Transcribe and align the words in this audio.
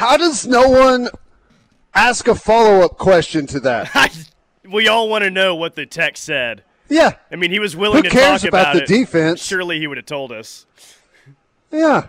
How 0.00 0.16
does 0.16 0.46
no 0.46 0.66
one 0.66 1.10
ask 1.92 2.26
a 2.26 2.34
follow 2.34 2.80
up 2.80 2.96
question 2.96 3.46
to 3.48 3.60
that? 3.60 4.26
we 4.64 4.88
all 4.88 5.10
want 5.10 5.24
to 5.24 5.30
know 5.30 5.54
what 5.54 5.74
the 5.74 5.84
text 5.84 6.24
said. 6.24 6.64
Yeah. 6.88 7.16
I 7.30 7.36
mean, 7.36 7.50
he 7.50 7.58
was 7.58 7.76
willing 7.76 8.04
to 8.04 8.08
do 8.08 8.14
that. 8.14 8.14
Who 8.14 8.18
to 8.18 8.26
cares 8.26 8.40
talk 8.40 8.48
about 8.48 8.74
the 8.76 8.84
it. 8.84 8.88
defense? 8.88 9.44
Surely 9.44 9.78
he 9.78 9.86
would 9.86 9.98
have 9.98 10.06
told 10.06 10.32
us. 10.32 10.64
Yeah. 11.70 12.06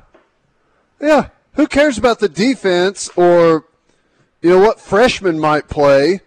Yeah. 1.01 1.31
Who 1.55 1.67
cares 1.67 1.97
about 1.97 2.19
the 2.19 2.29
defense 2.29 3.09
or, 3.17 3.65
you 4.41 4.51
know, 4.51 4.59
what 4.59 4.79
freshman 4.79 5.37
might 5.37 5.67
play? 5.67 6.21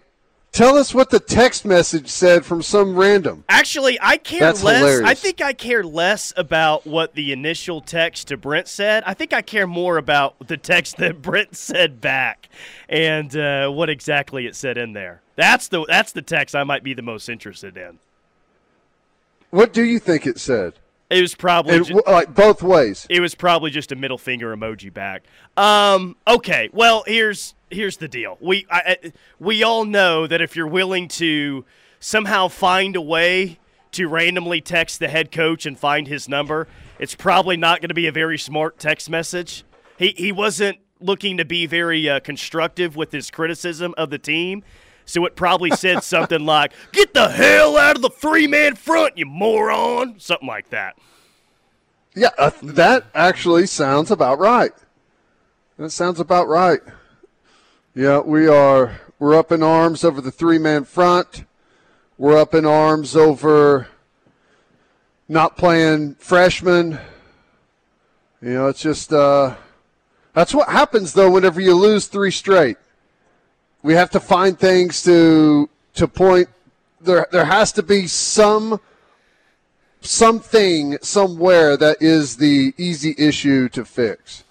Tell 0.55 0.79
us 0.79 0.95
what 0.95 1.11
the 1.11 1.18
text 1.18 1.64
message 1.64 2.09
said 2.09 2.45
from 2.45 2.62
some 2.62 2.95
random. 2.95 3.43
Actually, 3.48 3.98
I 4.00 4.18
care 4.18 4.39
That's 4.39 4.62
less. 4.62 4.79
hilarious. 4.79 5.11
I 5.11 5.14
think 5.14 5.43
I 5.43 5.52
care 5.52 5.82
less 5.82 6.32
about 6.37 6.87
what 6.87 7.15
the 7.15 7.33
initial 7.33 7.80
text 7.80 8.29
to 8.29 8.37
Brent 8.37 8.69
said. 8.69 9.02
I 9.05 9.15
think 9.15 9.32
I 9.32 9.43
care 9.43 9.66
more 9.66 9.96
about 9.98 10.46
the 10.46 10.56
text 10.56 10.98
that 10.98 11.20
Brent 11.23 11.56
said 11.56 12.01
back 12.01 12.48
and 12.88 13.37
uh, 13.37 13.69
what 13.69 13.91
exactly 13.91 14.46
it 14.46 14.55
said 14.55 14.79
in 14.79 14.93
there. 14.93 15.23
That's 15.34 15.66
the 15.66 15.84
that's 15.88 16.12
the 16.12 16.23
text 16.23 16.55
I 16.55 16.62
might 16.62 16.84
be 16.84 16.95
the 16.95 17.02
most 17.02 17.29
interested 17.29 17.77
in. 17.77 17.98
What 19.51 19.73
do 19.73 19.82
you 19.82 19.98
think 19.98 20.24
it 20.24 20.38
said? 20.38 20.74
It 21.14 21.20
was 21.23 21.34
probably 21.34 21.77
And, 21.77 21.86
ju- 21.86 22.02
like 22.06 22.34
both 22.34 22.62
ways. 22.62 23.06
it 23.09 23.20
was 23.20 23.34
probably 23.34 23.70
just 23.70 23.92
a 23.92 23.96
middle 23.96 24.18
finger 24.18 24.54
emoji 24.56 24.92
back. 24.92 25.24
Um, 25.56 26.16
okay, 26.27 26.68
well 26.73 27.04
here's 27.06 27.54
here's 27.70 27.96
the 27.98 28.09
deal. 28.09 28.37
We 28.40 28.66
I, 28.70 28.96
I- 29.04 29.12
we 29.38 29.62
all 29.62 29.84
know 29.84 30.27
that 30.27 30.40
if 30.40 30.56
you're 30.56 30.66
willing 30.66 31.09
to 31.09 31.64
somehow 32.00 32.48
find 32.48 32.96
a 32.96 33.00
way 33.00 33.59
to 33.92 34.09
randomly 34.09 34.60
text 34.60 34.98
the 34.98 35.09
head 35.09 35.30
coach 35.30 35.66
and 35.66 35.78
find 35.78 36.09
his 36.09 36.28
number, 36.28 36.66
it's 36.98 37.15
probably 37.15 37.56
not 37.56 37.80
going 37.80 37.88
to 37.90 37.95
be 37.95 38.06
a 38.09 38.12
very 38.12 38.37
smart 38.38 38.78
text 38.78 39.09
message. 39.09 39.65
He 39.99 40.15
he 40.16 40.32
wasn't 40.32 40.78
looking 41.01 41.37
to 41.37 41.45
be 41.45 41.66
very 41.66 42.09
uh, 42.09 42.18
constructive 42.21 42.96
with 42.96 43.12
his 43.12 43.30
criticism 43.30 43.95
of 43.96 44.10
the 44.10 44.18
team. 44.18 44.65
So 45.07 45.24
it 45.27 45.37
probably 45.37 45.71
said 45.71 46.02
something 46.02 46.45
like, 46.45 46.73
"Get 46.93 47.15
the 47.15 47.29
hell 47.29 47.77
out 47.77 47.97
of 47.97 48.02
the 48.02 48.10
three-man 48.10 48.77
front, 48.77 49.19
you 49.19 49.27
moron!" 49.27 50.19
Something 50.19 50.49
like 50.49 50.71
that. 50.71 50.96
Yeah, 52.15 52.30
uh, 52.38 52.52
that 52.63 53.05
actually 53.15 53.66
sounds 53.66 54.11
about 54.11 54.38
right. 54.38 54.73
That 55.77 55.91
sounds 55.91 56.21
about 56.21 56.49
right. 56.49 56.80
Yeah, 57.95 58.21
we 58.21 58.46
are 58.46 59.01
we're 59.19 59.37
up 59.37 59.52
in 59.52 59.63
arms 59.63 60.05
over 60.05 60.21
the 60.21 60.30
three 60.30 60.59
man 60.59 60.85
front. 60.85 61.45
We're 62.16 62.39
up 62.39 62.55
in 62.55 62.65
arms 62.65 63.16
over 63.16 63.89
not 65.28 65.56
playing 65.56 66.15
freshmen. 66.16 67.00
You 68.41 68.50
know, 68.50 68.69
it's 68.69 68.83
just 68.83 69.12
uh, 69.12 69.56
that's 70.33 70.55
what 70.55 70.69
happens 70.69 71.15
though 71.15 71.31
whenever 71.31 71.61
you 71.61 71.75
lose 71.75 72.06
three 72.06 72.31
straight. 72.31 72.77
We 73.84 73.93
have 73.94 74.09
to 74.10 74.21
find 74.21 74.59
things 74.59 75.03
to 75.03 75.69
to 75.93 76.09
point 76.09 76.49
there 77.03 77.28
there 77.31 77.44
has 77.44 77.71
to 77.72 77.82
be 77.82 78.06
some 78.06 78.81
something 80.00 80.97
somewhere 81.03 81.77
that 81.77 81.99
is 82.00 82.38
the 82.38 82.72
easy 82.78 83.15
issue 83.19 83.69
to 83.69 83.84
fix. 83.84 84.44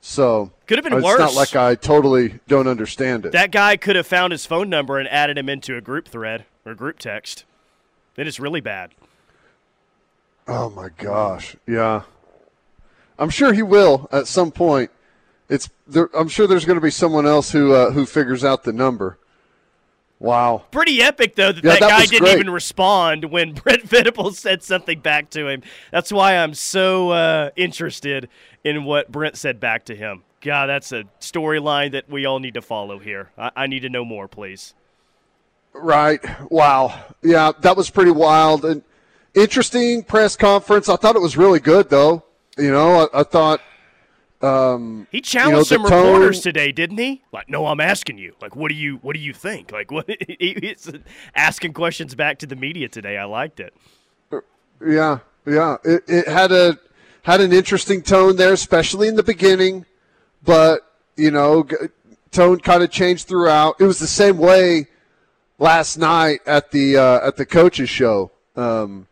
So 0.00 0.50
Could 0.66 0.78
have 0.78 0.84
been 0.84 0.94
it's 0.94 1.04
worse. 1.04 1.20
not 1.20 1.34
like 1.34 1.54
I 1.54 1.76
totally 1.76 2.40
don't 2.48 2.66
understand 2.66 3.24
it. 3.24 3.32
That 3.32 3.52
guy 3.52 3.76
could 3.76 3.94
have 3.94 4.06
found 4.06 4.32
his 4.32 4.46
phone 4.46 4.68
number 4.68 4.98
and 4.98 5.08
added 5.08 5.38
him 5.38 5.48
into 5.48 5.76
a 5.76 5.80
group 5.80 6.08
thread 6.08 6.44
or 6.64 6.74
group 6.74 6.98
text. 6.98 7.44
Then 8.16 8.26
it's 8.26 8.40
really 8.40 8.60
bad. 8.60 8.90
oh 10.48 10.70
my 10.70 10.88
gosh, 10.96 11.54
yeah. 11.68 12.02
I'm 13.16 13.30
sure 13.30 13.52
he 13.52 13.62
will 13.62 14.08
at 14.10 14.26
some 14.26 14.50
point. 14.50 14.90
It's 15.48 15.68
there, 15.86 16.10
I'm 16.16 16.28
sure 16.28 16.46
there's 16.46 16.64
going 16.64 16.76
to 16.78 16.82
be 16.82 16.90
someone 16.90 17.26
else 17.26 17.50
who 17.52 17.72
uh, 17.72 17.90
who 17.92 18.06
figures 18.06 18.44
out 18.44 18.64
the 18.64 18.72
number. 18.72 19.18
Wow. 20.18 20.64
Pretty 20.70 21.02
epic 21.02 21.34
though 21.36 21.52
that 21.52 21.62
Yeah, 21.62 21.72
that, 21.72 21.80
that 21.80 21.90
guy 21.90 22.06
didn't 22.06 22.20
great. 22.22 22.34
even 22.34 22.50
respond 22.50 23.26
when 23.26 23.52
Brent 23.62 23.82
Venables 23.82 24.38
said 24.38 24.62
something 24.62 25.00
back 25.00 25.30
to 25.30 25.46
him. 25.46 25.62
That's 25.92 26.10
why 26.10 26.36
I'm 26.38 26.54
so 26.54 27.10
uh, 27.10 27.50
interested 27.54 28.28
in 28.64 28.84
what 28.84 29.12
Brent 29.12 29.36
said 29.36 29.60
back 29.60 29.84
to 29.86 29.94
him. 29.94 30.22
God, 30.40 30.66
that's 30.66 30.90
a 30.92 31.04
storyline 31.20 31.92
that 31.92 32.08
we 32.08 32.24
all 32.24 32.38
need 32.40 32.54
to 32.54 32.62
follow 32.62 32.98
here. 32.98 33.30
I, 33.36 33.50
I 33.56 33.66
need 33.66 33.80
to 33.80 33.88
know 33.90 34.04
more, 34.04 34.26
please. 34.26 34.74
Right. 35.74 36.20
Wow. 36.50 37.04
Yeah, 37.22 37.52
that 37.60 37.76
was 37.76 37.90
pretty 37.90 38.10
wild 38.12 38.64
and 38.64 38.82
interesting 39.34 40.02
press 40.02 40.34
conference. 40.34 40.88
I 40.88 40.96
thought 40.96 41.14
it 41.16 41.22
was 41.22 41.36
really 41.36 41.60
good 41.60 41.90
though. 41.90 42.24
You 42.56 42.70
know, 42.70 43.06
I, 43.12 43.20
I 43.20 43.22
thought 43.22 43.60
He 44.40 45.20
challenged 45.20 45.70
the 45.70 45.74
some 45.76 45.84
reporters 45.84 46.36
tone- 46.38 46.42
today, 46.42 46.72
didn't 46.72 46.98
he? 46.98 47.22
Like, 47.32 47.48
no, 47.48 47.66
I'm 47.66 47.80
asking 47.80 48.18
you. 48.18 48.34
Like, 48.40 48.54
what 48.54 48.68
do 48.68 48.74
you 48.74 48.96
what 48.96 49.14
do 49.14 49.20
you 49.20 49.32
think? 49.32 49.72
Like, 49.72 49.90
what 49.90 50.08
he's 50.38 50.90
asking 51.34 51.72
questions 51.72 52.14
back 52.14 52.38
to 52.40 52.46
the 52.46 52.56
media 52.56 52.88
today. 52.88 53.16
I 53.16 53.24
liked 53.24 53.60
it. 53.60 53.74
Yeah, 54.84 55.20
yeah. 55.46 55.76
It, 55.84 56.04
it 56.06 56.28
had 56.28 56.52
a 56.52 56.78
had 57.22 57.40
an 57.40 57.52
interesting 57.52 58.02
tone 58.02 58.36
there, 58.36 58.52
especially 58.52 59.08
in 59.08 59.16
the 59.16 59.22
beginning, 59.22 59.86
but 60.44 60.80
you 61.16 61.30
know, 61.30 61.64
g- 61.64 61.76
tone 62.30 62.60
kind 62.60 62.82
of 62.82 62.90
changed 62.90 63.26
throughout. 63.26 63.76
It 63.80 63.84
was 63.84 63.98
the 63.98 64.06
same 64.06 64.36
way 64.38 64.86
last 65.58 65.96
night 65.96 66.40
at 66.46 66.70
the 66.72 66.98
uh, 66.98 67.26
at 67.26 67.36
the 67.36 67.46
coaches 67.46 67.88
show. 67.88 68.30
Um, 68.54 69.06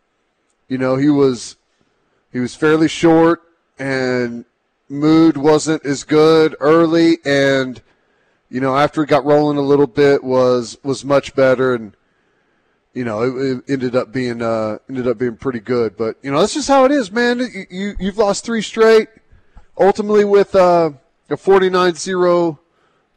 you 0.68 0.76
know, 0.78 0.96
he 0.96 1.08
was 1.08 1.56
he 2.32 2.40
was 2.40 2.54
fairly 2.54 2.88
short, 2.88 3.42
and 3.78 4.44
mood 4.88 5.36
wasn't 5.36 5.84
as 5.84 6.04
good 6.04 6.56
early, 6.60 7.18
and 7.24 7.80
you 8.50 8.60
know, 8.60 8.76
after 8.76 9.02
it 9.02 9.08
got 9.08 9.24
rolling 9.24 9.58
a 9.58 9.62
little 9.62 9.86
bit, 9.86 10.22
was 10.22 10.76
was 10.82 11.04
much 11.04 11.34
better 11.34 11.74
and 11.74 11.96
you 12.94 13.04
know, 13.04 13.22
it, 13.22 13.58
it 13.58 13.64
ended 13.68 13.96
up 13.96 14.12
being 14.12 14.40
uh, 14.40 14.78
ended 14.88 15.08
up 15.08 15.18
being 15.18 15.36
pretty 15.36 15.60
good. 15.60 15.96
But 15.96 16.16
you 16.22 16.30
know, 16.30 16.40
that's 16.40 16.54
just 16.54 16.68
how 16.68 16.84
it 16.84 16.92
is, 16.92 17.10
man. 17.10 17.40
You, 17.40 17.66
you 17.68 17.94
you've 17.98 18.18
lost 18.18 18.44
three 18.44 18.62
straight. 18.62 19.08
Ultimately, 19.76 20.24
with 20.24 20.54
uh, 20.54 20.92
a 21.28 21.36
49-0 21.36 22.58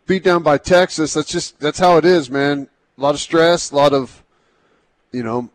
beat 0.07 0.23
down 0.23 0.41
by 0.41 0.57
Texas, 0.57 1.13
that's 1.13 1.29
just 1.29 1.59
that's 1.59 1.77
how 1.77 1.97
it 1.97 2.05
is, 2.05 2.29
man. 2.31 2.67
A 2.97 3.01
lot 3.01 3.13
of 3.13 3.21
stress, 3.21 3.69
a 3.69 3.75
lot 3.75 3.93
of, 3.93 4.23
you 5.11 5.21
know, 5.21 5.51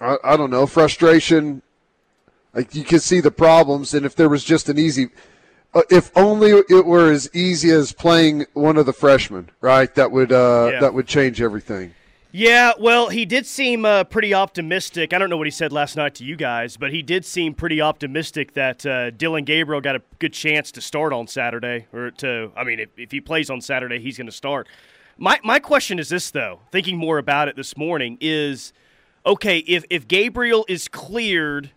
I, 0.00 0.16
I 0.24 0.36
don't 0.36 0.50
know, 0.50 0.66
frustration. 0.66 1.62
Like 2.54 2.74
you 2.74 2.84
can 2.84 3.00
see 3.00 3.20
the 3.20 3.30
problems, 3.30 3.94
and 3.94 4.04
if 4.04 4.14
there 4.14 4.28
was 4.28 4.44
just 4.44 4.68
an 4.68 4.78
easy, 4.78 5.08
uh, 5.74 5.82
if 5.90 6.10
only 6.16 6.50
it 6.50 6.84
were 6.86 7.10
as 7.10 7.30
easy 7.34 7.70
as 7.70 7.92
playing 7.92 8.46
one 8.52 8.76
of 8.76 8.84
the 8.86 8.92
freshmen, 8.92 9.50
right? 9.60 9.94
That 9.94 10.10
would 10.10 10.32
uh, 10.32 10.70
Yeah. 10.72 10.80
that 10.80 10.94
would 10.94 11.06
change 11.06 11.40
everything. 11.40 11.94
Yeah, 12.34 12.72
well, 12.80 13.10
he 13.10 13.26
did 13.26 13.44
seem 13.44 13.84
uh, 13.84 14.04
pretty 14.04 14.32
optimistic. 14.32 15.12
I 15.12 15.18
don't 15.18 15.28
know 15.28 15.36
what 15.36 15.46
he 15.46 15.50
said 15.50 15.70
last 15.70 15.96
night 15.96 16.14
to 16.14 16.24
you 16.24 16.34
guys, 16.34 16.78
but 16.78 16.90
he 16.90 17.02
did 17.02 17.26
seem 17.26 17.52
pretty 17.52 17.82
optimistic 17.82 18.54
that 18.54 18.86
uh, 18.86 19.10
Dillon 19.10 19.44
Gabriel 19.44 19.82
got 19.82 19.96
a 19.96 20.02
good 20.18 20.32
chance 20.32 20.72
to 20.72 20.80
start 20.80 21.12
on 21.12 21.26
Saturday. 21.26 21.86
Or 21.92 22.10
to, 22.10 22.50
I 22.56 22.64
mean, 22.64 22.80
if, 22.80 22.88
if 22.96 23.10
he 23.10 23.20
plays 23.20 23.50
on 23.50 23.60
Saturday, 23.60 23.98
he's 23.98 24.16
going 24.16 24.28
to 24.28 24.32
start. 24.32 24.66
My 25.18 25.40
my 25.44 25.58
question 25.58 25.98
is 25.98 26.08
this 26.08 26.30
though, 26.30 26.60
thinking 26.70 26.96
more 26.96 27.18
about 27.18 27.48
it 27.48 27.56
this 27.56 27.76
morning 27.76 28.16
is, 28.20 28.72
okay, 29.26 29.58
if 29.58 29.84
if 29.90 30.08
Gabriel 30.08 30.64
is 30.68 30.88
cleared 30.88 31.70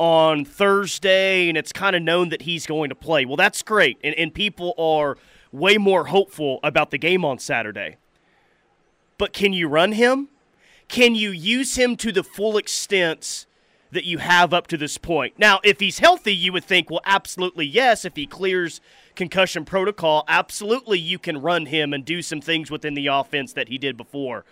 on 0.00 0.46
Thursday 0.46 1.46
and 1.50 1.58
it's 1.58 1.74
kind 1.74 1.94
of 1.94 2.02
known 2.02 2.30
that 2.30 2.42
he's 2.42 2.66
going 2.66 2.88
to 2.88 2.94
play, 2.94 3.26
well, 3.26 3.36
that's 3.36 3.62
great, 3.62 3.98
and 4.02 4.14
and 4.14 4.32
people 4.34 4.74
are 4.78 5.18
way 5.52 5.76
more 5.76 6.06
hopeful 6.06 6.58
about 6.62 6.90
the 6.90 6.96
game 6.98 7.24
on 7.24 7.38
Saturday. 7.38 7.96
But 9.18 9.34
can 9.34 9.52
you 9.52 9.68
run 9.68 9.92
him? 9.92 10.28
Can 10.88 11.14
you 11.14 11.30
use 11.30 11.76
him 11.76 11.96
to 11.96 12.12
the 12.12 12.24
full 12.24 12.56
extent 12.56 13.44
that 13.92 14.04
you 14.04 14.18
have 14.18 14.54
up 14.54 14.68
to 14.68 14.78
this 14.78 14.96
point? 14.96 15.34
Now, 15.38 15.60
if 15.62 15.80
he's 15.80 15.98
healthy, 15.98 16.34
you 16.34 16.52
would 16.52 16.64
think, 16.64 16.88
well, 16.88 17.02
absolutely 17.04 17.66
yes. 17.66 18.06
If 18.06 18.16
he 18.16 18.26
clears 18.26 18.80
concussion 19.14 19.66
protocol, 19.66 20.24
absolutely 20.28 20.98
you 20.98 21.18
can 21.18 21.42
run 21.42 21.66
him 21.66 21.92
and 21.92 22.04
do 22.04 22.22
some 22.22 22.40
things 22.40 22.70
within 22.70 22.94
the 22.94 23.08
offense 23.08 23.52
that 23.52 23.68
he 23.68 23.76
did 23.76 23.98
before. 23.98 24.46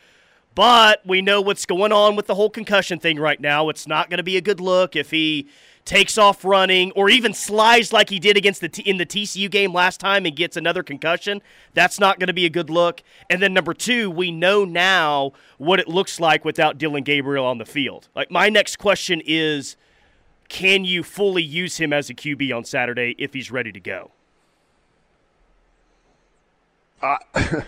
But 0.59 1.07
we 1.07 1.23
know 1.23 1.41
what's 1.41 1.67
going 1.67 1.93
on 1.93 2.17
with 2.17 2.27
the 2.27 2.35
whole 2.35 2.51
concussion 2.51 2.99
thing 2.99 3.21
right 3.21 3.41
now. 3.41 3.69
It's 3.69 3.87
not 3.87 4.11
going 4.11 4.17
to 4.17 4.25
be 4.25 4.37
a 4.37 4.41
good 4.41 4.59
look 4.59 4.97
if 4.97 5.13
he 5.13 5.47
takes 5.85 6.19
off 6.19 6.45
running 6.45 6.91
or 6.97 7.09
even 7.09 7.33
slides 7.33 7.93
like 7.93 8.11
he 8.11 8.19
did 8.19 8.37
against 8.37 8.61
the 8.61 8.69
T- 8.69 8.83
in 8.83 8.97
the 8.97 9.07
TCU 9.07 9.49
game 9.49 9.73
last 9.73 10.01
time 10.01 10.27
and 10.27 10.35
gets 10.35 10.57
another 10.57 10.83
concussion. 10.83 11.43
That's 11.75 12.01
not 12.01 12.19
going 12.19 12.27
to 12.27 12.33
be 12.33 12.45
a 12.45 12.51
good 12.51 12.71
look. 12.71 13.05
And 13.31 13.41
then 13.41 13.55
number 13.55 13.73
2, 13.73 14.11
we 14.11 14.33
know 14.33 14.65
now 14.65 15.31
what 15.59 15.79
it 15.79 15.87
looks 15.87 16.19
like 16.19 16.45
without 16.45 16.77
Dillon 16.77 17.05
Gabriel 17.05 17.47
on 17.47 17.59
the 17.59 17.65
field. 17.65 18.09
Like 18.17 18.29
my 18.29 18.49
next 18.49 18.81
question 18.81 19.23
is 19.25 19.77
can 20.49 20.85
you 20.85 21.05
fully 21.05 21.45
use 21.45 21.77
him 21.77 21.93
as 21.93 22.11
a 22.11 22.15
QB 22.15 22.53
on 22.53 22.65
Saturday 22.65 23.15
if 23.17 23.33
he's 23.33 23.53
ready 23.53 23.71
to 23.71 23.79
go? 23.79 24.11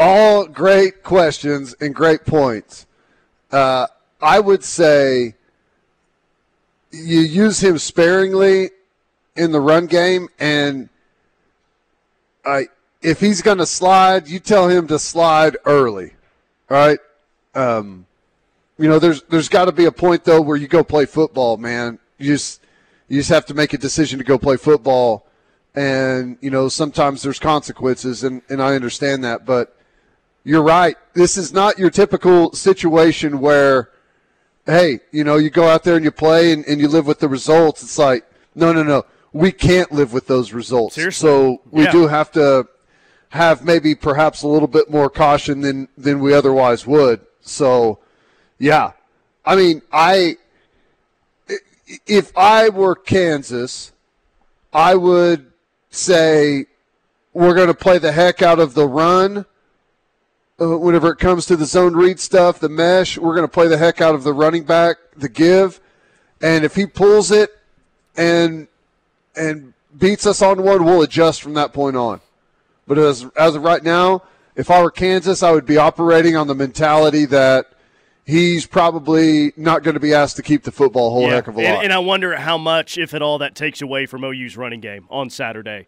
all 0.00 0.46
great 0.46 1.02
questions 1.02 1.74
and 1.78 1.94
great 1.94 2.24
points. 2.24 2.86
Uh, 3.52 3.86
I 4.22 4.40
would 4.40 4.64
say 4.64 5.34
you 6.90 7.20
use 7.20 7.62
him 7.62 7.78
sparingly 7.78 8.70
in 9.36 9.52
the 9.52 9.60
run 9.60 9.86
game, 9.86 10.28
and 10.40 10.88
I 12.46 12.68
if 13.02 13.20
he's 13.20 13.42
going 13.42 13.58
to 13.58 13.66
slide, 13.66 14.26
you 14.26 14.40
tell 14.40 14.68
him 14.68 14.86
to 14.88 14.98
slide 14.98 15.56
early. 15.66 16.14
All 16.70 16.76
right. 16.76 16.98
Um, 17.54 18.06
you 18.78 18.88
know, 18.88 18.98
there's 18.98 19.22
there's 19.24 19.50
got 19.50 19.66
to 19.66 19.72
be 19.72 19.84
a 19.84 19.92
point 19.92 20.24
though 20.24 20.40
where 20.40 20.56
you 20.56 20.66
go 20.66 20.82
play 20.82 21.04
football, 21.04 21.58
man. 21.58 21.98
You 22.16 22.32
just 22.32 22.62
you 23.08 23.18
just 23.18 23.30
have 23.30 23.44
to 23.46 23.54
make 23.54 23.74
a 23.74 23.78
decision 23.78 24.18
to 24.18 24.24
go 24.24 24.38
play 24.38 24.56
football, 24.56 25.26
and 25.74 26.38
you 26.40 26.50
know 26.50 26.70
sometimes 26.70 27.22
there's 27.22 27.38
consequences, 27.38 28.24
and 28.24 28.40
and 28.48 28.62
I 28.62 28.74
understand 28.74 29.24
that, 29.24 29.44
but 29.44 29.76
you're 30.44 30.62
right. 30.62 30.96
This 31.14 31.36
is 31.36 31.52
not 31.52 31.78
your 31.78 31.90
typical 31.90 32.52
situation 32.52 33.40
where, 33.40 33.90
hey, 34.66 35.00
you 35.12 35.24
know, 35.24 35.36
you 35.36 35.50
go 35.50 35.68
out 35.68 35.84
there 35.84 35.96
and 35.96 36.04
you 36.04 36.10
play 36.10 36.52
and, 36.52 36.64
and 36.66 36.80
you 36.80 36.88
live 36.88 37.06
with 37.06 37.18
the 37.18 37.28
results. 37.28 37.82
It's 37.82 37.98
like, 37.98 38.24
no, 38.54 38.72
no, 38.72 38.82
no, 38.82 39.04
we 39.32 39.52
can't 39.52 39.92
live 39.92 40.12
with 40.12 40.26
those 40.26 40.52
results. 40.52 40.94
Seriously? 40.94 41.28
So 41.28 41.60
we 41.70 41.84
Yeah. 41.84 41.92
do 41.92 42.06
have 42.08 42.32
to 42.32 42.66
have 43.30 43.64
maybe 43.64 43.94
perhaps 43.94 44.42
a 44.42 44.48
little 44.48 44.66
bit 44.68 44.90
more 44.90 45.08
caution 45.08 45.60
than 45.60 45.88
than 45.96 46.18
we 46.20 46.34
otherwise 46.34 46.86
would. 46.86 47.20
So, 47.40 47.98
yeah, 48.58 48.92
I 49.44 49.54
mean, 49.56 49.82
I 49.92 50.36
i- 51.48 51.56
if 52.06 52.36
I 52.36 52.68
were 52.70 52.94
Kansas, 52.96 53.92
I 54.72 54.94
would 54.96 55.46
say 55.90 56.66
we're 57.32 57.54
going 57.54 57.68
to 57.68 57.74
play 57.74 57.98
the 57.98 58.12
heck 58.12 58.42
out 58.42 58.58
of 58.58 58.74
the 58.74 58.86
run. 58.88 59.46
Uh, 60.60 60.76
whenever 60.76 61.10
it 61.10 61.16
comes 61.18 61.46
to 61.46 61.56
the 61.56 61.64
zone 61.64 61.94
read 61.96 62.20
stuff, 62.20 62.60
the 62.60 62.68
mesh, 62.68 63.16
we're 63.16 63.34
going 63.34 63.46
to 63.46 63.52
play 63.52 63.66
the 63.66 63.78
heck 63.78 64.00
out 64.00 64.14
of 64.14 64.24
the 64.24 64.32
running 64.32 64.62
back, 64.64 64.96
the 65.16 65.28
give, 65.28 65.80
and 66.42 66.64
if 66.64 66.74
he 66.74 66.86
pulls 66.86 67.30
it 67.30 67.50
and 68.16 68.68
and 69.36 69.72
beats 69.96 70.26
us 70.26 70.42
on 70.42 70.62
one, 70.62 70.84
we'll 70.84 71.02
adjust 71.02 71.40
from 71.42 71.54
that 71.54 71.72
point 71.72 71.96
on. 71.96 72.20
But 72.86 72.98
as 72.98 73.26
as 73.38 73.54
of 73.54 73.62
right 73.62 73.82
now, 73.82 74.22
if 74.54 74.70
I 74.70 74.82
were 74.82 74.90
Kansas, 74.90 75.42
I 75.42 75.52
would 75.52 75.64
be 75.66 75.78
operating 75.78 76.36
on 76.36 76.46
the 76.46 76.54
mentality 76.54 77.24
that 77.26 77.66
he's 78.26 78.66
probably 78.66 79.52
not 79.56 79.82
going 79.82 79.94
to 79.94 80.00
be 80.00 80.12
asked 80.12 80.36
to 80.36 80.42
keep 80.42 80.64
the 80.64 80.72
football 80.72 81.08
a 81.08 81.10
whole 81.10 81.22
Yeah. 81.22 81.36
heck 81.36 81.48
of 81.48 81.56
a 81.56 81.60
and, 81.60 81.74
lot. 81.76 81.84
and 81.84 81.92
I 81.92 81.98
wonder 81.98 82.36
how 82.36 82.58
much, 82.58 82.98
if 82.98 83.14
at 83.14 83.22
all, 83.22 83.38
that 83.38 83.54
takes 83.54 83.80
away 83.80 84.06
from 84.06 84.22
OU's 84.24 84.56
running 84.56 84.80
game 84.80 85.06
on 85.10 85.30
Saturday. 85.30 85.86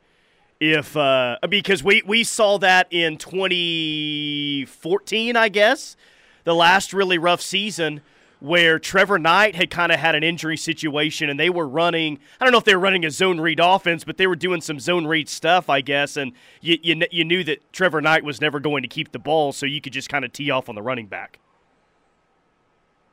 If 0.64 0.97
uh, 0.97 1.38
because 1.49 1.82
we 1.82 2.05
we 2.06 2.23
saw 2.23 2.56
that 2.59 2.87
in 2.93 3.17
2014, 3.17 5.35
I 5.35 5.49
guess, 5.49 5.97
the 6.44 6.55
last 6.55 6.93
really 6.93 7.19
rough 7.19 7.41
season 7.41 8.00
where 8.38 8.79
Trevor 8.79 9.19
Knight 9.19 9.56
had 9.56 9.70
kind 9.70 9.91
of 9.91 9.99
had 9.99 10.14
an 10.14 10.23
injury 10.23 10.56
situation 10.56 11.29
and 11.29 11.41
they 11.41 11.50
were 11.50 11.67
running. 11.67 12.20
I 12.41 12.44
don't 12.44 12.53
know 12.53 12.59
if 12.59 12.64
they 12.64 12.76
were 12.76 12.81
running 12.81 13.05
a 13.05 13.11
zone 13.11 13.41
read 13.41 13.59
offense, 13.59 14.05
but 14.05 14.19
they 14.19 14.29
were 14.29 14.37
doing 14.37 14.61
some 14.61 14.79
zone 14.79 15.05
read 15.05 15.29
stuff, 15.29 15.69
I 15.69 15.81
guess. 15.81 16.17
And 16.17 16.31
you 16.61 16.79
you, 16.81 17.03
you 17.11 17.25
knew 17.25 17.43
that 17.43 17.73
Trevor 17.73 18.00
Knight 18.00 18.23
was 18.23 18.41
never 18.41 18.61
going 18.61 18.82
to 18.82 18.88
keep 18.88 19.11
the 19.11 19.19
ball, 19.19 19.50
so 19.50 19.67
you 19.67 19.81
could 19.81 19.93
just 19.93 20.08
kind 20.08 20.25
of 20.25 20.32
tee 20.32 20.53
off 20.53 20.69
on 20.69 20.76
the 20.76 20.82
running 20.82 21.08
back. 21.08 21.41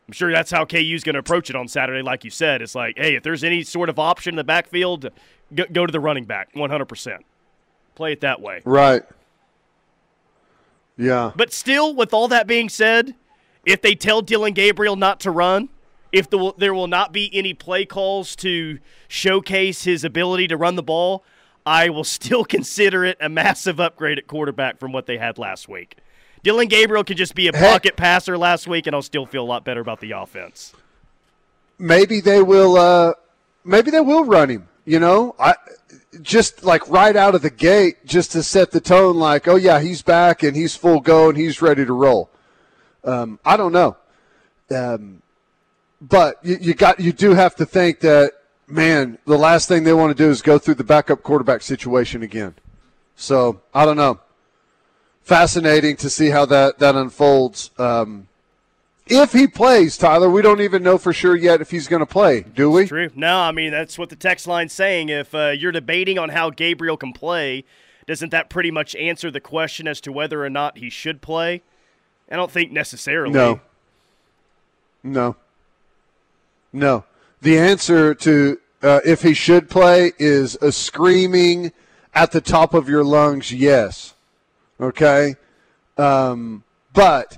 I'm 0.07 0.13
sure 0.13 0.31
that's 0.31 0.51
how 0.51 0.65
KU's 0.65 1.03
going 1.03 1.15
to 1.15 1.19
approach 1.19 1.49
it 1.49 1.55
on 1.55 1.67
Saturday. 1.67 2.03
Like 2.03 2.23
you 2.23 2.29
said, 2.29 2.61
it's 2.61 2.75
like, 2.75 2.99
hey, 2.99 3.15
if 3.15 3.23
there's 3.23 3.43
any 3.43 3.63
sort 3.63 3.89
of 3.89 3.97
option 3.97 4.33
in 4.33 4.35
the 4.35 4.43
backfield, 4.43 5.09
go, 5.55 5.65
go 5.71 5.87
to 5.87 5.91
the 5.91 5.99
running 5.99 6.25
back, 6.25 6.53
100%. 6.53 7.21
Play 7.99 8.13
it 8.13 8.21
that 8.21 8.39
way. 8.39 8.61
right. 8.63 9.03
Yeah. 10.95 11.33
But 11.35 11.51
still, 11.51 11.93
with 11.93 12.13
all 12.13 12.29
that 12.29 12.47
being 12.47 12.69
said, 12.69 13.13
if 13.65 13.81
they 13.81 13.93
tell 13.93 14.21
Dillon 14.21 14.53
Gabriel 14.53 14.95
not 14.95 15.19
to 15.19 15.31
run, 15.31 15.67
if 16.13 16.29
the, 16.29 16.53
there 16.57 16.73
will 16.73 16.87
not 16.87 17.11
be 17.11 17.29
any 17.33 17.53
play 17.53 17.83
calls 17.83 18.37
to 18.37 18.79
showcase 19.09 19.83
his 19.83 20.05
ability 20.05 20.47
to 20.47 20.55
run 20.55 20.77
the 20.77 20.81
ball, 20.83 21.25
I 21.65 21.89
will 21.89 22.05
still 22.05 22.45
consider 22.55 23.03
it 23.03 23.17
a 23.19 23.27
massive 23.27 23.81
upgrade 23.81 24.17
at 24.17 24.27
quarterback 24.27 24.79
from 24.79 24.93
what 24.93 25.05
they 25.05 25.17
had 25.17 25.37
last 25.37 25.67
week. 25.67 25.97
Dillon 26.41 26.69
Gabriel 26.69 27.03
could 27.03 27.17
just 27.17 27.35
be 27.35 27.49
a 27.49 27.55
Heck. 27.55 27.69
pocket 27.69 27.97
passer 27.97 28.37
last 28.37 28.65
week, 28.65 28.87
and 28.87 28.95
I'll 28.95 29.01
still 29.01 29.25
feel 29.25 29.43
a 29.43 29.45
lot 29.45 29.65
better 29.65 29.81
about 29.81 29.99
the 29.99 30.11
offense. 30.11 30.73
maybe 31.77 32.21
they 32.21 32.41
will 32.41 32.77
uh 32.77 33.11
maybe 33.65 33.91
they 33.91 33.99
will 33.99 34.23
run 34.23 34.47
him 34.49 34.69
you 34.85 34.99
know 34.99 35.35
i 35.37 35.53
just 36.21 36.63
like 36.63 36.87
right 36.89 37.15
out 37.15 37.35
of 37.35 37.41
the 37.41 37.49
gate 37.49 38.05
just 38.05 38.31
to 38.31 38.41
set 38.41 38.71
the 38.71 38.81
tone 38.81 39.15
like 39.17 39.47
oh 39.47 39.55
yeah 39.55 39.79
he's 39.79 40.01
back 40.01 40.43
and 40.43 40.55
he's 40.55 40.75
full 40.75 40.99
go 40.99 41.29
and 41.29 41.37
he's 41.37 41.61
ready 41.61 41.85
to 41.85 41.93
roll. 41.93 42.29
Um 43.03 43.39
i 43.45 43.55
don't 43.55 43.71
know. 43.71 43.95
Um 44.71 45.21
but 46.01 46.39
you, 46.43 46.57
you 46.59 46.73
got 46.73 46.99
you 46.99 47.13
do 47.13 47.33
have 47.33 47.55
to 47.57 47.65
think 47.65 47.99
that 47.99 48.33
man 48.67 49.19
the 49.25 49.37
last 49.37 49.67
thing 49.67 49.83
they 49.83 49.93
want 49.93 50.15
to 50.15 50.23
do 50.23 50.29
is 50.29 50.41
go 50.41 50.57
through 50.57 50.75
the 50.75 50.83
backup 50.83 51.21
quarterback 51.21 51.61
situation 51.61 52.23
again. 52.23 52.55
So 53.15 53.61
i 53.73 53.85
don't 53.85 53.97
know. 53.97 54.19
Fascinating 55.21 55.95
to 55.97 56.09
see 56.09 56.29
how 56.29 56.45
that 56.47 56.79
that 56.79 56.95
unfolds. 56.95 57.69
Um 57.77 58.28
if 59.09 59.33
he 59.33 59.47
plays, 59.47 59.97
Tyler, 59.97 60.29
we 60.29 60.41
don't 60.41 60.61
even 60.61 60.83
know 60.83 60.97
for 60.97 61.11
sure 61.11 61.35
yet 61.35 61.61
if 61.61 61.71
he's 61.71 61.87
going 61.87 62.01
to 62.01 62.05
play, 62.05 62.41
do 62.41 62.69
we? 62.69 62.87
True. 62.87 63.09
No, 63.15 63.39
I 63.39 63.51
mean 63.51 63.71
that's 63.71 63.97
what 63.97 64.09
the 64.09 64.15
text 64.15 64.47
line's 64.47 64.73
saying. 64.73 65.09
If 65.09 65.33
uh, 65.33 65.49
you're 65.49 65.71
debating 65.71 66.17
on 66.19 66.29
how 66.29 66.49
Gabriel 66.49 66.97
can 66.97 67.13
play, 67.13 67.65
doesn't 68.07 68.29
that 68.29 68.49
pretty 68.49 68.71
much 68.71 68.95
answer 68.95 69.29
the 69.29 69.39
question 69.39 69.87
as 69.87 69.99
to 70.01 70.11
whether 70.11 70.43
or 70.43 70.49
not 70.49 70.77
he 70.77 70.89
should 70.89 71.21
play? 71.21 71.61
I 72.31 72.35
don't 72.35 72.51
think 72.51 72.71
necessarily. 72.71 73.33
No. 73.33 73.61
No. 75.03 75.35
No. 76.71 77.05
The 77.41 77.57
answer 77.57 78.13
to 78.15 78.59
uh, 78.81 78.99
if 79.05 79.23
he 79.23 79.33
should 79.33 79.69
play 79.69 80.11
is 80.17 80.55
a 80.61 80.71
screaming 80.71 81.71
at 82.13 82.31
the 82.31 82.41
top 82.41 82.73
of 82.73 82.87
your 82.89 83.03
lungs, 83.03 83.51
yes. 83.51 84.13
Okay? 84.79 85.35
Um, 85.97 86.63
but 86.93 87.37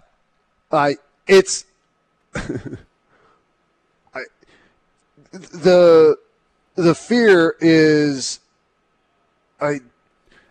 I 0.72 0.98
it's 1.32 1.66
I, 2.36 4.22
the 5.32 6.18
the 6.76 6.94
fear 6.94 7.56
is 7.62 8.42
I 9.60 9.80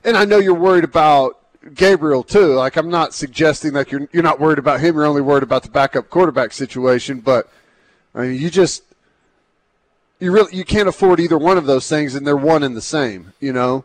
and 0.02 0.16
I 0.16 0.24
know 0.24 0.38
you're 0.38 0.54
worried 0.54 0.84
about 0.84 1.36
Gabriel 1.74 2.22
too. 2.22 2.54
Like 2.54 2.76
I'm 2.76 2.88
not 2.88 3.12
suggesting 3.12 3.74
that 3.74 3.92
you're 3.92 4.08
you're 4.12 4.22
not 4.22 4.40
worried 4.40 4.58
about 4.58 4.80
him. 4.80 4.96
You're 4.96 5.04
only 5.04 5.20
worried 5.20 5.42
about 5.42 5.62
the 5.62 5.70
backup 5.70 6.08
quarterback 6.08 6.52
situation. 6.52 7.20
But 7.20 7.52
I 8.14 8.22
mean, 8.22 8.40
you 8.40 8.48
just 8.48 8.82
you 10.18 10.32
really 10.32 10.56
you 10.56 10.64
can't 10.64 10.88
afford 10.88 11.20
either 11.20 11.36
one 11.36 11.58
of 11.58 11.66
those 11.66 11.88
things, 11.88 12.14
and 12.14 12.26
they're 12.26 12.36
one 12.36 12.62
and 12.62 12.74
the 12.74 12.82
same. 12.82 13.34
You 13.38 13.52
know, 13.52 13.84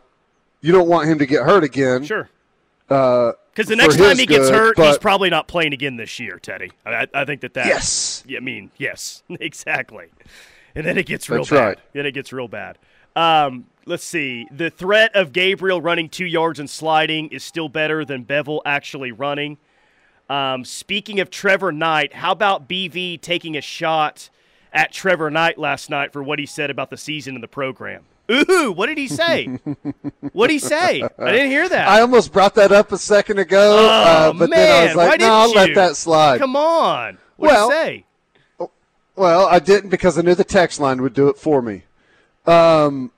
you 0.62 0.72
don't 0.72 0.88
want 0.88 1.08
him 1.08 1.18
to 1.18 1.26
get 1.26 1.44
hurt 1.44 1.62
again. 1.62 2.04
Sure. 2.04 2.30
Uh, 2.88 3.32
Because 3.56 3.70
the 3.70 3.76
next 3.76 3.96
time 3.96 4.18
he 4.18 4.26
gets 4.26 4.50
good, 4.50 4.76
hurt, 4.76 4.78
he's 4.78 4.98
probably 4.98 5.30
not 5.30 5.48
playing 5.48 5.72
again 5.72 5.96
this 5.96 6.20
year, 6.20 6.38
Teddy. 6.38 6.72
I, 6.84 7.06
I 7.14 7.24
think 7.24 7.40
that 7.40 7.54
that. 7.54 7.66
Yes. 7.66 8.22
Yeah, 8.26 8.36
I 8.36 8.40
mean, 8.40 8.70
yes, 8.76 9.22
exactly. 9.30 10.08
And 10.74 10.86
then 10.86 10.98
it 10.98 11.06
gets 11.06 11.30
real 11.30 11.38
That's 11.40 11.50
bad. 11.50 11.64
right. 11.64 11.78
Then 11.94 12.04
it 12.04 12.12
gets 12.12 12.34
real 12.34 12.48
bad. 12.48 12.76
Um, 13.16 13.64
let's 13.86 14.04
see. 14.04 14.46
The 14.50 14.68
threat 14.68 15.16
of 15.16 15.32
Gabriel 15.32 15.80
running 15.80 16.10
two 16.10 16.26
yards 16.26 16.60
and 16.60 16.68
sliding 16.68 17.28
is 17.28 17.42
still 17.42 17.70
better 17.70 18.04
than 18.04 18.24
Beville 18.24 18.60
actually 18.66 19.10
running. 19.10 19.56
Um, 20.28 20.62
speaking 20.62 21.18
of 21.20 21.30
Trevor 21.30 21.72
Knight, 21.72 22.12
how 22.12 22.32
about 22.32 22.68
BV 22.68 23.22
taking 23.22 23.56
a 23.56 23.62
shot 23.62 24.28
at 24.70 24.92
Trevor 24.92 25.30
Knight 25.30 25.56
last 25.56 25.88
night 25.88 26.12
for 26.12 26.22
what 26.22 26.38
he 26.38 26.44
said 26.44 26.68
about 26.68 26.90
the 26.90 26.98
season 26.98 27.34
and 27.34 27.42
the 27.42 27.48
program? 27.48 28.04
Ooh, 28.30 28.72
what 28.72 28.86
did 28.86 28.98
he 28.98 29.08
say? 29.08 29.46
what 30.32 30.48
did 30.48 30.54
he 30.54 30.58
say? 30.58 31.02
I 31.18 31.30
didn't 31.32 31.50
hear 31.50 31.68
that. 31.68 31.88
I 31.88 32.00
almost 32.00 32.32
brought 32.32 32.54
that 32.56 32.72
up 32.72 32.90
a 32.92 32.98
second 32.98 33.38
ago, 33.38 33.76
Oh, 33.78 33.88
uh, 33.88 34.32
but 34.32 34.50
then 34.50 34.82
I 34.82 34.86
was 34.86 34.96
like, 34.96 35.20
no, 35.20 35.32
I'll 35.32 35.52
let 35.52 35.74
that 35.74 35.96
slide. 35.96 36.38
Come 36.38 36.56
on. 36.56 37.18
What 37.36 37.48
Well- 37.48 37.68
did 37.70 37.76
he 37.76 37.82
say? 37.84 38.02
Well, 39.14 39.46
I 39.46 39.60
didn't 39.60 39.88
because 39.88 40.18
I 40.18 40.22
knew 40.22 40.34
the 40.34 40.44
text 40.44 40.78
line 40.78 41.00
would 41.00 41.14
do 41.14 41.28
it 41.28 41.38
for 41.38 41.62
me. 41.62 41.84
Um, 42.46 43.10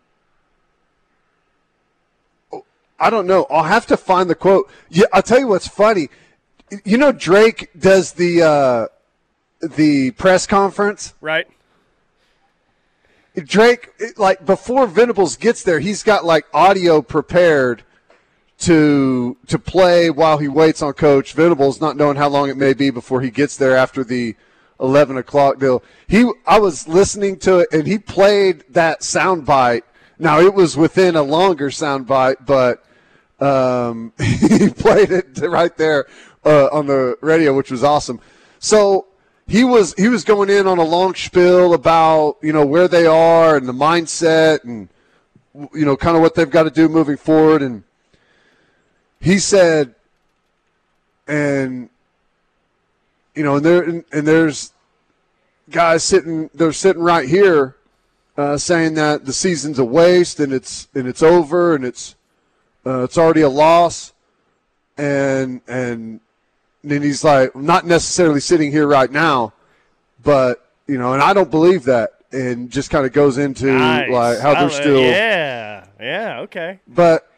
I 3.01 3.11
don't 3.11 3.27
know. 3.27 3.47
I'll 3.51 3.65
have 3.65 3.87
to 3.87 3.97
find 3.97 4.29
the 4.31 4.35
quote. 4.35 4.71
Yeah, 4.89 5.07
I'll 5.13 5.23
tell 5.23 5.39
you 5.41 5.47
what's 5.49 5.67
funny. 5.69 6.09
You 6.85 6.99
know, 6.99 7.13
Drake 7.13 7.71
does 7.79 8.13
the 8.13 8.43
uh, 8.43 8.87
the 9.61 10.13
press 10.13 10.47
conference. 10.47 11.15
Right? 11.21 11.49
Drake, 13.45 13.91
like 14.17 14.45
before 14.45 14.87
Venables 14.87 15.37
gets 15.37 15.63
there, 15.63 15.81
he's 15.81 16.03
got 16.03 16.25
like 16.25 16.47
audio 16.53 17.03
prepared 17.03 17.83
to 18.61 19.37
to 19.47 19.59
play 19.59 20.11
while 20.11 20.39
he 20.39 20.49
waits 20.49 20.83
on 20.83 20.93
Coach 20.95 21.33
Venables, 21.33 21.81
not 21.81 21.97
knowing 21.97 22.17
how 22.17 22.29
long 22.29 22.49
it 22.49 22.57
may 22.57 22.75
be 22.75 22.91
before 22.91 23.21
he 23.21 23.31
gets 23.31 23.57
there 23.57 23.77
after 23.77 24.03
the 24.03 24.35
eleven 24.81 25.17
o'clock 25.17 25.59
deal. 25.59 25.83
He, 26.07 26.31
I 26.47 26.59
was 26.59 26.89
listening 26.89 27.39
to 27.41 27.59
it, 27.61 27.69
and 27.73 27.87
he 27.87 27.99
played 27.99 28.65
that 28.71 29.03
sound 29.03 29.47
bite. 29.47 29.85
Now 30.19 30.41
it 30.41 30.55
was 30.55 30.77
within 30.77 31.17
a 31.17 31.23
longer 31.23 31.71
sound 31.71 32.07
bite, 32.07 32.45
but 32.45 32.85
um, 33.41 34.13
he 34.19 34.71
played 34.71 35.11
it 35.11 35.39
right 35.41 35.77
there 35.77 36.07
uh, 36.45 36.69
on 36.73 36.87
the 36.87 37.17
radio, 37.21 37.55
which 37.55 37.71
was 37.71 37.85
awesome. 37.85 38.21
So 38.59 39.08
he 39.49 39.65
was 39.65 39.95
he 39.95 40.09
was 40.09 40.25
going 40.25 40.51
in 40.51 40.67
on 40.67 40.79
a 40.79 40.85
long 40.85 41.15
spiel 41.15 41.73
about 41.73 42.37
you 42.43 42.53
know 42.53 42.67
where 42.67 42.87
they 42.87 43.07
are 43.07 43.57
and 43.57 43.67
the 43.67 43.73
mindset 43.73 44.63
and 44.63 44.89
you 45.73 45.87
know 45.87 45.97
kind 45.97 46.17
of 46.17 46.23
what 46.23 46.35
they've 46.35 46.51
got 46.51 46.65
to 46.65 46.71
do 46.71 46.89
moving 46.89 47.17
forward. 47.17 47.63
And 47.63 47.83
he 49.21 49.39
said, 49.39 49.95
and 51.27 51.89
you 53.35 53.43
know, 53.43 53.57
and 53.57 53.65
there 53.65 53.83
and, 53.83 54.05
and 54.13 54.29
there's 54.29 54.75
guys 55.71 56.05
sitting 56.05 56.51
they're 56.53 56.73
sitting 56.73 57.03
right 57.03 57.27
here 57.27 57.77
uh, 58.37 58.59
saying 58.59 58.95
that 58.95 59.25
the 59.25 59.33
season's 59.33 59.79
a 59.79 59.85
waste 59.85 60.41
and 60.41 60.53
it's 60.53 60.89
and 60.95 61.09
it's 61.09 61.23
over 61.23 61.75
and 61.75 61.87
it's 61.87 62.17
uh, 62.85 63.03
it's 63.03 63.17
already 63.17 63.41
a 63.41 63.49
loss, 63.49 64.13
and 64.99 65.63
and 65.67 66.21
then 66.85 67.03
he's 67.03 67.25
like, 67.25 67.55
not 67.57 67.87
necessarily 67.87 68.41
sitting 68.41 68.71
here 68.71 68.87
right 68.87 69.11
now, 69.11 69.53
but 70.23 70.65
you 70.87 70.99
know, 70.99 71.13
and 71.13 71.23
I 71.23 71.33
don't 71.35 71.51
believe 71.51 71.85
that, 71.85 72.11
and 72.33 72.71
just 72.71 72.91
kind 72.91 73.05
of 73.07 73.13
goes 73.13 73.39
into 73.39 73.67
Nice. 73.73 74.11
like 74.11 74.39
how 74.39 74.55
they're 74.55 74.71
still, 74.71 75.01
Yeah. 75.01 75.87
Yeah. 76.01 76.41
Okay. 76.41 76.79
but 76.87 77.31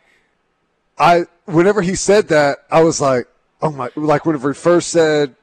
I 0.98 1.24
whenever 1.46 1.80
he 1.82 1.94
said 1.94 2.28
that, 2.28 2.58
I 2.70 2.82
was 2.82 3.00
like, 3.00 3.26
oh 3.62 3.70
my, 3.72 3.90
like 3.96 4.26
whenever 4.26 4.50
he 4.52 4.54
first 4.54 4.88
said 4.90 5.34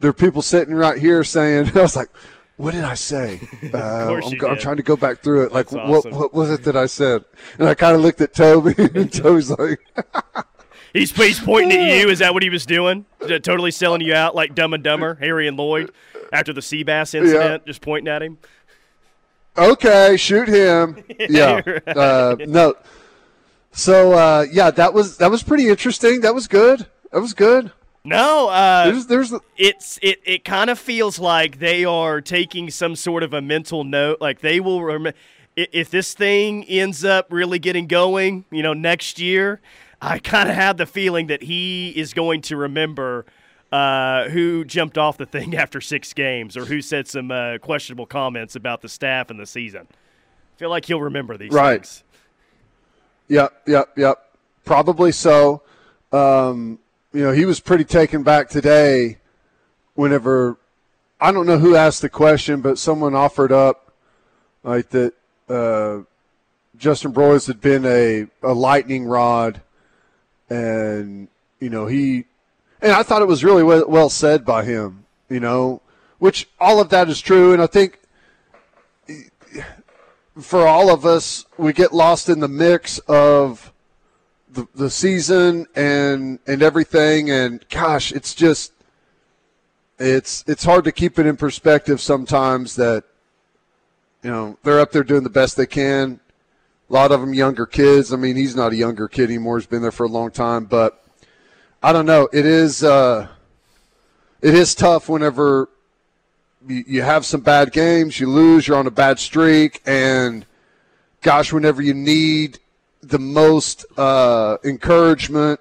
there 0.00 0.10
are 0.10 0.12
people 0.14 0.42
sitting 0.42 0.74
right 0.74 0.98
here 0.98 1.24
saying, 1.24 1.70
I 1.76 1.82
was 1.82 1.96
like. 1.96 2.08
What 2.58 2.74
did 2.74 2.84
I 2.84 2.94
say? 2.94 3.40
Uh, 3.74 4.20
I'm, 4.22 4.36
go- 4.36 4.48
I'm 4.48 4.58
trying 4.58 4.76
to 4.76 4.82
go 4.84 4.94
back 4.94 5.20
through 5.20 5.46
it. 5.46 5.52
Like, 5.52 5.70
That's 5.70 5.88
what, 5.88 6.12
what 6.12 6.34
was 6.34 6.50
it 6.50 6.62
that 6.64 6.76
I 6.76 6.84
said? 6.86 7.24
And 7.58 7.66
I 7.66 7.74
kind 7.74 7.96
of 7.96 8.02
looked 8.02 8.20
at 8.20 8.34
Toby, 8.34 8.74
and 8.78 9.10
Toby's 9.12 9.50
like, 9.50 9.80
He's, 10.92 11.10
he's 11.12 11.40
pointing 11.40 11.78
at 11.78 11.98
you. 11.98 12.08
Is 12.10 12.18
that 12.20 12.34
what 12.34 12.42
he 12.42 12.50
was 12.50 12.66
doing? 12.66 13.06
Totally 13.42 13.70
selling 13.70 14.00
you 14.02 14.14
out 14.14 14.34
like 14.34 14.54
Dumb 14.54 14.74
and 14.74 14.82
Dumber, 14.84 15.14
Harry 15.16 15.48
and 15.48 15.56
Lloyd, 15.56 15.90
after 16.32 16.52
the 16.52 16.60
Seabass 16.60 17.14
incident, 17.14 17.66
just 17.66 17.80
pointing 17.80 18.12
at 18.12 18.22
him. 18.22 18.38
okay, 19.56 20.16
shoot 20.16 20.48
him. 20.48 21.02
Yeah. 21.18 21.60
Uh, 21.86 22.36
no. 22.40 22.74
So 23.72 24.12
uh, 24.12 24.46
yeah, 24.50 24.70
that 24.72 24.92
was 24.92 25.16
that 25.18 25.30
was 25.30 25.42
pretty 25.42 25.68
interesting. 25.68 26.20
That 26.20 26.34
was 26.34 26.46
good. 26.46 26.86
That 27.12 27.20
was 27.20 27.32
good. 27.32 27.72
No, 28.04 28.48
uh, 28.48 28.86
There's 28.90 29.06
there's 29.06 29.32
it's 29.56 29.98
it 30.02 30.20
it 30.24 30.44
kind 30.44 30.68
of 30.68 30.78
feels 30.78 31.18
like 31.18 31.58
they 31.60 31.84
are 31.84 32.20
taking 32.20 32.68
some 32.70 32.96
sort 32.96 33.22
of 33.22 33.32
a 33.32 33.40
mental 33.40 33.84
note 33.84 34.20
like 34.20 34.40
they 34.40 34.58
will 34.60 34.82
rem- 34.82 35.06
i- 35.06 35.12
if 35.72 35.88
this 35.90 36.12
thing 36.12 36.64
ends 36.64 37.04
up 37.04 37.28
really 37.30 37.58
getting 37.60 37.86
going 37.86 38.44
you 38.50 38.62
know 38.62 38.72
next 38.74 39.20
year 39.20 39.60
i 40.02 40.18
kind 40.18 40.50
of 40.50 40.54
have 40.54 40.76
the 40.76 40.84
feeling 40.86 41.28
that 41.28 41.42
he 41.42 41.88
is 41.96 42.12
going 42.12 42.42
to 42.42 42.56
remember 42.56 43.24
uh, 43.72 44.28
who 44.28 44.66
jumped 44.66 44.98
off 44.98 45.16
the 45.16 45.24
thing 45.24 45.56
after 45.62 45.80
six 45.80 46.12
games 46.12 46.58
or 46.58 46.66
who 46.66 46.82
said 46.82 47.08
some 47.08 47.30
uh, 47.30 47.56
questionable 47.58 48.04
comments 48.04 48.54
about 48.54 48.82
the 48.82 48.88
staff 48.88 49.30
and 49.30 49.40
the 49.40 49.46
season 49.46 49.86
i 49.90 50.58
feel 50.58 50.68
like 50.68 50.84
he'll 50.84 51.00
remember 51.00 51.38
these 51.38 51.52
Right. 51.52 51.80
things 51.80 52.04
Yep, 53.28 53.62
yep, 53.66 53.88
yep. 53.96 54.18
Probably 54.66 55.10
so. 55.10 55.62
Um, 56.12 56.78
you 57.14 57.22
know, 57.22 57.32
he 57.32 57.46
was 57.46 57.60
pretty 57.60 57.84
taken 57.84 58.22
back 58.22 58.50
today 58.50 59.18
whenever 59.94 60.58
I 61.18 61.32
don't 61.32 61.46
know 61.46 61.58
who 61.58 61.74
asked 61.74 62.02
the 62.02 62.10
question, 62.10 62.60
but 62.60 62.78
someone 62.78 63.14
offered 63.14 63.50
up 63.52 63.92
like 64.64 64.90
that 64.90 65.14
uh, 65.48 66.00
Justin 66.76 67.12
Broiles 67.12 67.46
had 67.46 67.60
been 67.62 67.86
a, 67.86 68.26
a 68.42 68.52
lightning 68.52 69.06
rod 69.06 69.62
and 70.52 71.28
you 71.60 71.70
know, 71.70 71.86
he 71.86 72.24
and 72.80 72.92
I 72.92 73.02
thought 73.02 73.22
it 73.22 73.28
was 73.28 73.44
really 73.44 73.62
well, 73.62 74.10
said 74.10 74.44
by 74.44 74.64
him, 74.64 75.04
you 75.28 75.40
know, 75.40 75.80
which 76.18 76.48
all 76.60 76.80
of 76.80 76.88
that 76.90 77.08
is 77.08 77.20
true 77.20 77.52
and 77.52 77.62
I 77.62 77.66
think 77.66 78.00
for 80.40 80.66
all 80.66 80.90
of 80.90 81.04
us, 81.04 81.44
we 81.58 81.72
get 81.72 81.92
lost 81.92 82.28
in 82.28 82.40
the 82.40 82.48
mix 82.48 82.98
of 83.00 83.72
the, 84.50 84.66
the 84.74 84.90
season 84.90 85.66
and 85.74 86.38
and 86.46 86.62
everything. 86.62 87.30
And 87.30 87.64
gosh, 87.68 88.12
it's 88.12 88.34
just 88.34 88.72
it's 89.98 90.44
it's 90.46 90.64
hard 90.64 90.84
to 90.84 90.92
keep 90.92 91.18
it 91.18 91.26
in 91.26 91.36
perspective 91.36 92.00
sometimes. 92.00 92.76
That 92.76 93.04
you 94.22 94.30
know 94.30 94.58
they're 94.62 94.80
up 94.80 94.92
there 94.92 95.04
doing 95.04 95.22
the 95.22 95.30
best 95.30 95.56
they 95.56 95.66
can. 95.66 96.20
A 96.92 96.94
lot 96.94 97.10
of 97.10 97.22
them 97.22 97.32
younger 97.32 97.64
kids. 97.64 98.12
I 98.12 98.16
mean, 98.16 98.36
he's 98.36 98.54
not 98.54 98.72
a 98.72 98.76
younger 98.76 99.08
kid 99.08 99.30
anymore. 99.30 99.58
He's 99.58 99.66
been 99.66 99.80
there 99.80 99.90
for 99.90 100.04
a 100.04 100.10
long 100.10 100.30
time, 100.30 100.66
but 100.66 101.02
I 101.82 101.90
don't 101.90 102.04
know. 102.04 102.28
It 102.34 102.44
is 102.44 102.84
uh, 102.84 103.28
it 104.42 104.54
is 104.54 104.74
tough 104.74 105.08
whenever 105.08 105.70
you, 106.68 106.84
you 106.86 107.02
have 107.02 107.24
some 107.24 107.40
bad 107.40 107.72
games, 107.72 108.20
you 108.20 108.28
lose, 108.28 108.68
you're 108.68 108.76
on 108.76 108.86
a 108.86 108.90
bad 108.90 109.18
streak, 109.18 109.80
and 109.86 110.44
gosh, 111.22 111.50
whenever 111.50 111.80
you 111.80 111.94
need 111.94 112.58
the 113.00 113.18
most 113.18 113.86
uh, 113.96 114.58
encouragement 114.62 115.60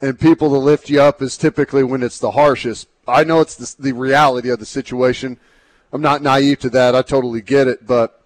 and 0.00 0.18
people 0.18 0.48
to 0.48 0.56
lift 0.56 0.88
you 0.88 1.02
up 1.02 1.20
is 1.20 1.36
typically 1.36 1.84
when 1.84 2.02
it's 2.02 2.18
the 2.18 2.30
harshest. 2.30 2.88
I 3.06 3.22
know 3.22 3.42
it's 3.42 3.56
the, 3.56 3.82
the 3.82 3.92
reality 3.92 4.48
of 4.48 4.60
the 4.60 4.66
situation. 4.66 5.38
I'm 5.92 6.00
not 6.00 6.22
naive 6.22 6.60
to 6.60 6.70
that. 6.70 6.96
I 6.96 7.02
totally 7.02 7.42
get 7.42 7.68
it, 7.68 7.86
but 7.86 8.22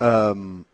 um, 0.00 0.64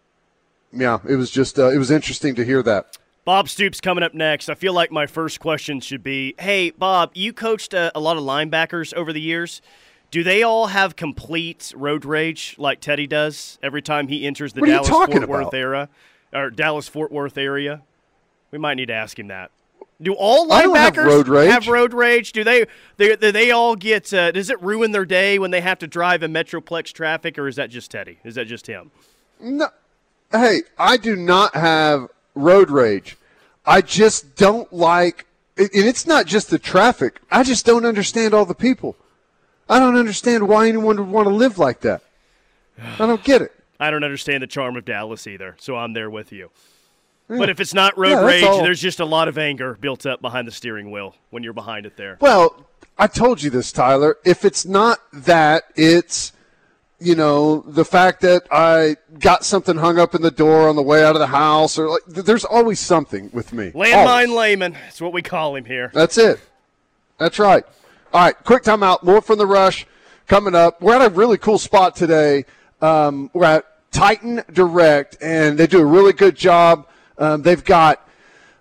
yeah, 0.72 0.98
it 1.08 1.16
was 1.16 1.30
just 1.30 1.58
uh, 1.58 1.70
it 1.70 1.78
was 1.78 1.90
interesting 1.90 2.34
to 2.36 2.44
hear 2.44 2.62
that. 2.62 2.96
Bob 3.24 3.48
Stoops 3.48 3.80
coming 3.80 4.02
up 4.02 4.14
next. 4.14 4.48
I 4.48 4.54
feel 4.54 4.72
like 4.72 4.90
my 4.90 5.06
first 5.06 5.40
question 5.40 5.80
should 5.80 6.02
be 6.02 6.34
Hey, 6.38 6.70
Bob, 6.70 7.10
you 7.14 7.32
coached 7.32 7.74
uh, 7.74 7.90
a 7.94 8.00
lot 8.00 8.16
of 8.16 8.22
linebackers 8.22 8.94
over 8.94 9.12
the 9.12 9.20
years. 9.20 9.60
Do 10.10 10.24
they 10.24 10.42
all 10.42 10.68
have 10.68 10.96
complete 10.96 11.72
road 11.76 12.04
rage 12.04 12.56
like 12.58 12.80
Teddy 12.80 13.06
does 13.06 13.58
every 13.62 13.82
time 13.82 14.08
he 14.08 14.26
enters 14.26 14.52
the 14.52 14.60
What 14.60 14.68
are 14.68 14.72
you 14.72 14.82
Dallas 14.82 15.12
Fort 15.12 15.28
Worth 15.28 15.54
era 15.54 15.88
or 16.32 16.50
Dallas 16.50 16.88
Fort 16.88 17.12
Worth 17.12 17.38
area? 17.38 17.82
We 18.50 18.58
might 18.58 18.74
need 18.74 18.86
to 18.86 18.94
ask 18.94 19.18
him 19.18 19.28
that. 19.28 19.52
Do 20.02 20.14
all 20.14 20.50
I 20.50 20.62
have 20.62 20.94
linebackers 20.94 21.28
road 21.28 21.46
have 21.46 21.68
road 21.68 21.92
rage? 21.92 22.32
Do 22.32 22.42
they? 22.42 22.64
they 22.96 23.16
do 23.16 23.30
they 23.30 23.50
all 23.50 23.76
get? 23.76 24.12
Uh, 24.12 24.32
does 24.32 24.48
it 24.48 24.60
ruin 24.62 24.92
their 24.92 25.04
day 25.04 25.38
when 25.38 25.50
they 25.50 25.60
have 25.60 25.78
to 25.80 25.86
drive 25.86 26.22
in 26.22 26.32
Metroplex 26.32 26.92
traffic, 26.92 27.38
or 27.38 27.46
is 27.46 27.56
that 27.56 27.70
just 27.70 27.90
Teddy? 27.90 28.18
Is 28.24 28.34
that 28.36 28.46
just 28.46 28.66
him? 28.66 28.90
No, 29.38 29.68
hey, 30.32 30.62
I 30.78 30.96
do 30.96 31.16
not 31.16 31.54
have 31.54 32.08
road 32.34 32.70
rage. 32.70 33.16
I 33.66 33.80
just 33.82 34.36
don't 34.36 34.72
like, 34.72 35.26
and 35.56 35.68
it's 35.72 36.06
not 36.06 36.26
just 36.26 36.50
the 36.50 36.58
traffic. 36.58 37.20
I 37.30 37.42
just 37.42 37.66
don't 37.66 37.84
understand 37.84 38.34
all 38.34 38.44
the 38.46 38.54
people. 38.54 38.96
I 39.68 39.78
don't 39.78 39.96
understand 39.96 40.48
why 40.48 40.68
anyone 40.68 40.96
would 40.96 41.08
want 41.08 41.28
to 41.28 41.34
live 41.34 41.58
like 41.58 41.80
that. 41.80 42.02
I 42.98 43.06
don't 43.06 43.22
get 43.22 43.42
it. 43.42 43.52
I 43.80 43.90
don't 43.90 44.04
understand 44.04 44.42
the 44.42 44.46
charm 44.46 44.76
of 44.76 44.84
Dallas 44.84 45.26
either, 45.26 45.56
so 45.58 45.76
I'm 45.76 45.92
there 45.92 46.10
with 46.10 46.32
you. 46.32 46.50
But 47.28 47.48
if 47.48 47.60
it's 47.60 47.72
not 47.72 47.96
road 47.96 48.10
Yeah, 48.10 48.24
rage, 48.26 48.42
all. 48.44 48.62
there's 48.62 48.80
just 48.80 48.98
a 48.98 49.04
lot 49.04 49.28
of 49.28 49.38
anger 49.38 49.78
built 49.80 50.04
up 50.04 50.20
behind 50.20 50.48
the 50.48 50.52
steering 50.52 50.90
wheel 50.90 51.14
when 51.30 51.44
you're 51.44 51.52
behind 51.52 51.86
it 51.86 51.96
there. 51.96 52.18
Well, 52.20 52.66
I 52.98 53.06
told 53.06 53.40
you 53.40 53.50
this, 53.50 53.70
Tyler. 53.70 54.18
If 54.24 54.44
it's 54.44 54.66
not 54.66 54.98
that, 55.12 55.62
it's 55.76 56.32
you 57.00 57.14
know 57.14 57.60
the 57.66 57.84
fact 57.84 58.20
that 58.20 58.42
I 58.50 58.96
got 59.18 59.44
something 59.44 59.76
hung 59.76 59.98
up 59.98 60.14
in 60.14 60.22
the 60.22 60.30
door 60.30 60.68
on 60.68 60.76
the 60.76 60.82
way 60.82 61.02
out 61.04 61.16
of 61.16 61.20
the 61.20 61.26
house, 61.26 61.78
or 61.78 61.88
like 61.88 62.04
there's 62.06 62.44
always 62.44 62.78
something 62.78 63.30
with 63.32 63.52
me. 63.52 63.70
Landmine 63.70 64.06
Always. 64.06 64.30
layman, 64.30 64.72
that's 64.72 65.00
what 65.00 65.12
we 65.12 65.22
call 65.22 65.56
him 65.56 65.64
here. 65.64 65.90
That's 65.94 66.18
it. 66.18 66.40
That's 67.18 67.38
right. 67.38 67.64
All 68.12 68.24
right, 68.24 68.34
quick 68.44 68.62
timeout. 68.64 69.02
More 69.02 69.20
from 69.20 69.38
the 69.38 69.46
rush 69.46 69.86
coming 70.26 70.54
up. 70.54 70.80
We're 70.82 70.94
at 70.94 71.06
a 71.06 71.14
really 71.14 71.38
cool 71.38 71.58
spot 71.58 71.96
today. 71.96 72.44
Um, 72.82 73.30
we're 73.32 73.44
at 73.44 73.64
Titan 73.92 74.42
Direct, 74.52 75.16
and 75.20 75.56
they 75.58 75.66
do 75.66 75.80
a 75.80 75.84
really 75.84 76.12
good 76.12 76.36
job. 76.36 76.88
Um, 77.18 77.42
they've 77.42 77.64
got, 77.64 78.06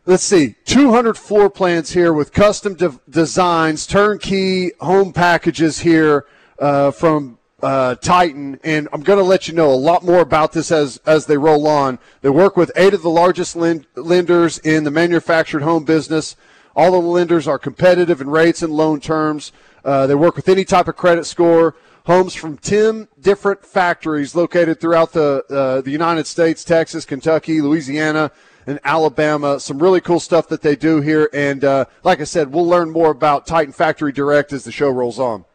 let's 0.06 0.24
see, 0.24 0.56
200 0.66 1.18
floor 1.18 1.50
plans 1.50 1.92
here 1.92 2.14
with 2.14 2.32
custom 2.32 2.76
de- 2.76 3.00
designs, 3.10 3.88
turnkey 3.88 4.72
home 4.80 5.14
packages 5.14 5.80
here 5.80 6.26
uh, 6.60 6.92
from 6.92 7.39
uh, 7.62 7.96
Titan, 7.96 8.60
and 8.64 8.88
I'm 8.94 9.02
going 9.02 9.20
to 9.20 9.24
let 9.24 9.48
you 9.48 9.54
know 9.54 9.72
a 9.72 9.76
lot 9.76 10.04
more 10.04 10.22
about 10.22 10.54
this 10.54 10.72
as 10.72 10.98
as 11.06 11.26
they 11.26 11.38
roll 11.38 11.68
on. 11.68 12.00
They 12.22 12.30
work 12.30 12.56
with 12.56 12.72
eight 12.76 12.94
of 12.94 13.02
the 13.02 13.10
largest 13.10 13.56
lend- 13.56 13.88
lenders 13.96 14.58
in 14.60 14.84
the 14.84 14.92
manufactured 14.92 15.62
home 15.62 15.84
business. 15.84 16.36
All 16.76 16.92
the 16.92 17.00
lenders 17.00 17.48
are 17.48 17.60
competitive 17.60 18.22
in 18.22 18.30
rates 18.30 18.62
and 18.62 18.72
loan 18.72 19.00
terms. 19.00 19.52
Uh, 19.84 20.08
they 20.08 20.16
work 20.16 20.36
with 20.36 20.48
any 20.48 20.66
type 20.66 20.88
of 20.88 20.96
credit 20.96 21.26
score. 21.26 21.76
Homes 22.06 22.34
from 22.34 22.58
10 22.58 23.08
different 23.20 23.66
factories 23.66 24.34
located 24.34 24.80
throughout 24.80 25.14
the, 25.14 25.44
uh, 25.50 25.82
the 25.82 25.92
United 25.92 26.26
States, 26.26 26.64
Texas, 26.64 27.06
Kentucky, 27.06 27.62
Louisiana, 27.62 28.32
and 28.66 28.80
Alabama. 28.84 29.60
Some 29.60 29.80
really 29.80 30.02
cool 30.02 30.20
stuff 30.20 30.48
that 30.48 30.62
they 30.62 30.76
do 30.76 31.02
here. 31.02 31.30
And 31.34 31.64
uh, 31.64 31.86
like 32.04 32.22
I 32.22 32.24
said, 32.24 32.52
we'll 32.52 32.68
learn 32.68 32.90
more 32.90 33.12
about 33.12 33.46
Titan 33.46 33.74
Factory 33.74 34.12
Direct 34.12 34.54
as 34.54 34.64
the 34.64 34.72
show 34.72 34.90
rolls 34.90 35.20
on. 35.20 35.46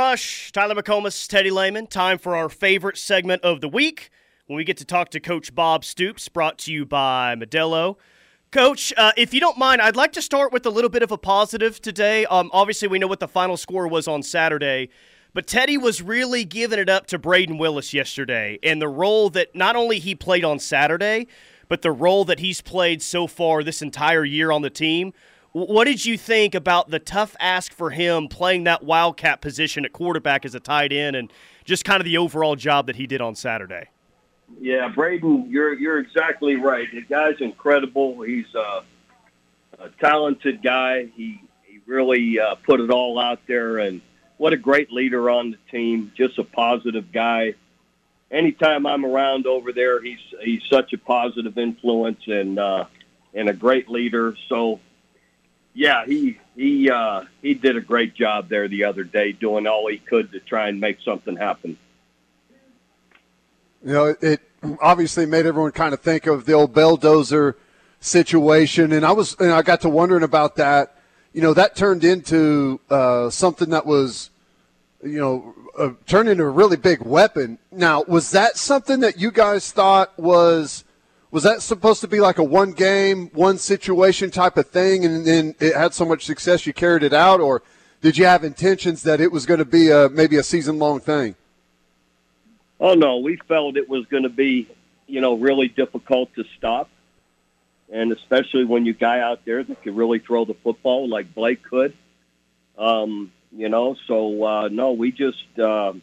Rush, 0.00 0.50
Tyler 0.52 0.74
McComas, 0.74 1.28
Teddy 1.28 1.50
Lehman. 1.50 1.86
Time 1.86 2.16
for 2.16 2.34
our 2.34 2.48
favorite 2.48 2.96
segment 2.96 3.42
of 3.42 3.60
the 3.60 3.68
week 3.68 4.08
when 4.46 4.56
we 4.56 4.64
get 4.64 4.78
to 4.78 4.84
talk 4.86 5.10
to 5.10 5.20
Coach 5.20 5.54
Bob 5.54 5.84
Stoops, 5.84 6.26
brought 6.30 6.56
to 6.60 6.72
you 6.72 6.86
by 6.86 7.34
Modelo. 7.36 7.96
Coach, 8.50 8.94
uh, 8.96 9.12
if 9.18 9.34
you 9.34 9.40
don't 9.40 9.58
mind, 9.58 9.82
I'd 9.82 9.96
like 9.96 10.12
to 10.12 10.22
start 10.22 10.54
with 10.54 10.64
a 10.64 10.70
little 10.70 10.88
bit 10.88 11.02
of 11.02 11.12
a 11.12 11.18
positive 11.18 11.82
today. 11.82 12.24
Um, 12.24 12.48
obviously, 12.54 12.88
we 12.88 12.98
know 12.98 13.08
what 13.08 13.20
the 13.20 13.28
final 13.28 13.58
score 13.58 13.86
was 13.88 14.08
on 14.08 14.22
Saturday, 14.22 14.88
but 15.34 15.46
Teddy 15.46 15.76
was 15.76 16.00
really 16.00 16.46
giving 16.46 16.78
it 16.78 16.88
up 16.88 17.06
to 17.08 17.18
Brayden 17.18 17.58
Willis 17.58 17.92
yesterday 17.92 18.58
and 18.62 18.80
the 18.80 18.88
role 18.88 19.28
that 19.28 19.54
not 19.54 19.76
only 19.76 19.98
he 19.98 20.14
played 20.14 20.46
on 20.46 20.58
Saturday, 20.58 21.26
but 21.68 21.82
the 21.82 21.92
role 21.92 22.24
that 22.24 22.38
he's 22.38 22.62
played 22.62 23.02
so 23.02 23.26
far 23.26 23.62
this 23.62 23.82
entire 23.82 24.24
year 24.24 24.50
on 24.50 24.62
the 24.62 24.70
team. 24.70 25.12
What 25.52 25.86
did 25.86 26.04
you 26.04 26.16
think 26.16 26.54
about 26.54 26.90
the 26.90 27.00
tough 27.00 27.34
ask 27.40 27.72
for 27.72 27.90
him 27.90 28.28
playing 28.28 28.64
that 28.64 28.84
wildcat 28.84 29.40
position 29.40 29.84
at 29.84 29.92
quarterback 29.92 30.44
as 30.44 30.54
a 30.54 30.60
tight 30.60 30.92
end, 30.92 31.16
and 31.16 31.32
just 31.64 31.84
kind 31.84 32.00
of 32.00 32.04
the 32.04 32.18
overall 32.18 32.54
job 32.54 32.86
that 32.86 32.96
he 32.96 33.06
did 33.06 33.20
on 33.20 33.34
Saturday? 33.34 33.88
Yeah, 34.60 34.92
Brayden, 34.92 35.50
you're 35.50 35.74
you're 35.74 35.98
exactly 35.98 36.56
right. 36.56 36.86
The 36.92 37.02
guy's 37.02 37.40
incredible. 37.40 38.22
He's 38.22 38.52
a, 38.54 38.82
a 39.78 39.88
talented 40.00 40.62
guy. 40.62 41.06
He 41.16 41.40
he 41.64 41.80
really 41.84 42.38
uh, 42.38 42.54
put 42.56 42.80
it 42.80 42.90
all 42.90 43.18
out 43.18 43.40
there, 43.48 43.78
and 43.78 44.00
what 44.36 44.52
a 44.52 44.56
great 44.56 44.92
leader 44.92 45.30
on 45.30 45.50
the 45.50 45.58
team. 45.70 46.12
Just 46.16 46.38
a 46.38 46.44
positive 46.44 47.10
guy. 47.12 47.54
Anytime 48.30 48.86
I'm 48.86 49.04
around 49.04 49.46
over 49.46 49.72
there, 49.72 50.00
he's 50.00 50.20
he's 50.42 50.62
such 50.70 50.92
a 50.92 50.98
positive 50.98 51.58
influence 51.58 52.20
and 52.26 52.56
uh, 52.58 52.84
and 53.34 53.48
a 53.48 53.52
great 53.52 53.88
leader. 53.88 54.36
So 54.48 54.78
yeah, 55.74 56.04
he 56.04 56.38
he 56.56 56.90
uh, 56.90 57.24
he 57.42 57.54
did 57.54 57.76
a 57.76 57.80
great 57.80 58.14
job 58.14 58.48
there 58.48 58.68
the 58.68 58.84
other 58.84 59.04
day, 59.04 59.32
doing 59.32 59.66
all 59.66 59.88
he 59.88 59.98
could 59.98 60.32
to 60.32 60.40
try 60.40 60.68
and 60.68 60.80
make 60.80 60.98
something 61.04 61.36
happen. 61.36 61.78
You 63.84 63.92
know, 63.92 64.14
it 64.20 64.40
obviously 64.82 65.26
made 65.26 65.46
everyone 65.46 65.72
kind 65.72 65.94
of 65.94 66.00
think 66.00 66.26
of 66.26 66.44
the 66.44 66.52
old 66.52 66.74
Belldozer 66.74 67.54
situation, 68.00 68.92
and 68.92 69.06
I 69.06 69.12
was 69.12 69.36
and 69.38 69.52
I 69.52 69.62
got 69.62 69.80
to 69.82 69.88
wondering 69.88 70.24
about 70.24 70.56
that. 70.56 70.96
You 71.32 71.42
know, 71.42 71.54
that 71.54 71.76
turned 71.76 72.02
into 72.02 72.80
uh, 72.90 73.30
something 73.30 73.70
that 73.70 73.86
was, 73.86 74.30
you 75.04 75.20
know, 75.20 75.54
uh, 75.78 75.92
turned 76.06 76.28
into 76.28 76.42
a 76.42 76.50
really 76.50 76.76
big 76.76 77.00
weapon. 77.02 77.58
Now, 77.70 78.02
was 78.02 78.32
that 78.32 78.56
something 78.56 79.00
that 79.00 79.20
you 79.20 79.30
guys 79.30 79.70
thought 79.70 80.18
was? 80.18 80.84
Was 81.30 81.44
that 81.44 81.62
supposed 81.62 82.00
to 82.00 82.08
be 82.08 82.20
like 82.20 82.38
a 82.38 82.44
one 82.44 82.72
game, 82.72 83.30
one 83.32 83.58
situation 83.58 84.30
type 84.30 84.56
of 84.56 84.66
thing, 84.68 85.04
and 85.04 85.24
then 85.26 85.54
it 85.60 85.76
had 85.76 85.94
so 85.94 86.04
much 86.04 86.24
success 86.24 86.66
you 86.66 86.72
carried 86.72 87.02
it 87.02 87.12
out, 87.12 87.40
or 87.40 87.62
did 88.00 88.18
you 88.18 88.24
have 88.24 88.42
intentions 88.42 89.02
that 89.04 89.20
it 89.20 89.30
was 89.30 89.46
going 89.46 89.58
to 89.58 89.64
be 89.64 89.90
a, 89.90 90.08
maybe 90.08 90.36
a 90.36 90.42
season 90.42 90.78
long 90.78 91.00
thing? 91.00 91.36
Oh 92.80 92.94
no, 92.94 93.18
we 93.18 93.36
felt 93.36 93.76
it 93.76 93.88
was 93.88 94.06
going 94.06 94.24
to 94.24 94.28
be, 94.30 94.68
you 95.06 95.20
know, 95.20 95.36
really 95.36 95.68
difficult 95.68 96.34
to 96.34 96.44
stop, 96.56 96.88
and 97.92 98.10
especially 98.10 98.64
when 98.64 98.84
you 98.84 98.94
guy 98.94 99.20
out 99.20 99.44
there 99.44 99.62
that 99.62 99.82
could 99.82 99.96
really 99.96 100.18
throw 100.18 100.44
the 100.44 100.54
football 100.54 101.08
like 101.08 101.32
Blake 101.34 101.62
could. 101.62 101.94
Um, 102.76 103.30
you 103.52 103.68
know, 103.68 103.96
so 104.06 104.44
uh, 104.44 104.68
no, 104.68 104.92
we 104.92 105.12
just. 105.12 105.58
Uh, 105.58 105.94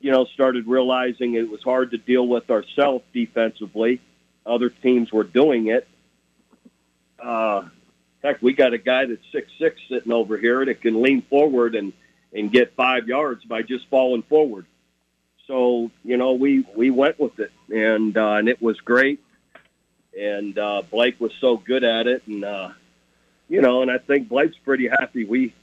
you 0.00 0.10
know, 0.10 0.26
started 0.26 0.66
realizing 0.66 1.32
it 1.32 1.48
was 1.48 1.62
hard 1.62 1.92
to 1.92 1.96
deal 1.96 2.28
with 2.28 2.50
ourselves 2.50 3.02
defensively 3.14 4.02
other 4.46 4.70
teams 4.70 5.12
were 5.12 5.24
doing 5.24 5.68
it. 5.68 5.86
Uh, 7.18 7.64
heck, 8.22 8.42
we 8.42 8.52
got 8.52 8.72
a 8.72 8.78
guy 8.78 9.06
that's 9.06 9.24
six 9.32 9.50
six 9.58 9.80
sitting 9.88 10.12
over 10.12 10.36
here 10.36 10.64
that 10.64 10.80
can 10.80 11.00
lean 11.02 11.22
forward 11.22 11.74
and 11.74 11.92
and 12.32 12.50
get 12.50 12.74
five 12.74 13.08
yards 13.08 13.44
by 13.44 13.62
just 13.62 13.88
falling 13.88 14.22
forward. 14.22 14.66
So 15.46 15.90
you 16.04 16.16
know, 16.16 16.32
we 16.32 16.66
we 16.74 16.90
went 16.90 17.18
with 17.18 17.38
it, 17.38 17.52
and 17.72 18.16
uh, 18.16 18.34
and 18.34 18.48
it 18.48 18.60
was 18.60 18.80
great. 18.80 19.20
And 20.18 20.56
uh, 20.58 20.82
Blake 20.90 21.20
was 21.20 21.32
so 21.40 21.56
good 21.56 21.82
at 21.82 22.06
it, 22.06 22.22
and 22.26 22.44
uh, 22.44 22.70
you 23.48 23.60
know, 23.60 23.82
and 23.82 23.90
I 23.90 23.98
think 23.98 24.28
Blake's 24.28 24.56
pretty 24.58 24.88
happy. 24.88 25.24
We 25.24 25.54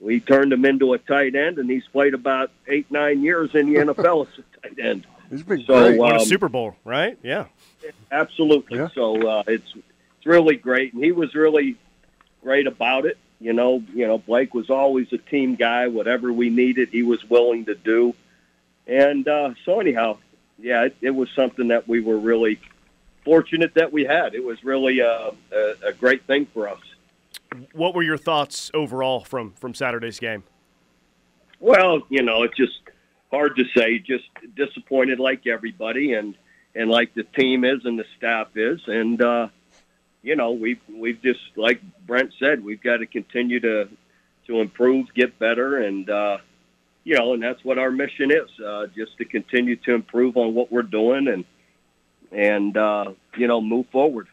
we 0.00 0.20
turned 0.20 0.52
him 0.52 0.64
into 0.64 0.94
a 0.94 0.98
tight 0.98 1.34
end, 1.34 1.58
and 1.58 1.70
he's 1.70 1.86
played 1.88 2.14
about 2.14 2.50
eight 2.66 2.90
nine 2.90 3.22
years 3.22 3.54
in 3.54 3.72
the 3.72 3.80
NFL 3.80 4.26
as 4.26 4.38
a 4.38 4.68
tight 4.68 4.78
end. 4.78 5.06
He's 5.32 5.42
been 5.42 5.64
so, 5.64 5.78
great. 5.78 5.98
Won 5.98 6.12
um, 6.12 6.20
a 6.20 6.24
Super 6.24 6.50
Bowl, 6.50 6.76
right? 6.84 7.18
Yeah. 7.22 7.46
Absolutely. 8.10 8.78
Yeah. 8.78 8.88
So 8.94 9.26
uh, 9.26 9.42
it's 9.46 9.72
it's 9.74 10.26
really 10.26 10.56
great, 10.56 10.92
and 10.92 11.02
he 11.02 11.10
was 11.10 11.34
really 11.34 11.76
great 12.42 12.66
about 12.66 13.06
it. 13.06 13.16
You 13.40 13.54
know, 13.54 13.82
you 13.94 14.06
know, 14.06 14.18
Blake 14.18 14.54
was 14.54 14.68
always 14.68 15.10
a 15.12 15.18
team 15.18 15.56
guy. 15.56 15.88
Whatever 15.88 16.32
we 16.32 16.50
needed, 16.50 16.90
he 16.90 17.02
was 17.02 17.24
willing 17.28 17.64
to 17.64 17.74
do. 17.74 18.14
And 18.86 19.26
uh, 19.26 19.54
so, 19.64 19.80
anyhow, 19.80 20.18
yeah, 20.58 20.84
it, 20.84 20.96
it 21.00 21.10
was 21.10 21.30
something 21.34 21.68
that 21.68 21.88
we 21.88 22.00
were 22.00 22.18
really 22.18 22.60
fortunate 23.24 23.74
that 23.74 23.90
we 23.90 24.04
had. 24.04 24.34
It 24.34 24.44
was 24.44 24.62
really 24.62 25.00
a, 25.00 25.32
a, 25.50 25.74
a 25.86 25.92
great 25.92 26.24
thing 26.26 26.46
for 26.52 26.68
us. 26.68 26.80
What 27.72 27.94
were 27.94 28.02
your 28.02 28.18
thoughts 28.18 28.70
overall 28.74 29.24
from 29.24 29.52
from 29.52 29.72
Saturday's 29.72 30.20
game? 30.20 30.44
Well, 31.58 32.02
you 32.10 32.22
know, 32.22 32.42
it 32.42 32.52
just 32.54 32.78
hard 33.32 33.56
to 33.56 33.64
say. 33.76 33.98
Just 33.98 34.28
disappointed 34.54 35.18
like 35.18 35.46
everybody, 35.46 36.12
and 36.12 36.36
and 36.74 36.88
like 36.88 37.14
the 37.14 37.24
team 37.24 37.64
is 37.64 37.84
and 37.84 37.98
the 37.98 38.04
staff 38.16 38.48
is, 38.54 38.80
and 38.86 39.20
uh, 39.20 39.48
you 40.22 40.36
know 40.36 40.52
we've 40.52 40.80
we've 40.88 41.20
just 41.22 41.40
like 41.56 41.80
Brent 42.06 42.32
said, 42.38 42.64
we've 42.64 42.82
got 42.82 42.98
to 42.98 43.06
continue 43.06 43.58
to 43.60 43.88
to 44.46 44.60
improve, 44.60 45.12
get 45.14 45.38
better, 45.38 45.78
and 45.78 46.08
uh, 46.08 46.38
you 47.04 47.16
know, 47.16 47.34
and 47.34 47.42
that's 47.42 47.64
what 47.64 47.78
our 47.78 47.90
mission 47.90 48.30
is, 48.30 48.48
uh, 48.64 48.86
just 48.94 49.16
to 49.18 49.24
continue 49.24 49.76
to 49.76 49.94
improve 49.94 50.36
on 50.36 50.54
what 50.54 50.70
we're 50.70 50.82
doing 50.82 51.28
and 51.28 51.44
and 52.30 52.76
uh, 52.76 53.12
you 53.36 53.46
know 53.46 53.60
move 53.60 53.86
forward. 53.90 54.28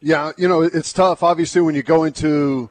Yeah, 0.00 0.32
you 0.36 0.48
know 0.48 0.62
it's 0.62 0.92
tough. 0.92 1.22
Obviously, 1.22 1.60
when 1.62 1.74
you 1.74 1.82
go 1.82 2.04
into 2.04 2.70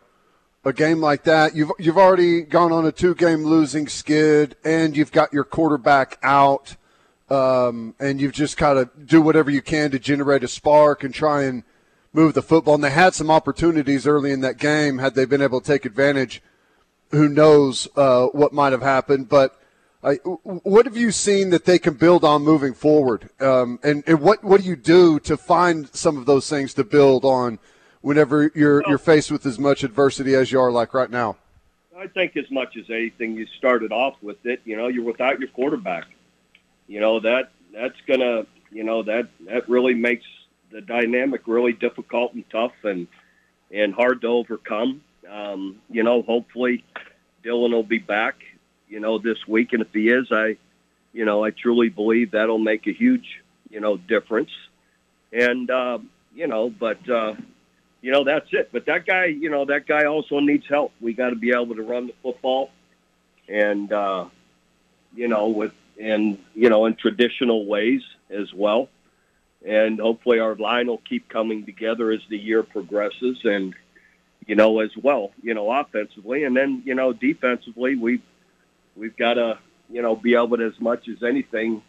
a 0.66 0.74
game 0.74 1.02
like 1.02 1.24
that, 1.24 1.56
you've 1.56 1.72
you've 1.78 1.98
already 1.98 2.42
gone 2.42 2.72
on 2.72 2.86
a 2.86 2.92
two 2.92 3.16
game 3.16 3.44
losing 3.44 3.88
skid, 3.88 4.56
and 4.64 4.96
you've 4.96 5.12
got 5.12 5.34
your 5.34 5.44
quarterback 5.44 6.18
out, 6.24 6.76
um, 7.30 7.96
and 8.00 8.22
you've 8.22 8.32
just 8.32 8.58
got 8.58 8.74
to 8.76 8.90
do 9.06 9.22
whatever 9.22 9.52
you 9.52 9.62
can 9.62 9.92
to 9.92 10.00
generate 10.00 10.44
a 10.44 10.48
spark 10.48 11.04
and 11.04 11.14
try 11.14 11.44
and 11.44 11.64
move 12.14 12.34
the 12.34 12.42
football. 12.42 12.76
And 12.76 12.84
they 12.84 12.92
had 12.92 13.14
some 13.14 13.30
opportunities 13.30 14.08
early 14.08 14.32
in 14.32 14.42
that 14.42 14.58
game. 14.58 15.00
Had 15.00 15.16
they 15.16 15.26
been 15.26 15.42
able 15.42 15.60
to 15.60 15.68
take 15.68 15.86
advantage, 15.86 16.42
who 17.12 17.28
knows 17.28 17.88
uh, 17.96 18.28
what 18.28 18.54
might 18.54 18.72
have 18.72 18.82
happened? 18.82 19.28
But 19.28 19.60
I, 20.02 20.16
what 20.16 20.86
have 20.86 20.98
you 20.98 21.12
seen 21.12 21.50
that 21.50 21.66
they 21.66 21.80
can 21.80 21.96
build 21.96 22.24
on 22.24 22.42
moving 22.42 22.74
forward? 22.74 23.30
Um, 23.42 23.80
and, 23.84 24.04
and 24.08 24.22
what 24.22 24.44
what 24.44 24.62
do 24.62 24.68
you 24.68 24.78
do 24.78 25.20
to 25.22 25.36
find 25.36 25.94
some 25.94 26.18
of 26.18 26.26
those 26.26 26.50
things 26.50 26.74
to 26.76 26.86
build 26.86 27.26
on 27.26 27.60
whenever 28.04 28.52
you're 28.54 28.84
you're 28.88 29.00
faced 29.00 29.32
with 29.32 29.46
as 29.48 29.58
much 29.58 29.84
adversity 29.84 30.36
as 30.36 30.52
you 30.52 30.60
are 30.60 30.72
like 30.72 30.94
right 30.94 31.10
now? 31.10 31.38
I 31.98 32.08
think 32.08 32.38
as 32.38 32.52
much 32.52 32.78
as 32.78 32.90
anything, 32.90 33.36
you 33.36 33.48
started 33.58 33.92
off 33.92 34.16
with 34.22 34.46
it. 34.46 34.62
You 34.66 34.78
know, 34.78 34.88
you're 34.90 35.04
without 35.04 35.40
your 35.40 35.50
quarterback. 35.50 36.06
You 36.88 37.00
know 37.00 37.20
that 37.22 37.52
that's 37.74 38.00
gonna. 38.08 38.46
You 38.72 38.84
know 38.84 39.04
that 39.04 39.30
that 39.48 39.70
really 39.70 39.94
makes 39.94 40.26
the 40.72 40.82
dynamic 40.82 41.48
really 41.48 41.74
difficult 41.74 42.34
and 42.34 42.44
tough 42.50 42.74
and 42.84 43.08
and 43.72 43.94
hard 43.94 44.22
to 44.22 44.28
overcome. 44.28 45.02
Um, 45.30 45.78
you 45.90 46.04
know, 46.04 46.22
hopefully 46.22 46.84
Dillon 47.44 47.72
will 47.72 47.84
be 47.84 48.00
back. 48.00 48.36
You 48.90 49.00
know, 49.00 49.18
this 49.18 49.48
week, 49.48 49.74
and 49.74 49.82
if 49.82 49.92
he 49.92 50.10
is, 50.10 50.28
I, 50.32 50.58
you 51.14 51.26
know, 51.26 51.44
I 51.44 51.50
truly 51.50 51.90
believe 51.90 52.32
that'll 52.32 52.60
make 52.60 52.86
a 52.86 52.92
huge, 52.92 53.42
you 53.72 53.80
know, 53.80 53.98
difference. 53.98 54.52
And 55.32 55.70
uh, 55.72 56.00
you 56.36 56.48
know, 56.48 56.70
but 56.70 57.08
uh, 57.10 57.36
you 58.04 58.12
know 58.12 58.26
that's 58.26 58.48
it. 58.52 58.70
But 58.72 58.86
that 58.88 59.06
guy, 59.08 59.26
you 59.26 59.50
know, 59.50 59.64
that 59.66 59.88
guy 59.88 60.06
also 60.06 60.40
needs 60.42 60.68
help. 60.68 60.92
We 61.00 61.14
got 61.14 61.30
to 61.30 61.38
be 61.38 61.52
able 61.52 61.74
to 61.76 61.82
run 61.82 62.08
the 62.08 62.14
football, 62.22 62.70
and 63.48 63.92
uh, 63.92 64.26
you 65.16 65.30
know, 65.30 65.48
with 65.48 65.74
and 66.00 66.38
you 66.54 66.70
know, 66.70 66.86
in 66.86 66.96
traditional 66.96 67.66
ways 67.66 68.02
as 68.30 68.54
well. 68.54 68.90
And 69.66 70.02
hopefully, 70.02 70.40
our 70.40 70.56
line 70.56 70.88
will 70.88 70.98
keep 70.98 71.30
coming 71.30 71.66
together 71.66 72.12
as 72.12 72.20
the 72.28 72.38
year 72.38 72.62
progresses, 72.62 73.40
and 73.46 73.74
you 74.46 74.56
know, 74.56 74.82
as 74.82 74.92
well, 74.98 75.32
you 75.42 75.54
know, 75.54 75.72
offensively, 75.72 76.44
and 76.44 76.58
then 76.58 76.84
you 76.86 76.96
know, 76.96 77.14
defensively, 77.14 77.96
we've 77.96 78.22
we've 78.98 79.16
got 79.16 79.36
to 79.36 79.60
you 79.90 80.02
know 80.02 80.18
be 80.18 80.36
able 80.36 80.58
to 80.58 80.66
as 80.66 80.78
much 80.82 81.08
as 81.08 81.24
anything 81.24 81.82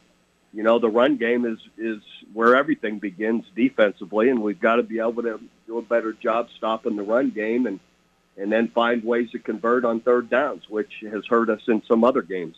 you 0.55 0.63
know 0.63 0.79
the 0.79 0.89
run 0.89 1.17
game 1.17 1.45
is 1.45 1.59
is 1.77 2.01
where 2.33 2.55
everything 2.55 3.01
begins 3.01 3.45
defensively, 3.57 4.31
and 4.31 4.41
we've 4.41 4.61
got 4.61 4.77
to 4.77 4.85
be 4.85 5.01
able 5.01 5.23
to 5.23 5.41
do 5.67 5.79
a 5.79 5.83
better 5.83 6.13
job 6.13 6.49
stopping 6.57 6.97
the 6.97 7.03
run 7.03 7.31
game 7.31 7.67
and 7.67 7.81
and 8.37 8.51
then 8.53 8.69
find 8.69 9.05
ways 9.05 9.31
to 9.33 9.39
convert 9.39 9.85
on 9.85 10.01
third 10.01 10.31
downs, 10.31 10.63
which 10.69 10.93
has 11.11 11.25
hurt 11.29 11.51
us 11.51 11.61
in 11.69 11.83
some 11.87 12.05
other 12.05 12.23
games. 12.23 12.57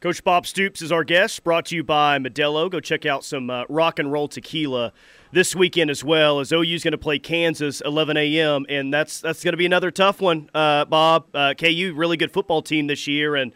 Coach 0.00 0.22
Bob 0.22 0.46
Stoops 0.46 0.80
is 0.80 0.92
our 0.92 1.02
guest, 1.02 1.42
brought 1.42 1.66
to 1.66 1.74
you 1.74 1.82
by 1.82 2.18
Modelo. 2.18 2.70
Go 2.70 2.78
check 2.78 3.04
out 3.04 3.24
some 3.24 3.50
uh, 3.50 3.64
rock 3.68 3.98
and 3.98 4.12
roll 4.12 4.28
tequila 4.28 4.92
this 5.32 5.56
weekend 5.56 5.90
as 5.90 6.04
well. 6.04 6.38
As 6.38 6.52
OU's 6.52 6.84
going 6.84 6.92
to 6.92 6.98
play 6.98 7.18
Kansas 7.18 7.80
11 7.80 8.16
a.m. 8.16 8.64
and 8.68 8.94
that's 8.94 9.20
that's 9.20 9.42
going 9.42 9.54
to 9.54 9.58
be 9.58 9.66
another 9.66 9.90
tough 9.90 10.20
one. 10.20 10.50
Uh, 10.54 10.84
Bob, 10.84 11.26
uh, 11.34 11.54
KU 11.54 11.94
really 11.96 12.16
good 12.16 12.30
football 12.30 12.62
team 12.62 12.86
this 12.86 13.06
year, 13.06 13.34
and 13.34 13.52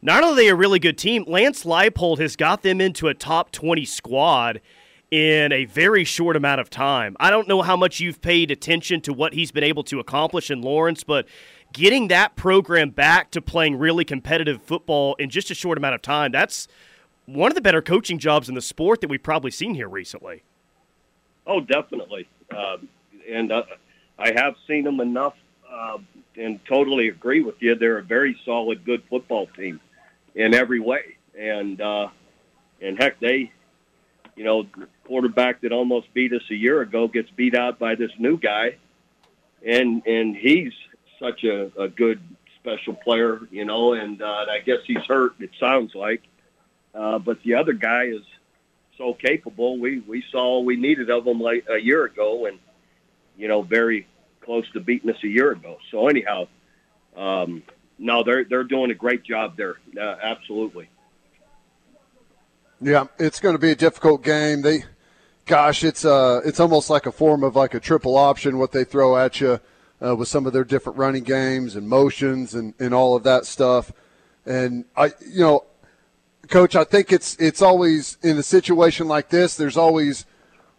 not 0.00 0.22
only 0.22 0.32
are 0.32 0.36
they 0.36 0.48
a 0.48 0.54
really 0.54 0.78
good 0.78 0.96
team, 0.96 1.24
Lance 1.26 1.64
Leipold 1.64 2.18
has 2.18 2.36
got 2.36 2.62
them 2.62 2.80
into 2.80 3.08
a 3.08 3.14
top 3.14 3.50
20 3.50 3.84
squad 3.84 4.60
in 5.10 5.52
a 5.52 5.64
very 5.64 6.04
short 6.04 6.36
amount 6.36 6.60
of 6.60 6.68
time. 6.70 7.16
I 7.18 7.30
don't 7.30 7.48
know 7.48 7.62
how 7.62 7.76
much 7.76 7.98
you've 7.98 8.20
paid 8.20 8.50
attention 8.50 9.00
to 9.02 9.12
what 9.12 9.32
he's 9.32 9.50
been 9.50 9.64
able 9.64 9.82
to 9.84 10.00
accomplish 10.00 10.50
in 10.50 10.60
Lawrence, 10.60 11.02
but 11.02 11.26
getting 11.72 12.08
that 12.08 12.36
program 12.36 12.90
back 12.90 13.30
to 13.32 13.40
playing 13.40 13.76
really 13.76 14.04
competitive 14.04 14.62
football 14.62 15.14
in 15.16 15.30
just 15.30 15.50
a 15.50 15.54
short 15.54 15.78
amount 15.78 15.94
of 15.94 16.02
time, 16.02 16.30
that's 16.30 16.68
one 17.26 17.50
of 17.50 17.54
the 17.54 17.60
better 17.60 17.82
coaching 17.82 18.18
jobs 18.18 18.48
in 18.48 18.54
the 18.54 18.62
sport 18.62 19.00
that 19.00 19.08
we've 19.08 19.22
probably 19.22 19.50
seen 19.50 19.74
here 19.74 19.88
recently. 19.88 20.42
Oh, 21.46 21.60
definitely. 21.60 22.28
Um, 22.54 22.88
and 23.28 23.50
uh, 23.50 23.62
I 24.18 24.32
have 24.32 24.54
seen 24.66 24.84
them 24.84 25.00
enough 25.00 25.34
uh, 25.70 25.98
and 26.36 26.60
totally 26.66 27.08
agree 27.08 27.42
with 27.42 27.56
you. 27.60 27.74
They're 27.74 27.98
a 27.98 28.02
very 28.02 28.38
solid, 28.44 28.84
good 28.84 29.02
football 29.08 29.46
team 29.48 29.80
in 30.38 30.54
every 30.54 30.80
way. 30.80 31.16
And, 31.38 31.80
uh, 31.80 32.08
and 32.80 32.96
heck, 32.96 33.20
they, 33.20 33.52
you 34.36 34.44
know, 34.44 34.66
quarterback 35.04 35.60
that 35.62 35.72
almost 35.72 36.14
beat 36.14 36.32
us 36.32 36.42
a 36.50 36.54
year 36.54 36.80
ago 36.80 37.08
gets 37.08 37.28
beat 37.30 37.54
out 37.54 37.78
by 37.78 37.96
this 37.96 38.12
new 38.18 38.38
guy. 38.38 38.76
And, 39.66 40.06
and 40.06 40.36
he's 40.36 40.72
such 41.18 41.42
a, 41.42 41.72
a 41.76 41.88
good 41.88 42.20
special 42.60 42.94
player, 42.94 43.40
you 43.50 43.64
know, 43.64 43.94
and 43.94 44.22
uh, 44.22 44.46
I 44.48 44.60
guess 44.64 44.78
he's 44.86 45.04
hurt, 45.08 45.34
it 45.40 45.50
sounds 45.58 45.94
like. 45.94 46.22
Uh, 46.94 47.18
but 47.18 47.42
the 47.42 47.54
other 47.54 47.72
guy 47.72 48.04
is 48.04 48.22
so 48.96 49.14
capable. 49.14 49.78
We, 49.78 50.00
we 50.00 50.24
saw 50.30 50.38
all 50.38 50.64
we 50.64 50.76
needed 50.76 51.10
of 51.10 51.26
him 51.26 51.40
like 51.40 51.66
a 51.68 51.78
year 51.78 52.04
ago 52.04 52.46
and, 52.46 52.58
you 53.36 53.48
know, 53.48 53.62
very 53.62 54.06
close 54.40 54.70
to 54.72 54.80
beating 54.80 55.10
us 55.10 55.22
a 55.24 55.28
year 55.28 55.50
ago. 55.50 55.78
So 55.90 56.06
anyhow, 56.06 56.46
um, 57.16 57.64
no, 57.98 58.22
they're, 58.22 58.44
they're 58.44 58.64
doing 58.64 58.90
a 58.90 58.94
great 58.94 59.22
job 59.22 59.56
there. 59.56 59.76
Uh, 59.98 60.16
absolutely. 60.22 60.88
Yeah, 62.80 63.06
it's 63.18 63.40
going 63.40 63.54
to 63.54 63.58
be 63.58 63.72
a 63.72 63.76
difficult 63.76 64.22
game. 64.22 64.62
They, 64.62 64.84
gosh, 65.46 65.82
it's 65.82 66.04
uh, 66.04 66.40
it's 66.44 66.60
almost 66.60 66.90
like 66.90 67.06
a 67.06 67.12
form 67.12 67.42
of 67.42 67.56
like 67.56 67.74
a 67.74 67.80
triple 67.80 68.16
option 68.16 68.58
what 68.58 68.70
they 68.70 68.84
throw 68.84 69.16
at 69.16 69.40
you 69.40 69.58
uh, 70.04 70.14
with 70.14 70.28
some 70.28 70.46
of 70.46 70.52
their 70.52 70.64
different 70.64 70.96
running 70.96 71.24
games 71.24 71.74
and 71.74 71.88
motions 71.88 72.54
and, 72.54 72.74
and 72.78 72.94
all 72.94 73.16
of 73.16 73.24
that 73.24 73.46
stuff. 73.46 73.92
And 74.46 74.84
I, 74.96 75.06
you 75.28 75.40
know, 75.40 75.64
coach, 76.48 76.76
I 76.76 76.84
think 76.84 77.12
it's 77.12 77.36
it's 77.40 77.62
always 77.62 78.16
in 78.22 78.38
a 78.38 78.42
situation 78.42 79.08
like 79.08 79.28
this. 79.28 79.56
There's 79.56 79.76
always 79.76 80.24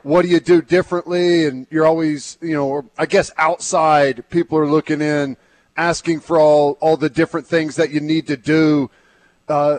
what 0.03 0.21
do 0.21 0.29
you 0.29 0.39
do 0.39 0.61
differently, 0.61 1.45
and 1.45 1.67
you're 1.69 1.85
always, 1.85 2.37
you 2.41 2.53
know, 2.53 2.89
I 2.97 3.05
guess 3.05 3.31
outside 3.37 4.29
people 4.29 4.57
are 4.57 4.67
looking 4.67 5.01
in, 5.01 5.35
asking 5.79 6.19
for 6.19 6.37
all 6.37 6.77
all 6.81 6.97
the 6.97 7.09
different 7.09 7.47
things 7.47 7.77
that 7.77 7.89
you 7.89 8.01
need 8.01 8.27
to 8.27 8.37
do. 8.37 8.91
Uh, 9.47 9.77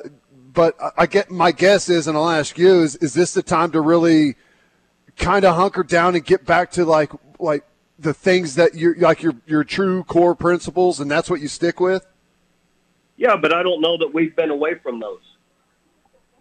but 0.52 0.76
I 0.96 1.06
get 1.06 1.30
my 1.30 1.52
guess 1.52 1.88
is, 1.88 2.08
and 2.08 2.16
I'll 2.16 2.30
ask 2.30 2.58
you: 2.58 2.82
is 2.82 2.96
is 2.96 3.14
this 3.14 3.34
the 3.34 3.42
time 3.42 3.70
to 3.72 3.80
really 3.80 4.34
kind 5.16 5.44
of 5.44 5.54
hunker 5.54 5.82
down 5.82 6.14
and 6.14 6.24
get 6.24 6.44
back 6.44 6.72
to 6.72 6.84
like 6.84 7.12
like 7.38 7.64
the 7.98 8.14
things 8.14 8.54
that 8.54 8.74
you 8.74 8.94
like 8.94 9.22
your 9.22 9.34
your 9.46 9.62
true 9.62 10.02
core 10.04 10.34
principles, 10.34 10.98
and 10.98 11.10
that's 11.10 11.30
what 11.30 11.40
you 11.40 11.48
stick 11.48 11.78
with? 11.78 12.04
Yeah, 13.16 13.36
but 13.36 13.52
I 13.52 13.62
don't 13.62 13.82
know 13.82 13.98
that 13.98 14.12
we've 14.14 14.34
been 14.34 14.50
away 14.50 14.76
from 14.76 14.98
those. 14.98 15.20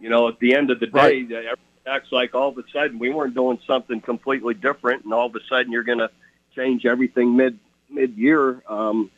You 0.00 0.08
know, 0.08 0.28
at 0.28 0.38
the 0.40 0.54
end 0.54 0.70
of 0.70 0.80
the 0.80 0.86
day, 0.86 1.22
right. 1.22 1.30
it 1.30 1.58
acts 1.86 2.10
like 2.10 2.34
all 2.34 2.48
of 2.48 2.56
a 2.56 2.62
sudden 2.72 2.98
we 2.98 3.10
weren't 3.10 3.34
doing 3.34 3.58
something 3.66 4.00
completely 4.00 4.54
different, 4.54 5.04
and 5.04 5.12
all 5.12 5.26
of 5.26 5.36
a 5.36 5.40
sudden 5.48 5.70
you're 5.70 5.84
going 5.84 5.98
to 5.98 6.10
change 6.56 6.86
everything 6.86 7.36
mid 7.36 7.58
mid 7.90 8.16
year. 8.16 8.62
Um, 8.66 9.10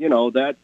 you 0.00 0.08
know 0.08 0.30
that 0.30 0.56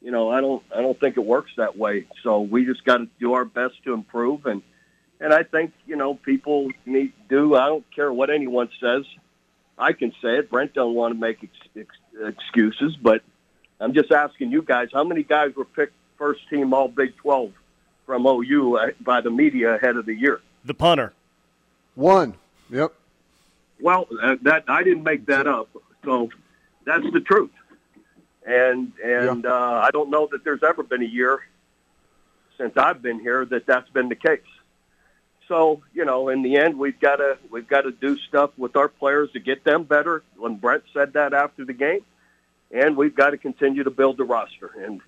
you 0.00 0.10
know, 0.10 0.30
I 0.30 0.40
don't 0.40 0.62
I 0.74 0.80
don't 0.80 0.98
think 0.98 1.16
it 1.16 1.24
works 1.24 1.52
that 1.56 1.76
way. 1.76 2.06
So 2.22 2.40
we 2.40 2.64
just 2.64 2.84
got 2.84 2.98
to 2.98 3.08
do 3.18 3.32
our 3.34 3.44
best 3.44 3.74
to 3.84 3.94
improve 3.94 4.46
and 4.46 4.62
and 5.20 5.32
I 5.32 5.42
think 5.42 5.72
you 5.86 5.96
know 5.96 6.14
people 6.14 6.70
need 6.86 7.12
do. 7.28 7.56
I 7.56 7.66
don't 7.66 7.84
care 7.94 8.12
what 8.12 8.30
anyone 8.30 8.68
says. 8.80 9.04
I 9.76 9.92
can 9.92 10.12
say 10.22 10.38
it. 10.38 10.50
Brent 10.50 10.74
don't 10.74 10.94
want 10.94 11.14
to 11.14 11.20
make 11.20 11.42
ex- 11.42 11.52
ex- 11.76 12.26
excuses, 12.36 12.96
but 12.96 13.22
I'm 13.80 13.94
just 13.94 14.12
asking 14.12 14.52
you 14.52 14.62
guys: 14.62 14.88
how 14.92 15.02
many 15.02 15.24
guys 15.24 15.54
were 15.56 15.64
picked 15.64 15.94
first 16.16 16.48
team 16.48 16.72
All 16.72 16.88
Big 16.88 17.16
12 17.16 17.52
from 18.06 18.26
OU 18.26 18.76
uh, 18.76 18.90
by 19.00 19.20
the 19.20 19.30
media 19.30 19.74
ahead 19.74 19.96
of 19.96 20.06
the 20.06 20.14
year? 20.14 20.40
The 20.64 20.74
punter. 20.74 21.12
One. 21.96 22.34
Yep. 22.70 22.92
Well, 23.80 24.06
uh, 24.22 24.36
that 24.42 24.64
I 24.68 24.84
didn't 24.84 25.02
make 25.02 25.26
that 25.26 25.48
up. 25.48 25.68
So 26.04 26.30
that's 26.84 27.04
the 27.12 27.20
truth 27.20 27.50
and 28.48 28.92
and 29.04 29.44
yeah. 29.44 29.50
uh, 29.50 29.82
I 29.84 29.90
don't 29.92 30.10
know 30.10 30.28
that 30.32 30.42
there's 30.42 30.62
ever 30.62 30.82
been 30.82 31.02
a 31.02 31.06
year 31.06 31.44
since 32.56 32.72
I've 32.76 33.02
been 33.02 33.20
here 33.20 33.44
that 33.44 33.66
that's 33.66 33.88
been 33.90 34.08
the 34.08 34.16
case. 34.16 34.40
So 35.48 35.82
you 35.92 36.04
know, 36.04 36.30
in 36.30 36.42
the 36.42 36.56
end, 36.56 36.78
we've 36.78 36.98
got 36.98 37.16
to 37.16 37.38
we've 37.50 37.68
got 37.68 37.82
to 37.82 37.92
do 37.92 38.16
stuff 38.16 38.50
with 38.56 38.74
our 38.74 38.88
players 38.88 39.30
to 39.32 39.40
get 39.40 39.64
them 39.64 39.84
better. 39.84 40.22
When 40.36 40.56
Brent 40.56 40.84
said 40.94 41.12
that 41.12 41.34
after 41.34 41.64
the 41.64 41.74
game, 41.74 42.04
and 42.70 42.96
we've 42.96 43.14
got 43.14 43.30
to 43.30 43.38
continue 43.38 43.84
to 43.84 43.90
build 43.90 44.16
the 44.16 44.24
roster, 44.24 44.70
and 44.82 45.00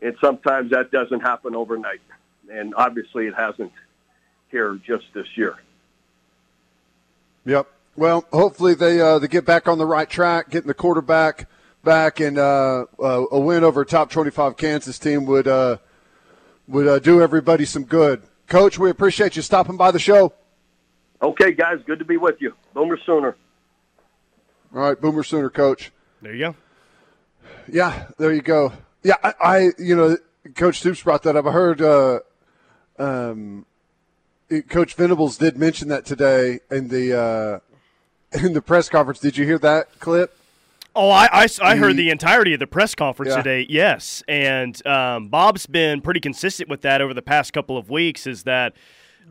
and 0.00 0.16
sometimes 0.20 0.70
that 0.70 0.92
doesn't 0.92 1.20
happen 1.20 1.56
overnight, 1.56 2.00
and 2.50 2.74
obviously 2.76 3.26
it 3.26 3.34
hasn't 3.34 3.72
here 4.50 4.78
just 4.86 5.06
this 5.14 5.26
year. 5.36 5.56
Yep. 7.44 7.66
Well, 7.96 8.24
hopefully 8.32 8.74
they 8.74 9.00
uh, 9.00 9.18
they 9.18 9.26
get 9.26 9.44
back 9.44 9.66
on 9.66 9.78
the 9.78 9.86
right 9.86 10.08
track, 10.08 10.50
getting 10.50 10.68
the 10.68 10.74
quarterback 10.74 11.48
back, 11.86 12.20
and 12.20 12.36
uh, 12.36 12.84
uh, 13.02 13.24
a 13.30 13.40
win 13.40 13.64
over 13.64 13.80
a 13.80 13.86
top 13.86 14.10
25 14.10 14.58
Kansas 14.58 14.98
team 14.98 15.24
would 15.24 15.48
uh, 15.48 15.78
would 16.68 16.86
uh, 16.86 16.98
do 16.98 17.22
everybody 17.22 17.64
some 17.64 17.84
good. 17.84 18.22
Coach, 18.46 18.78
we 18.78 18.90
appreciate 18.90 19.36
you 19.36 19.42
stopping 19.42 19.78
by 19.78 19.90
the 19.90 19.98
show. 19.98 20.34
Okay, 21.22 21.52
guys, 21.52 21.78
good 21.86 21.98
to 21.98 22.04
be 22.04 22.18
with 22.18 22.36
you. 22.40 22.52
Boomer 22.74 22.98
Sooner. 23.06 23.36
All 24.74 24.82
right, 24.82 25.00
Boomer 25.00 25.22
Sooner, 25.22 25.48
Coach. 25.48 25.92
There 26.20 26.34
you 26.34 26.46
go. 26.48 26.54
Yeah, 27.72 28.08
there 28.18 28.34
you 28.34 28.42
go. 28.42 28.72
Yeah, 29.02 29.16
I, 29.22 29.34
I 29.40 29.70
you 29.78 29.96
know, 29.96 30.18
Coach 30.54 30.80
Stoops 30.80 31.02
brought 31.02 31.22
that 31.22 31.36
up. 31.36 31.46
I 31.46 31.52
heard 31.52 31.80
uh, 31.80 32.20
um, 32.98 33.64
Coach 34.68 34.94
Venables 34.94 35.38
did 35.38 35.56
mention 35.56 35.88
that 35.88 36.04
today 36.04 36.60
in 36.70 36.88
the 36.88 37.18
uh, 37.18 37.58
in 38.44 38.52
the 38.52 38.62
press 38.62 38.88
conference. 38.88 39.20
Did 39.20 39.38
you 39.38 39.46
hear 39.46 39.58
that 39.58 40.00
clip? 40.00 40.36
Oh, 40.96 41.10
I, 41.10 41.28
I, 41.30 41.48
I, 41.62 41.76
heard 41.76 41.96
the 41.96 42.08
entirety 42.08 42.54
of 42.54 42.58
the 42.58 42.66
press 42.66 42.94
conference 42.94 43.30
yeah. 43.30 43.36
today. 43.36 43.66
Yes, 43.68 44.22
and 44.26 44.84
um, 44.86 45.28
Bob's 45.28 45.66
been 45.66 46.00
pretty 46.00 46.20
consistent 46.20 46.70
with 46.70 46.80
that 46.80 47.02
over 47.02 47.12
the 47.12 47.22
past 47.22 47.52
couple 47.52 47.76
of 47.76 47.90
weeks. 47.90 48.26
Is 48.26 48.44
that 48.44 48.74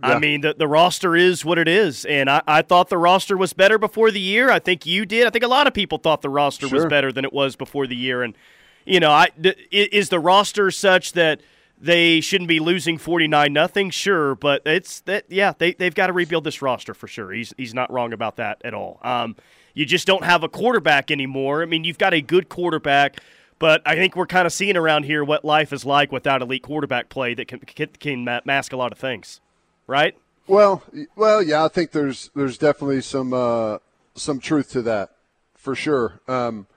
yeah. 0.01 0.10
I 0.10 0.19
mean 0.19 0.41
the 0.41 0.54
the 0.54 0.67
roster 0.67 1.15
is 1.15 1.43
what 1.43 1.58
it 1.58 1.67
is, 1.67 2.06
and 2.06 2.30
I, 2.30 2.43
I 2.47 2.62
thought 2.62 2.89
the 2.89 2.99
roster 2.99 3.36
was 3.36 3.54
better 3.54 3.80
before 3.80 4.12
the 4.12 4.19
year. 4.19 4.51
I 4.51 4.60
think 4.60 4.86
you 4.86 5.08
did. 5.08 5.25
I 5.25 5.32
think 5.32 5.43
a 5.43 5.47
lot 5.47 5.65
of 5.65 5.73
people 5.73 5.97
thought 5.97 6.21
the 6.21 6.30
roster 6.30 6.67
sure. 6.67 6.78
was 6.78 6.86
better 6.86 7.12
than 7.12 7.25
it 7.25 7.34
was 7.34 7.56
before 7.56 7.88
the 7.88 7.95
year. 7.95 8.21
And 8.21 8.38
you 8.86 8.99
know, 8.99 9.10
I 9.10 9.30
is 9.71 10.10
the 10.10 10.19
roster 10.19 10.69
such 10.69 11.13
that 11.13 11.41
they 11.78 12.21
shouldn't 12.21 12.47
be 12.47 12.62
losing 12.62 12.97
49 12.97 13.51
nothing 13.51 13.89
sure 13.89 14.34
but 14.34 14.62
it's 14.65 15.01
that 15.01 15.25
yeah 15.28 15.51
they, 15.58 15.73
they've 15.73 15.93
got 15.93 16.08
to 16.08 16.13
rebuild 16.13 16.45
this 16.45 16.62
roster 16.62 16.93
for 16.93 17.06
sure 17.06 17.34
he's, 17.34 17.54
he's 17.58 17.73
not 17.73 17.91
wrong 17.91 18.13
about 18.13 18.38
that 18.38 18.62
at 18.63 18.73
all 18.73 18.97
um, 19.04 19.36
you 19.75 19.85
just 19.85 20.07
don't 20.07 20.23
have 20.23 20.43
a 20.43 20.49
quarterback 20.49 21.11
anymore. 21.11 21.61
I 21.61 21.65
mean, 21.65 21.83
you've 21.83 21.99
got 21.99 22.13
a 22.13 22.21
good 22.21 22.49
quarterback, 22.49 23.21
but 23.59 23.81
I 23.85 23.95
think 23.95 24.15
we're 24.15 24.25
kind 24.25 24.47
of 24.47 24.53
seeing 24.53 24.77
around 24.77 25.03
here 25.03 25.23
what 25.23 25.45
life 25.45 25.71
is 25.71 25.85
like 25.85 26.11
without 26.11 26.41
elite 26.41 26.63
quarterback 26.63 27.09
play 27.09 27.35
that 27.35 27.47
can, 27.47 27.59
can 27.59 28.41
mask 28.45 28.73
a 28.73 28.77
lot 28.77 28.91
of 28.91 28.97
things, 28.97 29.41
right? 29.85 30.17
Well, 30.47 30.83
well, 31.15 31.43
yeah, 31.43 31.65
I 31.65 31.67
think 31.67 31.91
there's 31.91 32.29
there's 32.35 32.57
definitely 32.57 33.01
some 33.01 33.33
uh, 33.33 33.79
some 34.15 34.39
truth 34.39 34.71
to 34.71 34.81
that 34.83 35.11
for 35.55 35.75
sure. 35.75 36.21
Um, 36.27 36.67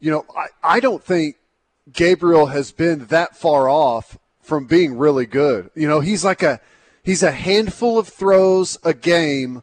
you 0.00 0.10
know, 0.10 0.26
I, 0.36 0.46
I 0.62 0.80
don't 0.80 1.02
think 1.02 1.36
Gabriel 1.92 2.46
has 2.46 2.72
been 2.72 3.06
that 3.06 3.36
far 3.36 3.68
off 3.68 4.18
from 4.42 4.66
being 4.66 4.98
really 4.98 5.26
good. 5.26 5.70
You 5.74 5.86
know, 5.86 6.00
he's 6.00 6.24
like 6.24 6.42
a 6.42 6.60
he's 7.02 7.22
a 7.22 7.30
handful 7.30 7.98
of 7.98 8.08
throws 8.08 8.78
a 8.82 8.94
game 8.94 9.62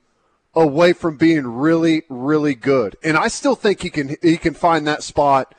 away 0.55 0.93
from 0.93 1.17
being 1.17 1.45
really, 1.45 2.03
really 2.09 2.55
good. 2.55 2.95
And 3.03 3.17
I 3.17 3.27
still 3.27 3.55
think 3.55 3.81
he 3.81 3.89
can 3.89 4.15
he 4.21 4.37
can 4.37 4.53
find 4.53 4.87
that 4.87 5.03
spot 5.03 5.53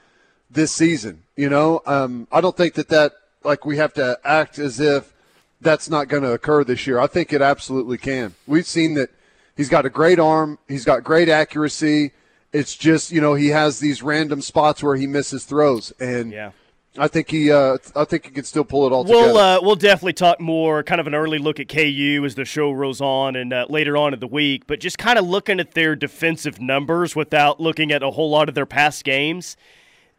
this 0.51 0.73
season. 0.73 1.25
You 1.37 1.51
know, 1.51 1.83
um, 1.87 2.27
I 2.33 2.41
don't 2.41 2.57
think 2.57 2.75
that 2.75 2.89
that 2.89 3.13
like 3.45 3.65
we 3.65 3.77
have 3.77 3.93
to 3.95 4.19
act 4.25 4.59
as 4.59 4.81
if 4.81 5.13
that's 5.61 5.89
not 5.89 6.09
going 6.09 6.23
to 6.23 6.33
occur 6.33 6.65
this 6.65 6.87
year. 6.87 6.99
I 6.99 7.07
think 7.07 7.33
it 7.33 7.43
absolutely 7.43 7.99
can. 7.99 8.35
We've 8.47 8.67
seen 8.67 8.95
that 8.95 9.11
he's 9.57 9.69
got 9.69 9.87
a 9.87 9.91
great 9.91 10.19
arm, 10.19 10.59
he's 10.69 10.85
got 10.85 11.05
great 11.05 11.29
accuracy. 11.29 12.13
It's 12.53 12.75
just 12.75 13.13
you 13.13 13.21
know 13.21 13.35
he 13.35 13.49
has 13.49 13.81
these 13.81 14.03
random 14.03 14.41
spots 14.41 14.83
where 14.83 14.97
he 14.97 15.07
misses 15.07 15.45
throws, 15.45 15.93
and 16.01 16.33
yeah. 16.33 16.53
I 16.99 17.09
think 17.09 17.31
he, 17.31 17.51
uh, 17.51 17.79
I 17.95 18.05
think 18.05 18.27
he 18.27 18.31
can 18.31 18.45
still 18.45 18.65
pull 18.65 18.87
it 18.87 18.93
all 18.93 19.05
we'll, 19.05 19.21
together. 19.21 19.39
Uh, 19.39 19.61
we'll 19.63 19.77
definitely 19.77 20.15
talk 20.15 20.41
more, 20.41 20.83
kind 20.83 21.01
of 21.01 21.07
an 21.07 21.15
early 21.15 21.39
look 21.39 21.61
at 21.61 21.69
KU 21.69 22.23
as 22.25 22.35
the 22.35 22.45
show 22.45 22.71
rolls 22.73 23.01
on 23.01 23.37
and 23.37 23.53
uh, 23.53 23.67
later 23.69 23.97
on 23.97 24.15
in 24.15 24.21
the 24.21 24.27
week. 24.27 24.67
But 24.67 24.81
just 24.81 24.99
kind 24.99 25.19
of 25.19 25.27
looking 25.27 25.61
at 25.61 25.73
their 25.73 25.97
defensive 25.97 26.61
numbers 26.61 27.15
without 27.17 27.61
looking 27.61 27.93
at 27.93 28.03
a 28.03 28.11
whole 28.11 28.31
lot 28.31 28.49
of 28.49 28.55
their 28.55 28.67
past 28.67 29.05
games. 29.05 29.57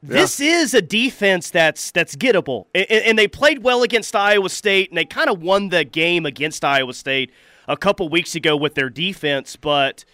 This 0.03 0.39
yeah. 0.39 0.59
is 0.59 0.73
a 0.73 0.81
defense 0.81 1.49
that's 1.49 1.89
that's 1.89 2.15
gettable, 2.15 2.67
and, 2.75 2.85
and 2.89 3.19
they 3.19 3.27
played 3.27 3.63
well 3.63 3.81
against 3.81 4.15
Iowa 4.15 4.49
State, 4.49 4.89
and 4.89 4.97
they 4.97 5.05
kind 5.05 5.27
of 5.27 5.41
won 5.41 5.69
the 5.69 5.83
game 5.83 6.23
against 6.25 6.63
Iowa 6.63 6.93
State 6.93 7.31
a 7.67 7.75
couple 7.75 8.07
weeks 8.07 8.35
ago 8.35 8.55
with 8.55 8.75
their 8.75 8.91
defense, 8.91 9.55
but 9.55 10.05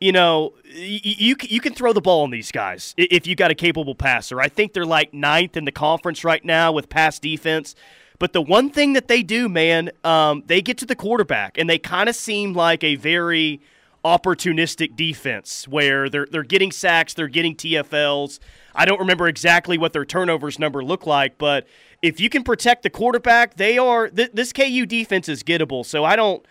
you 0.00 0.12
know, 0.12 0.54
you 0.64 1.36
you 1.40 1.60
can 1.60 1.74
throw 1.74 1.92
the 1.92 2.00
ball 2.00 2.22
on 2.22 2.30
these 2.30 2.52
guys 2.52 2.94
if 2.96 3.26
you 3.26 3.34
got 3.34 3.50
a 3.50 3.54
capable 3.54 3.94
passer. 3.94 4.40
I 4.40 4.48
think 4.48 4.72
they're 4.72 4.84
like 4.84 5.14
ninth 5.14 5.56
in 5.56 5.64
the 5.64 5.72
conference 5.72 6.24
right 6.24 6.44
now 6.44 6.72
with 6.72 6.88
pass 6.88 7.18
defense. 7.18 7.74
But 8.18 8.32
the 8.32 8.42
one 8.42 8.70
thing 8.70 8.94
that 8.94 9.08
they 9.08 9.22
do, 9.22 9.48
man, 9.48 9.90
um, 10.02 10.42
they 10.46 10.62
get 10.62 10.78
to 10.78 10.86
the 10.86 10.96
quarterback, 10.96 11.58
and 11.58 11.68
they 11.68 11.78
kind 11.78 12.08
of 12.08 12.16
seem 12.16 12.54
like 12.54 12.82
a 12.82 12.94
very 12.96 13.60
opportunistic 14.04 14.94
defense 14.96 15.66
where 15.66 16.08
they're 16.08 16.26
they're 16.30 16.42
getting 16.42 16.72
sacks, 16.72 17.14
they're 17.14 17.28
getting 17.28 17.56
TFLs. 17.56 18.38
I 18.74 18.84
don't 18.84 19.00
remember 19.00 19.26
exactly 19.28 19.78
what 19.78 19.92
their 19.92 20.04
turnovers 20.04 20.58
number 20.58 20.84
look 20.84 21.06
like, 21.06 21.38
but 21.38 21.66
if 22.02 22.20
you 22.20 22.28
can 22.28 22.44
protect 22.44 22.82
the 22.82 22.90
quarterback, 22.90 23.56
they 23.56 23.78
are 23.78 24.08
th- 24.08 24.30
this 24.32 24.52
KU 24.52 24.86
defense 24.86 25.28
is 25.28 25.42
gettable. 25.42 25.84
So 25.84 26.04
I 26.04 26.16
don't. 26.16 26.46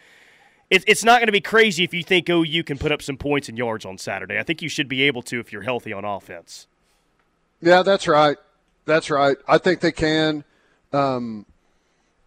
It, 0.75 0.83
it's 0.87 1.05
not 1.05 1.19
going 1.19 1.27
to 1.27 1.31
be 1.31 1.39
crazy 1.39 1.85
if 1.85 1.93
you 1.93 2.03
think 2.03 2.29
OU 2.29 2.63
can 2.63 2.77
put 2.77 2.91
up 2.91 3.01
some 3.01 3.15
points 3.15 3.47
and 3.47 3.57
yards 3.57 3.85
on 3.85 3.97
Saturday. 3.97 4.37
I 4.37 4.43
think 4.43 4.61
you 4.61 4.67
should 4.67 4.89
be 4.89 5.03
able 5.03 5.21
to 5.21 5.39
if 5.39 5.53
you're 5.53 5.61
healthy 5.61 5.93
on 5.93 6.03
offense. 6.03 6.67
Yeah, 7.61 7.81
that's 7.81 8.09
right. 8.09 8.35
That's 8.83 9.09
right. 9.09 9.37
I 9.47 9.57
think 9.57 9.79
they 9.79 9.93
can. 9.93 10.43
Um, 10.91 11.45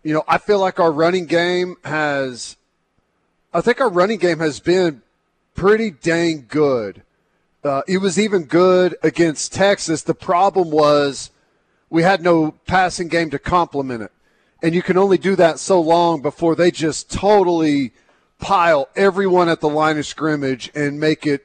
you 0.03 0.15
know, 0.15 0.25
I 0.27 0.39
feel 0.39 0.59
like 0.59 0.81
our 0.81 0.91
running 0.91 1.27
game 1.27 1.77
has. 1.85 2.57
I 3.53 3.61
think 3.61 3.83
our 3.83 3.91
running 3.91 4.19
game 4.19 4.39
has 4.39 4.61
been 4.61 5.03
pretty 5.55 5.91
dang 5.91 6.47
good. 6.49 7.03
Uh, 7.63 7.83
it 7.87 7.99
was 7.99 8.19
even 8.19 8.45
good 8.45 8.97
against 9.03 9.53
Texas. 9.53 10.03
The 10.03 10.15
problem 10.15 10.71
was 10.71 11.31
we 11.91 12.03
had 12.03 12.23
no 12.23 12.53
passing 12.67 13.09
game 13.09 13.29
to 13.31 13.39
complement 13.39 14.05
it. 14.05 14.13
And 14.63 14.75
you 14.75 14.81
can 14.81 14.97
only 14.97 15.19
do 15.19 15.37
that 15.37 15.59
so 15.59 15.83
long 15.83 16.23
before 16.23 16.55
they 16.55 16.71
just 16.71 17.11
totally 17.11 17.93
pile 18.39 18.89
everyone 18.97 19.49
at 19.49 19.61
the 19.61 19.69
line 19.69 19.99
of 19.99 20.07
scrimmage 20.07 20.71
and 20.75 21.01
make 21.01 21.27
it 21.27 21.45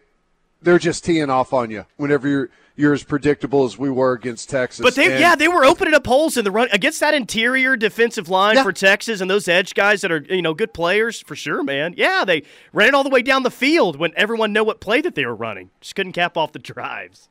they're 0.62 0.80
just 0.80 1.04
teeing 1.04 1.30
off 1.30 1.52
on 1.54 1.70
you 1.72 1.86
whenever 1.98 2.28
you're 2.28 2.50
you're 2.76 2.94
as 2.94 3.04
predictable 3.04 3.66
as 3.66 3.78
we 3.78 3.88
were 3.92 4.14
against 4.14 4.50
Texas. 4.50 4.82
But 4.82 4.96
they, 4.96 5.12
and, 5.12 5.20
yeah, 5.20 5.36
they 5.36 5.48
were 5.48 5.64
opening 5.64 5.94
up 5.94 6.08
holes 6.08 6.38
in 6.38 6.44
the 6.44 6.50
run 6.50 6.70
against 6.72 7.02
that 7.02 7.14
interior 7.14 7.78
defensive 7.78 8.30
line 8.30 8.56
Yeah. 8.56 8.64
for 8.64 8.74
Texas 8.74 9.22
and 9.22 9.30
those 9.30 9.48
edge 9.48 9.76
guys 9.76 10.02
that 10.02 10.12
are 10.12 10.26
you 10.28 10.42
know 10.42 10.56
good 10.56 10.74
players 10.74 11.22
for 11.22 11.36
sure, 11.36 11.62
man. 11.64 11.94
Yeah, 11.98 12.26
they 12.26 12.44
ran 12.72 12.88
it 12.90 12.94
all 12.96 13.04
the 13.04 13.12
way 13.12 13.22
down 13.22 13.44
the 13.44 13.52
field 13.52 13.98
when 13.98 14.12
everyone 14.16 14.54
knew 14.54 14.64
what 14.64 14.80
play 14.80 15.02
that 15.02 15.14
they 15.14 15.26
were 15.26 15.36
running. 15.36 15.70
Just 15.82 15.96
couldn't 15.96 16.14
cap 16.14 16.36
off 16.36 16.52
the 16.52 16.58
drives, 16.60 17.30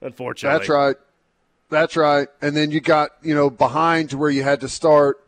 unfortunately. 0.00 0.58
That's 0.58 0.68
right. 0.68 0.96
That's 1.68 1.96
right. 1.96 2.26
And 2.42 2.56
then 2.56 2.72
you 2.72 2.80
got, 2.80 3.10
you 3.22 3.32
know, 3.34 3.48
behind 3.48 4.10
to 4.10 4.18
where 4.18 4.30
you 4.30 4.42
had 4.42 4.60
to 4.62 4.68
start, 4.68 5.24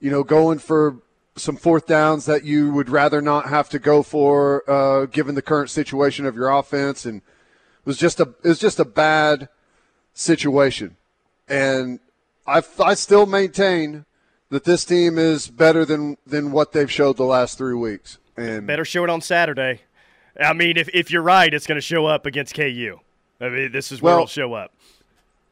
you 0.00 0.10
know, 0.10 0.24
going 0.24 0.58
for 0.58 0.96
some 1.36 1.56
fourth 1.56 1.86
downs 1.86 2.24
that 2.26 2.44
you 2.44 2.72
would 2.72 2.88
rather 2.88 3.20
not 3.20 3.48
have 3.48 3.68
to 3.70 3.78
go 3.78 4.02
for, 4.02 4.68
uh, 4.70 5.06
given 5.06 5.34
the 5.34 5.42
current 5.42 5.70
situation 5.70 6.24
of 6.26 6.34
your 6.34 6.48
offense. 6.48 7.04
And 7.04 7.18
it 7.18 7.86
was 7.86 7.98
just 7.98 8.18
a, 8.20 8.34
it 8.42 8.48
was 8.48 8.58
just 8.58 8.80
a 8.80 8.84
bad 8.84 9.48
situation. 10.14 10.96
And 11.48 12.00
I, 12.46 12.62
I 12.82 12.94
still 12.94 13.26
maintain 13.26 14.04
that 14.50 14.64
this 14.64 14.84
team 14.84 15.18
is 15.18 15.48
better 15.48 15.84
than, 15.84 16.16
than 16.26 16.52
what 16.52 16.72
they've 16.72 16.90
showed 16.90 17.16
the 17.16 17.24
last 17.24 17.58
three 17.58 17.74
weeks. 17.74 18.18
And 18.36 18.66
Better 18.66 18.84
show 18.84 19.04
it 19.04 19.10
on 19.10 19.20
Saturday. 19.20 19.82
I 20.40 20.52
mean, 20.52 20.76
if, 20.76 20.88
if 20.94 21.10
you're 21.10 21.22
right, 21.22 21.52
it's 21.52 21.66
going 21.66 21.76
to 21.76 21.80
show 21.82 22.06
up 22.06 22.26
against 22.26 22.54
KU. 22.54 22.98
I 23.40 23.48
mean, 23.48 23.72
this 23.72 23.90
is 23.92 24.00
where 24.00 24.12
Well- 24.12 24.18
it'll 24.22 24.26
show 24.28 24.54
up. 24.54 24.72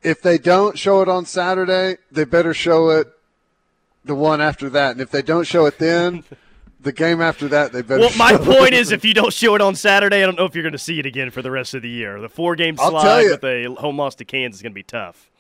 if 0.02 0.22
they 0.22 0.38
don't 0.38 0.78
show 0.78 1.00
it 1.02 1.08
on 1.08 1.26
Saturday, 1.26 1.96
they 2.10 2.24
better 2.24 2.54
show 2.54 2.90
it 2.90 3.08
the 4.04 4.14
one 4.14 4.40
after 4.40 4.70
that. 4.70 4.92
And 4.92 5.00
if 5.00 5.10
they 5.10 5.22
don't 5.22 5.46
show 5.46 5.66
it 5.66 5.78
then, 5.78 6.24
the 6.80 6.92
game 6.92 7.20
after 7.20 7.48
that, 7.48 7.72
they 7.72 7.82
better. 7.82 8.00
Well, 8.00 8.16
my 8.16 8.30
show 8.30 8.42
it. 8.42 8.58
point 8.58 8.74
is, 8.74 8.92
if 8.92 9.04
you 9.04 9.14
don't 9.14 9.32
show 9.32 9.54
it 9.54 9.60
on 9.60 9.74
Saturday, 9.74 10.22
I 10.22 10.26
don't 10.26 10.36
know 10.36 10.44
if 10.44 10.54
you're 10.54 10.62
going 10.62 10.72
to 10.72 10.78
see 10.78 10.98
it 10.98 11.06
again 11.06 11.30
for 11.30 11.42
the 11.42 11.50
rest 11.50 11.74
of 11.74 11.82
the 11.82 11.88
year. 11.88 12.20
The 12.20 12.28
four 12.28 12.54
game 12.56 12.76
slide 12.76 13.22
you. 13.22 13.30
with 13.30 13.44
a 13.44 13.74
home 13.80 13.98
loss 13.98 14.14
to 14.16 14.24
Kansas 14.24 14.58
is 14.58 14.62
going 14.62 14.72
to 14.72 14.74
be 14.74 14.82
tough. 14.82 15.30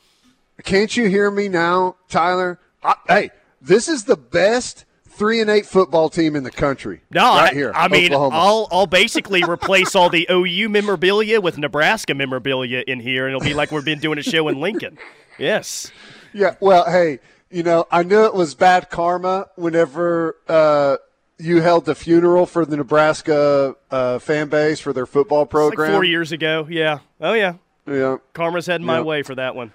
can't 0.64 0.96
you 0.96 1.08
hear 1.08 1.30
me 1.30 1.48
now, 1.48 1.96
Tyler? 2.08 2.58
I, 2.82 2.94
hey, 3.06 3.30
this 3.60 3.88
is 3.88 4.04
the 4.04 4.16
best 4.16 4.84
three 5.08 5.40
and 5.40 5.48
eight 5.48 5.66
football 5.66 6.08
team 6.08 6.34
in 6.36 6.42
the 6.42 6.50
country. 6.50 7.02
No, 7.10 7.22
right 7.22 7.52
I, 7.52 7.54
here, 7.54 7.72
I 7.74 7.88
mean, 7.88 8.12
Oklahoma. 8.12 8.36
I'll 8.36 8.68
I'll 8.70 8.86
basically 8.86 9.42
replace 9.44 9.94
all 9.94 10.08
the 10.08 10.26
OU 10.30 10.68
memorabilia 10.68 11.40
with 11.40 11.58
Nebraska 11.58 12.14
memorabilia 12.14 12.82
in 12.86 13.00
here, 13.00 13.26
and 13.26 13.34
it'll 13.34 13.46
be 13.46 13.54
like 13.54 13.70
we've 13.70 13.84
been 13.84 14.00
doing 14.00 14.18
a 14.18 14.22
show 14.22 14.48
in 14.48 14.60
Lincoln. 14.60 14.98
Yes, 15.38 15.90
Yeah, 16.32 16.54
well, 16.60 16.88
hey, 16.90 17.20
you 17.54 17.62
know, 17.62 17.86
I 17.90 18.02
knew 18.02 18.24
it 18.24 18.34
was 18.34 18.56
bad 18.56 18.90
karma 18.90 19.46
whenever 19.54 20.36
uh, 20.48 20.96
you 21.38 21.60
held 21.60 21.84
the 21.84 21.94
funeral 21.94 22.46
for 22.46 22.66
the 22.66 22.76
Nebraska 22.76 23.76
uh, 23.92 24.18
fan 24.18 24.48
base 24.48 24.80
for 24.80 24.92
their 24.92 25.06
football 25.06 25.42
like 25.42 25.50
program. 25.50 25.92
four 25.92 26.02
years 26.02 26.32
ago. 26.32 26.66
Yeah. 26.68 26.98
Oh 27.20 27.34
yeah. 27.34 27.54
Yeah. 27.86 28.16
Karma's 28.32 28.66
heading 28.66 28.86
my 28.86 29.00
way 29.00 29.22
for 29.22 29.36
that 29.36 29.54
one. 29.54 29.72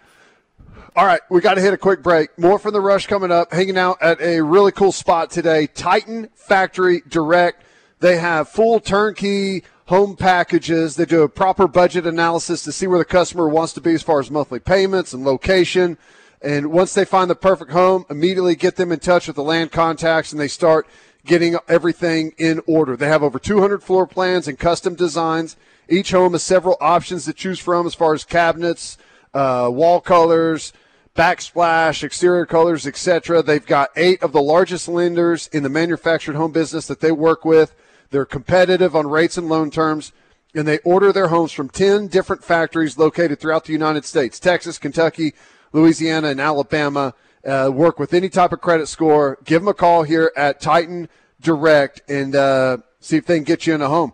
All 0.95 1.05
right, 1.05 1.21
we 1.29 1.39
got 1.39 1.53
to 1.53 1.61
hit 1.61 1.73
a 1.73 1.77
quick 1.77 2.03
break. 2.03 2.37
More 2.37 2.59
from 2.59 2.73
the 2.73 2.81
rush 2.81 3.07
coming 3.07 3.31
up. 3.31 3.53
Hanging 3.53 3.77
out 3.77 4.01
at 4.01 4.19
a 4.19 4.41
really 4.41 4.71
cool 4.71 4.91
spot 4.91 5.29
today, 5.29 5.67
Titan 5.67 6.29
Factory 6.33 7.01
Direct. 7.07 7.63
They 7.99 8.17
have 8.17 8.49
full 8.49 8.81
turnkey 8.81 9.63
home 9.85 10.17
packages. 10.17 10.95
They 10.95 11.05
do 11.05 11.21
a 11.21 11.29
proper 11.29 11.67
budget 11.67 12.05
analysis 12.05 12.63
to 12.63 12.71
see 12.73 12.87
where 12.87 12.99
the 12.99 13.05
customer 13.05 13.47
wants 13.47 13.71
to 13.73 13.81
be 13.81 13.93
as 13.93 14.03
far 14.03 14.19
as 14.19 14.29
monthly 14.29 14.59
payments 14.59 15.13
and 15.13 15.23
location. 15.23 15.97
And 16.41 16.71
once 16.71 16.93
they 16.93 17.05
find 17.05 17.29
the 17.29 17.35
perfect 17.35 17.71
home, 17.71 18.05
immediately 18.09 18.55
get 18.55 18.77
them 18.77 18.91
in 18.91 18.99
touch 18.99 19.27
with 19.27 19.35
the 19.35 19.43
land 19.43 19.71
contacts 19.71 20.31
and 20.31 20.39
they 20.39 20.47
start 20.47 20.87
getting 21.25 21.57
everything 21.67 22.33
in 22.37 22.61
order. 22.65 22.95
They 22.95 23.07
have 23.07 23.23
over 23.23 23.39
200 23.39 23.83
floor 23.83 24.07
plans 24.07 24.47
and 24.47 24.57
custom 24.57 24.95
designs. 24.95 25.57
Each 25.89 26.11
home 26.11 26.31
has 26.31 26.43
several 26.43 26.77
options 26.79 27.25
to 27.25 27.33
choose 27.33 27.59
from 27.59 27.85
as 27.85 27.93
far 27.93 28.13
as 28.13 28.23
cabinets, 28.23 28.97
uh, 29.33 29.69
wall 29.71 29.99
colors, 29.99 30.71
backsplash, 31.15 32.03
exterior 32.03 32.45
colors, 32.45 32.87
etc. 32.87 33.41
They've 33.41 33.65
got 33.65 33.89
eight 33.97 34.23
of 34.23 34.31
the 34.31 34.41
largest 34.41 34.87
lenders 34.87 35.49
in 35.51 35.63
the 35.63 35.69
manufactured 35.69 36.35
home 36.35 36.53
business 36.53 36.87
that 36.87 37.01
they 37.01 37.11
work 37.11 37.43
with. 37.43 37.75
They're 38.11 38.25
competitive 38.25 38.95
on 38.95 39.07
rates 39.07 39.37
and 39.37 39.49
loan 39.49 39.71
terms, 39.71 40.13
and 40.55 40.67
they 40.67 40.79
order 40.79 41.11
their 41.11 41.27
homes 41.27 41.51
from 41.51 41.69
10 41.69 42.07
different 42.07 42.43
factories 42.43 42.97
located 42.97 43.39
throughout 43.39 43.65
the 43.65 43.73
United 43.73 44.05
States 44.05 44.39
Texas, 44.39 44.77
Kentucky, 44.77 45.33
Louisiana, 45.73 46.29
and 46.29 46.41
Alabama. 46.41 47.13
Uh, 47.45 47.71
work 47.73 47.99
with 47.99 48.13
any 48.13 48.27
type 48.27 48.51
of 48.51 48.59
credit 48.59 48.87
score. 48.87 49.37
Give 49.45 49.61
them 49.61 49.69
a 49.69 49.73
call 49.73 50.03
here 50.03 50.31
at 50.35 50.59
Titan 50.59 51.07
Direct 51.39 52.01
and 52.09 52.35
uh, 52.35 52.77
see 52.99 53.15
if 53.15 53.25
they 53.25 53.37
can 53.37 53.45
get 53.45 53.65
you 53.65 53.73
in 53.73 53.81
a 53.81 53.87
home. 53.87 54.13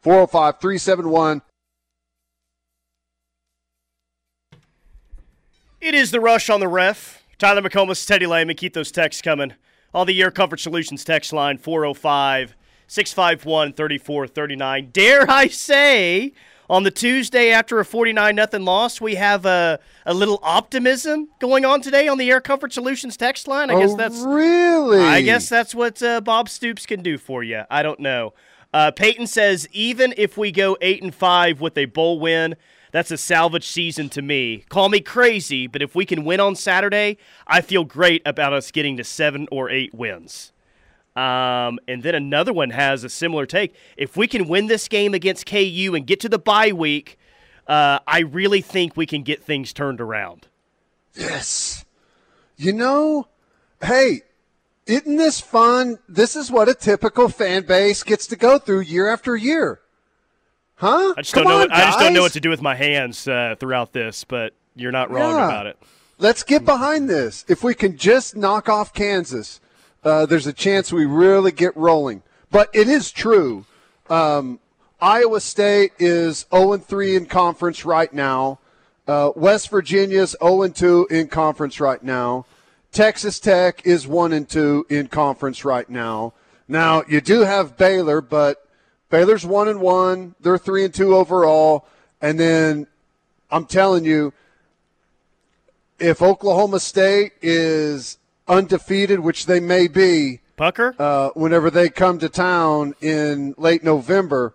405 0.00 0.58
371 0.58 1.42
It 5.82 5.94
is 5.94 6.12
the 6.12 6.20
rush 6.20 6.48
on 6.48 6.60
the 6.60 6.68
ref. 6.68 7.24
Tyler 7.38 7.60
McComas, 7.60 8.06
Teddy 8.06 8.24
Lehman. 8.24 8.54
Keep 8.54 8.72
those 8.72 8.92
texts 8.92 9.20
coming. 9.20 9.54
On 9.92 10.06
the 10.06 10.22
Air 10.22 10.30
Comfort 10.30 10.60
Solutions 10.60 11.04
text 11.04 11.32
line 11.32 11.58
405 11.58 12.54
651 12.86 13.72
3439. 13.72 14.90
Dare 14.92 15.28
I 15.28 15.48
say, 15.48 16.34
on 16.72 16.84
the 16.84 16.90
Tuesday 16.90 17.50
after 17.50 17.80
a 17.80 17.84
49 17.84 18.34
nothing 18.34 18.64
loss, 18.64 18.98
we 18.98 19.16
have 19.16 19.44
a, 19.44 19.78
a 20.06 20.14
little 20.14 20.40
optimism 20.42 21.28
going 21.38 21.66
on 21.66 21.82
today 21.82 22.08
on 22.08 22.16
the 22.16 22.30
Air 22.30 22.40
Comfort 22.40 22.72
Solutions 22.72 23.14
text 23.18 23.46
line. 23.46 23.70
I 23.70 23.78
guess 23.78 23.90
oh, 23.90 23.96
that's 23.98 24.18
really. 24.20 25.02
I 25.02 25.20
guess 25.20 25.50
that's 25.50 25.74
what 25.74 26.02
uh, 26.02 26.22
Bob 26.22 26.48
Stoops 26.48 26.86
can 26.86 27.02
do 27.02 27.18
for 27.18 27.44
you. 27.44 27.64
I 27.70 27.82
don't 27.82 28.00
know. 28.00 28.32
Uh, 28.72 28.90
Peyton 28.90 29.26
says 29.26 29.68
even 29.72 30.14
if 30.16 30.38
we 30.38 30.50
go 30.50 30.78
eight 30.80 31.02
and 31.02 31.14
five 31.14 31.60
with 31.60 31.76
a 31.76 31.84
bowl 31.84 32.18
win, 32.18 32.56
that's 32.90 33.10
a 33.10 33.18
salvage 33.18 33.66
season 33.66 34.08
to 34.08 34.22
me. 34.22 34.64
Call 34.70 34.88
me 34.88 35.00
crazy, 35.00 35.66
but 35.66 35.82
if 35.82 35.94
we 35.94 36.06
can 36.06 36.24
win 36.24 36.40
on 36.40 36.56
Saturday, 36.56 37.18
I 37.46 37.60
feel 37.60 37.84
great 37.84 38.22
about 38.24 38.54
us 38.54 38.70
getting 38.70 38.96
to 38.96 39.04
seven 39.04 39.46
or 39.52 39.68
eight 39.68 39.92
wins. 39.92 40.51
Um, 41.14 41.78
and 41.86 42.02
then 42.02 42.14
another 42.14 42.52
one 42.52 42.70
has 42.70 43.04
a 43.04 43.08
similar 43.08 43.44
take. 43.46 43.74
If 43.96 44.16
we 44.16 44.26
can 44.26 44.48
win 44.48 44.66
this 44.66 44.88
game 44.88 45.12
against 45.14 45.46
KU 45.46 45.92
and 45.94 46.06
get 46.06 46.20
to 46.20 46.28
the 46.28 46.38
bye 46.38 46.72
week, 46.72 47.18
uh, 47.66 47.98
I 48.06 48.20
really 48.20 48.60
think 48.62 48.96
we 48.96 49.04
can 49.06 49.22
get 49.22 49.42
things 49.42 49.72
turned 49.72 50.00
around. 50.00 50.48
Yes. 51.14 51.84
You 52.56 52.72
know, 52.72 53.28
hey, 53.82 54.22
isn't 54.86 55.16
this 55.16 55.40
fun? 55.40 55.98
This 56.08 56.34
is 56.36 56.50
what 56.50 56.68
a 56.68 56.74
typical 56.74 57.28
fan 57.28 57.64
base 57.66 58.02
gets 58.02 58.26
to 58.28 58.36
go 58.36 58.58
through 58.58 58.80
year 58.80 59.08
after 59.08 59.36
year. 59.36 59.80
Huh? 60.76 61.14
I 61.16 61.22
just 61.22 61.34
Come 61.34 61.44
don't 61.44 61.50
know. 61.50 61.54
on, 61.62 61.68
What, 61.68 61.72
I 61.76 61.84
just 61.84 61.98
don't 61.98 62.12
know 62.14 62.22
what 62.22 62.32
to 62.32 62.40
do 62.40 62.50
with 62.50 62.62
my 62.62 62.74
hands 62.74 63.28
uh, 63.28 63.54
throughout 63.60 63.92
this, 63.92 64.24
but 64.24 64.54
you're 64.74 64.90
not 64.92 65.10
wrong 65.10 65.36
Yeah. 65.36 65.44
about 65.46 65.66
it. 65.66 65.78
Let's 66.18 66.42
get 66.42 66.64
behind 66.64 67.08
this. 67.10 67.44
If 67.48 67.62
we 67.62 67.74
can 67.74 67.96
just 67.96 68.34
knock 68.36 68.68
off 68.68 68.92
Kansas, 68.92 69.60
uh, 70.04 70.26
there's 70.26 70.46
a 70.46 70.52
chance 70.52 70.92
we 70.92 71.06
really 71.06 71.52
get 71.52 71.76
rolling. 71.76 72.22
But 72.50 72.68
it 72.72 72.88
is 72.88 73.10
true. 73.10 73.64
Um, 74.10 74.60
Iowa 75.00 75.40
State 75.40 75.92
is 75.98 76.46
0 76.54 76.78
3 76.78 77.16
in 77.16 77.26
conference 77.26 77.84
right 77.84 78.12
now. 78.12 78.58
Uh, 79.06 79.30
West 79.34 79.70
Virginia's 79.70 80.36
0 80.42 80.68
2 80.68 81.08
in 81.10 81.28
conference 81.28 81.80
right 81.80 82.02
now. 82.02 82.46
Texas 82.92 83.40
Tech 83.40 83.86
is 83.86 84.06
1 84.06 84.32
and 84.32 84.48
2 84.48 84.86
in 84.90 85.08
conference 85.08 85.64
right 85.64 85.88
now. 85.88 86.34
Now, 86.68 87.02
you 87.08 87.20
do 87.20 87.40
have 87.40 87.76
Baylor, 87.76 88.20
but 88.20 88.68
Baylor's 89.10 89.44
1 89.44 89.68
and 89.68 89.80
1. 89.80 90.34
They're 90.40 90.58
3 90.58 90.84
and 90.84 90.94
2 90.94 91.16
overall. 91.16 91.86
And 92.20 92.38
then 92.38 92.86
I'm 93.50 93.66
telling 93.66 94.04
you, 94.04 94.32
if 95.98 96.22
Oklahoma 96.22 96.80
State 96.80 97.32
is 97.40 98.18
undefeated, 98.52 99.20
which 99.20 99.46
they 99.46 99.60
may 99.60 99.88
be, 99.88 100.40
Pucker? 100.56 100.94
Uh, 100.98 101.30
whenever 101.30 101.70
they 101.70 101.88
come 101.88 102.18
to 102.18 102.28
town 102.28 102.94
in 103.00 103.54
late 103.56 103.82
November, 103.82 104.54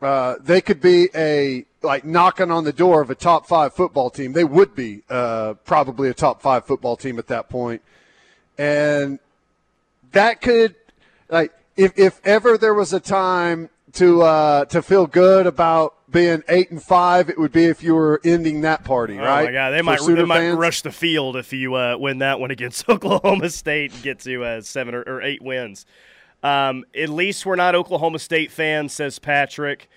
uh, 0.00 0.36
they 0.40 0.60
could 0.60 0.80
be 0.80 1.08
a 1.14 1.66
like 1.82 2.04
knocking 2.04 2.50
on 2.50 2.64
the 2.64 2.72
door 2.72 3.00
of 3.00 3.10
a 3.10 3.14
top 3.14 3.46
five 3.46 3.74
football 3.74 4.10
team. 4.10 4.32
They 4.32 4.44
would 4.44 4.74
be 4.74 5.02
uh, 5.08 5.54
probably 5.64 6.08
a 6.08 6.14
top 6.14 6.42
five 6.42 6.64
football 6.64 6.96
team 6.96 7.18
at 7.18 7.26
that 7.28 7.48
point, 7.48 7.82
and 8.58 9.18
that 10.12 10.40
could 10.40 10.74
like 11.28 11.52
if 11.76 11.92
if 11.98 12.20
ever 12.24 12.56
there 12.56 12.74
was 12.74 12.92
a 12.92 13.00
time 13.00 13.68
to 13.94 14.22
uh, 14.22 14.64
to 14.66 14.82
feel 14.82 15.06
good 15.06 15.46
about 15.46 15.94
being 16.10 16.42
eight 16.48 16.70
and 16.70 16.82
five, 16.82 17.30
it 17.30 17.38
would 17.38 17.52
be 17.52 17.64
if 17.64 17.82
you 17.82 17.94
were 17.94 18.20
ending 18.24 18.62
that 18.62 18.84
party, 18.84 19.16
right? 19.16 19.42
Oh 19.42 19.44
my 19.46 19.52
god, 19.52 19.70
they 19.70 19.78
For 19.78 19.84
might 19.84 20.00
Sooner 20.00 20.22
they 20.22 20.26
might 20.26 20.50
rush 20.52 20.82
the 20.82 20.92
field 20.92 21.36
if 21.36 21.52
you 21.52 21.74
uh, 21.74 21.96
win 21.96 22.18
that 22.18 22.40
one 22.40 22.50
against 22.50 22.88
Oklahoma 22.88 23.50
State 23.50 23.92
and 23.92 24.02
get 24.02 24.20
to 24.20 24.44
uh, 24.44 24.60
seven 24.60 24.94
or, 24.94 25.02
or 25.02 25.22
eight 25.22 25.42
wins. 25.42 25.86
Um, 26.42 26.84
at 26.94 27.10
least 27.10 27.44
we're 27.44 27.56
not 27.56 27.74
Oklahoma 27.74 28.18
State 28.18 28.50
fans, 28.50 28.92
says 28.92 29.18
Patrick. 29.18 29.88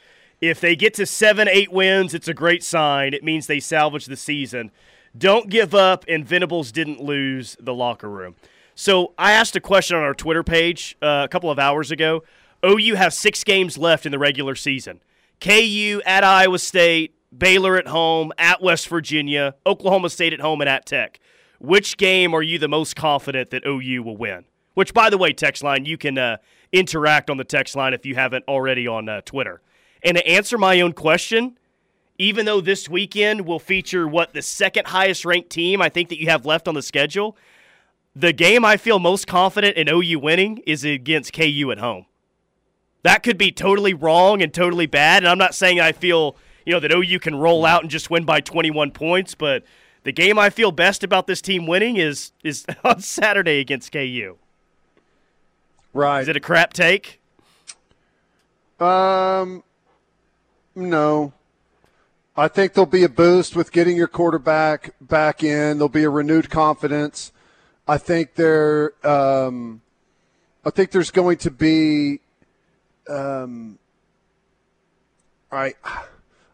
If 0.42 0.60
they 0.60 0.76
get 0.76 0.94
to 0.96 1.06
seven, 1.06 1.48
eight 1.48 1.72
wins, 1.72 2.14
it's 2.14 2.28
a 2.28 2.34
great 2.34 2.64
sign. 2.64 3.14
It 3.14 3.24
means 3.24 3.48
they 3.48 3.62
salvage 3.62 4.08
the 4.08 4.18
season. 4.18 4.72
Don't 5.18 5.50
give 5.50 5.74
up, 5.74 6.04
and 6.08 6.26
Venables 6.26 6.72
didn't 6.72 7.02
lose 7.02 7.56
the 7.60 7.74
locker 7.74 8.10
room. 8.10 8.36
So 8.76 9.14
I 9.18 9.34
asked 9.34 9.56
a 9.56 9.62
question 9.62 9.96
on 9.96 10.04
our 10.04 10.16
Twitter 10.16 10.44
page 10.44 10.98
uh, 11.02 11.22
a 11.24 11.28
couple 11.30 11.50
of 11.50 11.60
hours 11.60 11.92
ago. 11.92 12.24
OU 12.66 12.96
has 12.96 13.18
six 13.18 13.44
games 13.44 13.78
left 13.78 14.06
in 14.06 14.12
the 14.12 14.20
regular 14.20 14.56
season. 14.56 15.02
KU 15.40 16.02
at 16.06 16.24
Iowa 16.24 16.60
State, 16.60 17.16
Baylor 17.38 17.78
at 17.78 17.88
home, 17.88 18.32
at 18.38 18.62
West 18.62 18.88
Virginia, 18.88 19.56
Oklahoma 19.66 20.10
State 20.10 20.34
at 20.34 20.40
home, 20.40 20.62
and 20.62 20.70
at 20.70 20.86
Tech. 20.86 21.20
Which 21.60 21.98
game 21.98 22.34
are 22.34 22.42
you 22.42 22.58
the 22.58 22.68
most 22.68 22.96
confident 22.96 23.50
that 23.52 23.66
OU 23.66 24.04
will 24.04 24.18
win? 24.18 24.46
Which, 24.74 24.94
by 24.94 25.10
the 25.10 25.18
way, 25.18 25.34
text 25.34 25.64
line, 25.64 25.86
you 25.86 25.98
can 25.98 26.18
uh, 26.18 26.38
interact 26.72 27.30
on 27.30 27.38
the 27.38 27.44
text 27.44 27.76
line 27.76 27.94
if 27.94 28.06
you 28.06 28.16
haven't 28.16 28.46
already 28.48 28.88
on 28.88 29.08
uh, 29.08 29.22
Twitter. 29.22 29.62
And 30.04 30.18
to 30.18 30.28
answer 30.28 30.58
my 30.58 30.82
own 30.82 30.94
question, 30.94 31.58
even 32.18 32.46
though 32.46 32.62
this 32.62 32.90
weekend 32.90 33.46
will 33.46 33.60
feature 33.60 34.08
what 34.08 34.34
the 34.34 34.42
second 34.42 34.88
highest 34.88 35.26
ranked 35.26 35.50
team 35.50 35.82
I 35.82 35.90
think 35.90 36.10
that 36.10 36.20
you 36.20 36.30
have 36.30 36.46
left 36.46 36.68
on 36.68 36.76
the 36.76 36.82
schedule, 36.82 37.38
the 38.16 38.34
game 38.34 38.64
I 38.64 38.78
feel 38.78 39.00
most 39.00 39.28
confident 39.28 39.78
in 39.78 39.90
OU 39.90 40.20
winning 40.20 40.58
is 40.66 40.84
against 40.84 41.34
KU 41.34 41.72
at 41.72 41.80
home. 41.80 42.06
That 43.04 43.24
could 43.24 43.38
be 43.38 43.52
totally 43.52 43.94
wrong 43.94 44.42
and 44.42 44.54
totally 44.54 44.86
bad. 44.86 45.24
And 45.24 45.30
I'm 45.30 45.38
not 45.38 45.54
saying 45.56 45.80
I 45.80 45.92
feel, 45.92 46.36
you 46.66 46.74
know, 46.74 46.80
that 46.80 46.92
OU 46.92 47.20
can 47.20 47.36
roll 47.36 47.66
out 47.66 47.82
and 47.82 47.92
just 47.92 48.10
win 48.10 48.24
by 48.26 48.40
21 48.42 48.92
points, 48.92 49.36
but 49.36 49.64
the 50.04 50.12
game 50.12 50.40
I 50.40 50.50
feel 50.50 50.72
best 50.72 51.04
about 51.04 51.28
this 51.28 51.42
team 51.42 51.66
winning 51.68 51.98
is 51.98 52.32
is 52.44 52.66
on 52.84 53.02
Saturday 53.02 53.60
against 53.60 53.92
KU. 53.92 54.38
right? 55.94 56.22
Is 56.22 56.28
it 56.28 56.38
a 56.38 56.42
crap 56.42 56.74
take? 56.74 57.20
Um, 58.80 59.64
no. 60.76 61.34
I 62.36 62.48
think 62.48 62.74
there'll 62.74 62.88
be 62.88 63.04
a 63.04 63.10
boost 63.10 63.56
with 63.56 63.72
getting 63.72 63.96
your 63.96 64.08
quarterback 64.08 64.96
back 65.00 65.44
in. 65.44 65.78
There'll 65.78 65.88
be 65.88 66.04
a 66.04 66.10
renewed 66.10 66.50
confidence. 66.50 67.32
I 67.88 67.98
think 67.98 68.34
there, 68.36 68.94
um, 69.06 69.82
I 70.66 70.72
think 70.72 70.92
there's 70.92 71.12
going 71.12 71.38
to 71.38 71.52
be, 71.52 72.22
um, 73.10 73.78
I, 75.52 75.74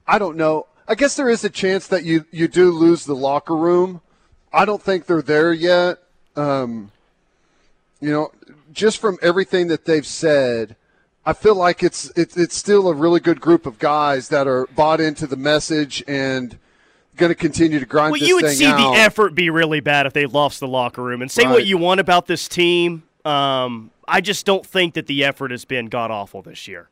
I 0.07 0.19
don't 0.19 0.37
know. 0.37 0.67
I 0.87 0.95
guess 0.95 1.15
there 1.15 1.29
is 1.29 1.43
a 1.43 1.49
chance 1.49 1.87
that 1.87 2.03
you 2.03 2.25
you 2.31 2.47
do 2.47 2.71
lose 2.71 3.05
the 3.05 3.15
locker 3.15 3.55
room. 3.55 4.01
I 4.51 4.65
don't 4.65 4.81
think 4.81 5.05
they're 5.05 5.21
there 5.21 5.53
yet. 5.53 5.99
Um, 6.35 6.91
you 8.01 8.11
know, 8.11 8.31
just 8.73 8.97
from 8.97 9.17
everything 9.21 9.67
that 9.67 9.85
they've 9.85 10.05
said, 10.05 10.75
I 11.25 11.33
feel 11.33 11.55
like 11.55 11.83
it's 11.83 12.11
it's 12.15 12.35
it's 12.35 12.55
still 12.55 12.89
a 12.89 12.93
really 12.93 13.19
good 13.19 13.39
group 13.39 13.65
of 13.67 13.77
guys 13.77 14.29
that 14.29 14.47
are 14.47 14.65
bought 14.75 14.99
into 14.99 15.27
the 15.27 15.35
message 15.35 16.03
and 16.07 16.57
going 17.19 17.29
to 17.29 17.35
continue 17.35 17.79
to 17.79 17.85
grind 17.85 18.11
Well, 18.13 18.21
you 18.21 18.37
would 18.37 18.49
see 18.49 18.65
out. 18.65 18.77
the 18.77 18.99
effort 18.99 19.35
be 19.35 19.49
really 19.51 19.81
bad 19.81 20.07
if 20.07 20.13
they 20.13 20.25
lost 20.25 20.59
the 20.59 20.67
locker 20.67 21.03
room. 21.03 21.21
And 21.21 21.29
say 21.29 21.45
what 21.45 21.65
you 21.67 21.77
want 21.77 21.99
about 21.99 22.25
this 22.25 22.47
team, 22.47 23.03
um, 23.25 23.91
I 24.09 24.21
just 24.21 24.45
don't 24.45 24.65
think 24.65 24.95
that 24.95 25.07
the 25.07 25.23
effort 25.23 25.51
has 25.51 25.65
been 25.65 25.85
god 25.85 26.09
awful 26.11 26.41
this 26.41 26.67
year. 26.67 26.89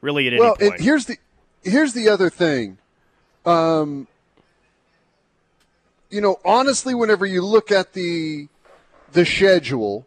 Really, 0.00 0.26
at 0.26 0.32
any 0.32 0.40
well, 0.40 0.56
point. 0.56 0.72
and 0.72 0.80
here's 0.80 1.06
the 1.06 1.18
here's 1.62 1.92
the 1.92 2.08
other 2.08 2.30
thing. 2.30 2.78
Um, 3.44 4.08
you 6.10 6.20
know, 6.20 6.38
honestly, 6.44 6.94
whenever 6.94 7.26
you 7.26 7.44
look 7.44 7.70
at 7.70 7.92
the 7.92 8.48
the 9.12 9.24
schedule 9.24 10.06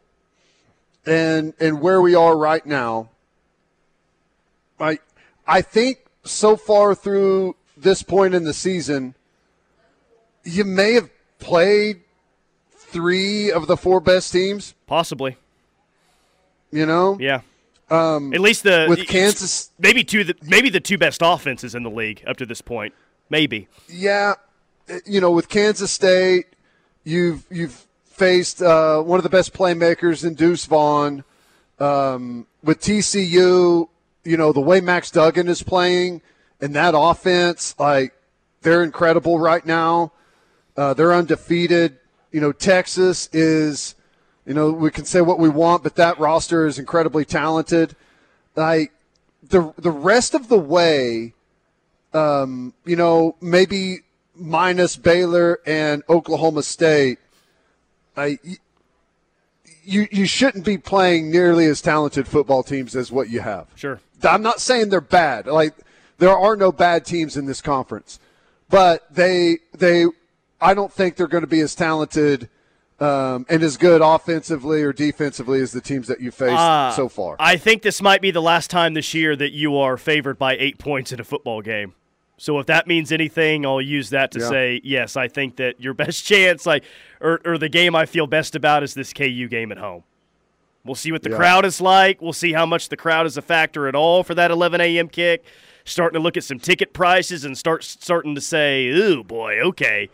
and 1.06 1.54
and 1.60 1.82
where 1.82 2.02
we 2.02 2.16
are 2.16 2.38
right 2.38 2.66
now, 2.66 3.10
I 4.80 5.00
I 5.48 5.62
think 5.62 6.06
so 6.24 6.56
far 6.56 6.96
through 6.96 7.56
this 7.78 8.04
point 8.04 8.34
in 8.34 8.44
the 8.44 8.54
season, 8.54 9.16
you 10.44 10.66
may 10.66 10.94
have 10.94 11.10
played 11.40 12.02
three 12.72 13.52
of 13.52 13.68
the 13.68 13.78
four 13.78 14.00
best 14.00 14.32
teams. 14.32 14.74
Possibly, 14.88 15.38
You 16.72 16.86
know, 16.86 17.18
yeah. 17.20 17.42
Um, 17.90 18.34
At 18.34 18.42
least 18.42 18.64
the 18.64 18.86
with 18.88 19.08
Kansas. 19.08 19.72
maybe 19.80 20.04
two, 20.04 20.24
the, 20.24 20.36
maybe 20.44 20.70
the 20.70 20.80
two 20.80 20.98
best 20.98 21.22
offenses 21.24 21.74
in 21.74 21.82
the 21.82 21.90
league 21.90 22.24
up 22.28 22.38
to 22.38 22.46
this 22.46 22.62
point. 22.62 22.94
Maybe. 23.32 23.68
Yeah, 23.88 24.36
you 25.06 25.20
know, 25.20 25.32
with 25.32 25.50
Kansas 25.50 25.92
State, 25.92 26.46
you've 27.04 27.46
you've 27.50 27.86
faced 28.06 28.62
uh, 28.62 29.02
one 29.02 29.18
of 29.18 29.24
the 29.24 29.30
best 29.30 29.54
playmakers 29.54 30.26
in 30.26 30.36
Deuce 30.36 30.66
Vaughn. 30.66 31.24
Um, 31.80 32.46
with 32.64 32.82
TCU, 32.82 33.88
you 34.24 34.38
know 34.38 34.52
the 34.52 34.62
way 34.62 34.82
Max 34.82 35.10
Duggan 35.10 35.48
is 35.48 35.64
playing 35.64 36.22
and 36.62 36.76
that 36.76 36.94
offense, 36.96 37.76
like 37.80 38.14
they're 38.62 38.84
incredible 38.84 39.40
right 39.40 39.66
now. 39.66 40.12
Uh, 40.76 40.94
they're 40.94 41.14
undefeated. 41.14 41.98
You 42.32 42.42
know, 42.42 42.52
Texas 42.52 43.30
is, 43.34 43.96
you 44.50 44.56
know, 44.56 44.72
we 44.72 44.90
can 44.90 45.06
say 45.06 45.22
what 45.22 45.38
we 45.38 45.48
want, 45.48 45.84
but 45.84 45.96
that 45.98 46.18
roster 46.18 46.66
is 46.66 46.80
incredibly 46.80 47.24
talented. 47.24 47.96
Like 48.56 48.92
the 49.44 49.76
the 49.78 49.92
rest 49.92 50.34
of 50.34 50.50
the 50.50 50.58
way, 50.58 51.36
um, 52.16 52.74
you 52.84 52.96
know, 52.96 53.36
maybe 53.42 54.00
minus 54.34 54.96
Baylor 54.96 55.60
and 55.68 56.02
Oklahoma 56.10 56.64
State, 56.64 57.20
I, 58.18 58.40
you 59.84 60.08
you 60.10 60.26
shouldn't 60.26 60.66
be 60.66 60.80
playing 60.80 61.30
nearly 61.30 61.68
as 61.68 61.80
talented 61.80 62.28
football 62.28 62.64
teams 62.64 62.96
as 62.96 63.12
what 63.12 63.30
you 63.30 63.42
have. 63.42 63.68
Sure. 63.76 64.00
I'm 64.24 64.42
not 64.42 64.62
saying 64.62 64.90
they're 64.90 65.00
bad. 65.00 65.46
Like 65.46 65.76
there 66.18 66.36
are 66.36 66.56
no 66.56 66.72
bad 66.72 67.06
teams 67.06 67.38
in 67.38 67.46
this 67.46 67.62
conference, 67.62 68.20
but 68.68 69.14
they 69.14 69.60
they 69.78 70.08
I 70.60 70.74
don't 70.74 70.92
think 70.92 71.18
they're 71.18 71.28
going 71.28 71.44
to 71.44 71.48
be 71.48 71.62
as 71.62 71.76
talented 71.76 72.50
um, 73.02 73.46
and 73.50 73.64
as 73.64 73.78
good 73.78 74.02
offensively 74.02 74.82
or 74.84 74.92
defensively 74.94 75.62
as 75.62 75.72
the 75.72 75.82
teams 75.82 76.08
that 76.08 76.20
you 76.22 76.32
faced 76.32 76.54
Uh, 76.60 76.92
so 76.92 77.08
far. 77.10 77.36
I 77.40 77.56
think 77.58 77.82
this 77.82 78.02
might 78.02 78.22
be 78.22 78.32
the 78.32 78.42
last 78.42 78.70
time 78.70 78.94
this 78.94 79.14
year 79.14 79.36
that 79.36 79.52
you 79.52 79.78
are 79.78 79.98
favored 79.98 80.38
by 80.38 80.56
eight 80.58 80.78
points 80.78 81.12
in 81.12 81.20
a 81.20 81.24
football 81.24 81.62
game. 81.62 81.94
So 82.38 82.58
if 82.60 82.68
that 82.68 82.88
means 82.88 83.12
anything, 83.12 83.66
I'll 83.66 83.82
use 83.82 84.10
that 84.12 84.32
to 84.32 84.40
Yeah. 84.40 84.50
say 84.50 84.82
yes. 84.84 85.18
I 85.18 85.28
think 85.28 85.58
that 85.58 85.80
your 85.82 85.94
best 86.04 86.26
chance, 86.26 86.66
like, 86.66 86.84
or, 87.20 87.42
or 87.46 87.58
the 87.58 87.70
game 87.70 87.96
I 87.96 88.06
feel 88.06 88.28
best 88.28 88.56
about, 88.56 88.82
is 88.84 88.94
this 88.94 89.12
KU 89.14 89.48
game 89.50 89.72
at 89.72 89.78
home. 89.78 90.04
We'll 90.86 90.96
see 90.96 91.12
what 91.12 91.24
the 91.24 91.30
Yeah. 91.32 91.36
crowd 91.38 91.66
is 91.66 91.82
like. 91.82 92.22
We'll 92.22 92.32
see 92.34 92.54
how 92.54 92.66
much 92.66 92.88
the 92.90 92.96
crowd 92.98 93.26
is 93.26 93.36
a 93.36 93.42
factor 93.42 93.88
at 93.90 93.96
all 93.96 94.24
for 94.24 94.34
that 94.36 94.52
11 94.52 94.80
a.m. 94.82 95.10
kick. 95.10 95.44
Starting 95.84 96.18
to 96.20 96.24
look 96.24 96.38
at 96.38 96.44
some 96.44 96.60
ticket 96.60 96.94
prices 96.94 97.44
and 97.44 97.58
start 97.58 97.84
starting 97.84 98.36
to 98.36 98.42
say, 98.42 98.88
"Ooh, 98.88 99.24
boy, 99.24 99.60
okay." 99.60 100.10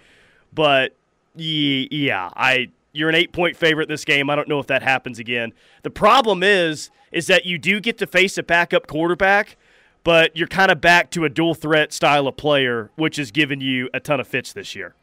But 0.54 0.94
yeah, 1.36 2.30
I 2.36 2.70
you're 2.96 3.10
an 3.10 3.16
eight 3.16 3.32
point 3.32 3.56
favorite 3.56 3.88
this 3.88 4.06
game. 4.06 4.30
I 4.30 4.36
don't 4.36 4.48
know 4.48 4.60
if 4.60 4.68
that 4.68 4.82
happens 4.84 5.20
again. 5.20 5.54
The 5.84 5.90
problem 5.90 6.44
is, 6.44 6.90
is 7.12 7.28
that 7.28 7.46
you 7.46 7.58
do 7.58 7.80
get 7.80 7.98
to 8.00 8.08
face 8.08 8.38
a 8.38 8.44
backup 8.44 8.88
quarterback, 8.88 9.58
but 10.04 10.36
you're 10.36 10.48
kind 10.48 10.72
of 10.72 10.82
back 10.82 11.10
to 11.12 11.26
a 11.26 11.30
dual 11.30 11.56
threat 11.56 11.92
style 11.94 12.28
of 12.28 12.38
player, 12.38 12.92
which 12.96 13.16
has 13.18 13.32
given 13.32 13.62
you 13.62 13.90
a 13.94 14.00
ton 14.00 14.20
of 14.20 14.28
fits 14.28 14.54
this 14.54 14.76
year. 14.76 14.94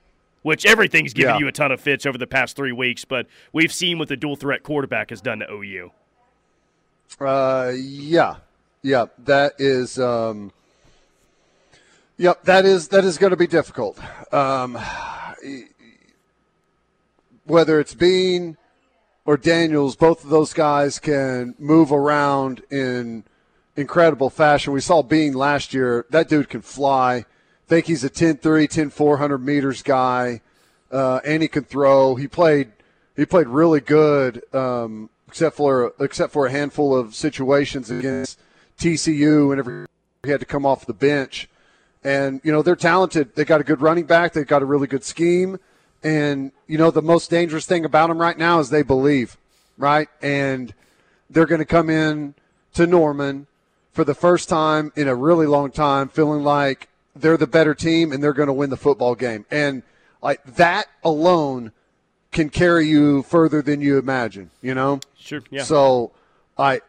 Which 0.43 0.67
everything's 0.67 1.15
given 1.15 1.35
Yeah. 1.35 1.39
you 1.39 1.47
a 1.49 1.53
ton 1.53 1.71
of 1.71 1.81
fits 1.81 2.05
over 2.05 2.19
the 2.19 2.27
past 2.27 2.57
three 2.57 2.73
weeks, 2.73 3.05
but 3.05 3.27
we've 3.53 3.73
seen 3.73 3.99
what 3.99 4.09
the 4.09 4.17
dual 4.17 4.35
threat 4.35 4.63
quarterback 4.65 5.11
has 5.11 5.21
done 5.21 5.39
to 5.39 5.49
OU. 5.49 5.93
Uh, 7.21 7.73
yeah, 7.77 8.37
yeah, 8.83 9.07
that 9.19 9.53
is. 9.59 9.99
Um, 10.01 10.51
yep, 12.17 12.43
that 12.45 12.65
is 12.65 12.89
that 12.89 13.05
is 13.05 13.19
going 13.19 13.31
to 13.31 13.37
be 13.37 13.47
difficult. 13.47 13.99
Um, 14.35 14.77
whether 17.45 17.81
it's 17.81 17.95
Bean 17.95 18.57
or 19.25 19.37
Daniels, 19.37 19.97
both 19.97 20.25
of 20.25 20.31
those 20.31 20.53
guys 20.53 20.99
can 20.99 21.55
move 21.59 21.93
around 21.93 22.63
in 22.71 23.25
incredible 23.77 24.31
fashion. 24.31 24.73
We 24.73 24.81
saw 24.81 25.03
Bean 25.03 25.35
last 25.35 25.73
year. 25.73 26.07
That 26.11 26.29
dude 26.29 26.49
can 26.49 26.63
fly. 26.63 27.25
think 27.67 27.87
he's 27.87 28.05
a 28.05 28.11
10 28.11 28.39
3, 28.39 28.67
10 28.67 28.91
400 28.91 29.39
meters 29.39 29.83
guy, 29.83 30.41
uh, 30.91 31.21
and 31.25 31.43
he 31.43 31.49
can 31.49 31.65
throw. 31.65 32.15
He 32.17 32.29
played 32.29 32.73
he 33.17 33.27
played 33.27 33.49
really 33.49 33.81
good, 33.81 34.43
um, 34.55 35.11
except 35.29 35.57
for 35.57 35.95
except 36.01 36.33
for 36.33 36.47
a 36.47 36.51
handful 36.51 36.97
of 36.97 37.15
situations 37.15 37.91
against 37.91 38.39
TCU 38.79 39.49
whenever 39.49 39.87
he 40.23 40.31
had 40.31 40.41
to 40.41 40.47
come 40.47 40.67
off 40.67 40.87
the 40.87 40.95
bench. 40.95 41.49
And 42.05 42.41
you 42.43 42.53
know 42.53 42.63
they're 42.63 42.77
talented. 42.77 43.35
They 43.35 43.45
got 43.45 43.61
a 43.61 43.65
good 43.65 43.81
running 43.81 44.05
back. 44.05 44.33
They've 44.33 44.47
got 44.47 44.63
a 44.63 44.67
really 44.67 44.87
good 44.87 45.05
scheme. 45.05 45.59
And 46.05 46.53
you 46.67 46.79
know 46.79 46.91
the 46.91 47.03
most 47.03 47.31
dangerous 47.31 47.67
thing 47.67 47.85
about 47.85 48.09
them 48.09 48.19
right 48.19 48.37
now 48.37 48.59
is 48.59 48.71
they 48.71 48.83
believe, 48.83 49.37
right? 49.79 50.09
And 50.21 50.75
they're 51.31 51.47
going 51.47 51.61
to 51.61 51.65
come 51.65 51.89
in 51.89 52.35
to 52.75 52.87
Norman 52.87 53.47
for 53.93 54.05
the 54.05 54.15
first 54.15 54.49
time 54.49 54.93
in 54.97 55.07
a 55.07 55.15
really 55.15 55.47
long 55.47 55.71
time, 55.71 56.09
feeling 56.09 56.43
like 56.43 56.89
they're 57.15 57.37
the 57.37 57.47
better 57.47 57.75
team 57.75 58.11
and 58.13 58.23
they're 58.23 58.33
going 58.33 58.47
to 58.47 58.53
win 58.53 58.71
the 58.71 58.77
football 58.77 59.15
game. 59.15 59.45
And 59.51 59.83
like 60.23 60.43
that 60.45 60.87
alone 61.05 61.73
can 62.31 62.49
carry 62.49 62.89
you 62.89 63.23
further 63.23 63.61
than 63.61 63.81
you 63.81 63.99
imagine, 63.99 64.51
you 64.63 64.75
know? 64.75 65.01
Sure. 65.17 65.43
Yeah. 65.51 65.65
So 65.65 66.13
I 66.57 66.81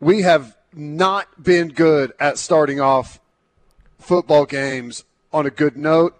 we 0.00 0.22
have 0.22 0.56
not 0.72 1.42
been 1.42 1.68
good 1.68 2.12
at 2.18 2.38
starting 2.38 2.80
off 2.80 3.20
football 3.98 4.46
games 4.46 5.04
on 5.32 5.46
a 5.46 5.50
good 5.50 5.76
note. 5.76 6.16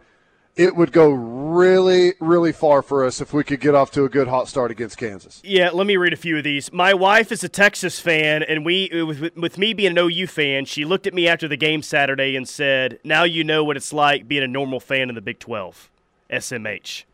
It 0.58 0.74
would 0.74 0.90
go 0.92 1.08
really, 1.10 2.14
really 2.18 2.50
far 2.52 2.82
for 2.82 3.04
us 3.04 3.20
if 3.20 3.32
we 3.32 3.44
could 3.44 3.60
get 3.60 3.74
off 3.76 3.92
to 3.92 4.04
a 4.04 4.08
good 4.08 4.26
hot 4.26 4.48
start 4.48 4.70
against 4.72 4.98
Kansas. 4.98 5.40
Yeah, 5.44 5.70
let 5.70 5.86
me 5.86 5.96
read 5.96 6.12
a 6.12 6.16
few 6.16 6.36
of 6.36 6.42
these. 6.42 6.72
My 6.72 6.92
wife 6.94 7.30
is 7.30 7.44
a 7.44 7.48
Texas 7.48 8.00
fan, 8.00 8.42
and 8.42 8.66
we, 8.66 8.90
with, 8.92 9.36
with 9.36 9.56
me 9.56 9.72
being 9.72 9.92
an 9.96 9.98
OU 9.98 10.26
fan, 10.26 10.64
she 10.64 10.84
looked 10.84 11.06
at 11.06 11.14
me 11.14 11.28
after 11.28 11.46
the 11.46 11.56
game 11.56 11.80
Saturday 11.82 12.34
and 12.34 12.48
said, 12.48 12.98
"Now 13.04 13.22
you 13.22 13.44
know 13.44 13.62
what 13.62 13.76
it's 13.76 13.92
like 13.92 14.26
being 14.26 14.42
a 14.42 14.48
normal 14.48 14.80
fan 14.80 15.08
in 15.08 15.14
the 15.14 15.20
Big 15.20 15.38
12." 15.38 15.88
SMH. 16.30 17.04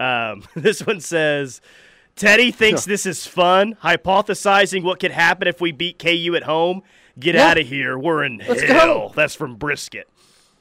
Um, 0.00 0.44
this 0.56 0.84
one 0.86 1.00
says, 1.00 1.60
Teddy 2.16 2.50
thinks 2.50 2.86
this 2.86 3.04
is 3.06 3.26
fun, 3.26 3.76
hypothesizing 3.84 4.82
what 4.82 4.98
could 5.00 5.10
happen 5.12 5.46
if 5.46 5.60
we 5.60 5.70
beat 5.70 5.98
KU 5.98 6.34
at 6.34 6.44
home. 6.44 6.82
Get 7.18 7.34
Yeah. 7.34 7.48
out 7.48 7.58
of 7.58 7.66
here. 7.66 7.98
We're 7.98 8.24
in 8.24 8.38
Let's 8.48 8.62
hell. 8.62 9.08
go. 9.08 9.12
That's 9.14 9.34
from 9.34 9.56
Brisket. 9.56 10.08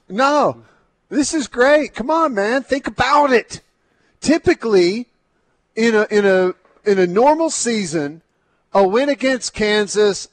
No, 0.10 0.64
this 1.10 1.34
is 1.34 1.47
great. 1.47 1.93
Come 1.95 2.10
on, 2.10 2.34
man. 2.34 2.64
Think 2.64 2.88
about 2.88 3.32
it. 3.32 3.62
Typically, 4.22 5.07
in 5.76 5.95
a 5.95 6.07
in 6.12 6.26
a 6.26 6.53
in 6.89 6.99
a 6.99 7.07
normal 7.07 7.49
season, 7.49 8.22
a 8.74 8.88
win 8.88 9.10
against 9.10 9.53
Kansas 9.53 10.28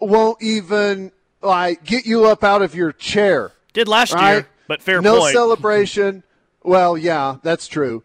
won't 0.00 0.40
even 0.42 1.12
like 1.42 1.84
get 1.84 2.06
you 2.06 2.24
up 2.26 2.42
out 2.42 2.62
of 2.62 2.74
your 2.74 2.92
chair. 2.92 3.52
Did 3.72 3.86
last 3.88 4.12
Right? 4.14 4.32
year, 4.32 4.48
but 4.66 4.82
fair 4.82 5.00
no 5.02 5.20
point. 5.20 5.32
celebration. 5.34 6.22
Well, 6.62 6.96
yeah, 6.98 7.36
that's 7.42 7.68
true. 7.68 8.02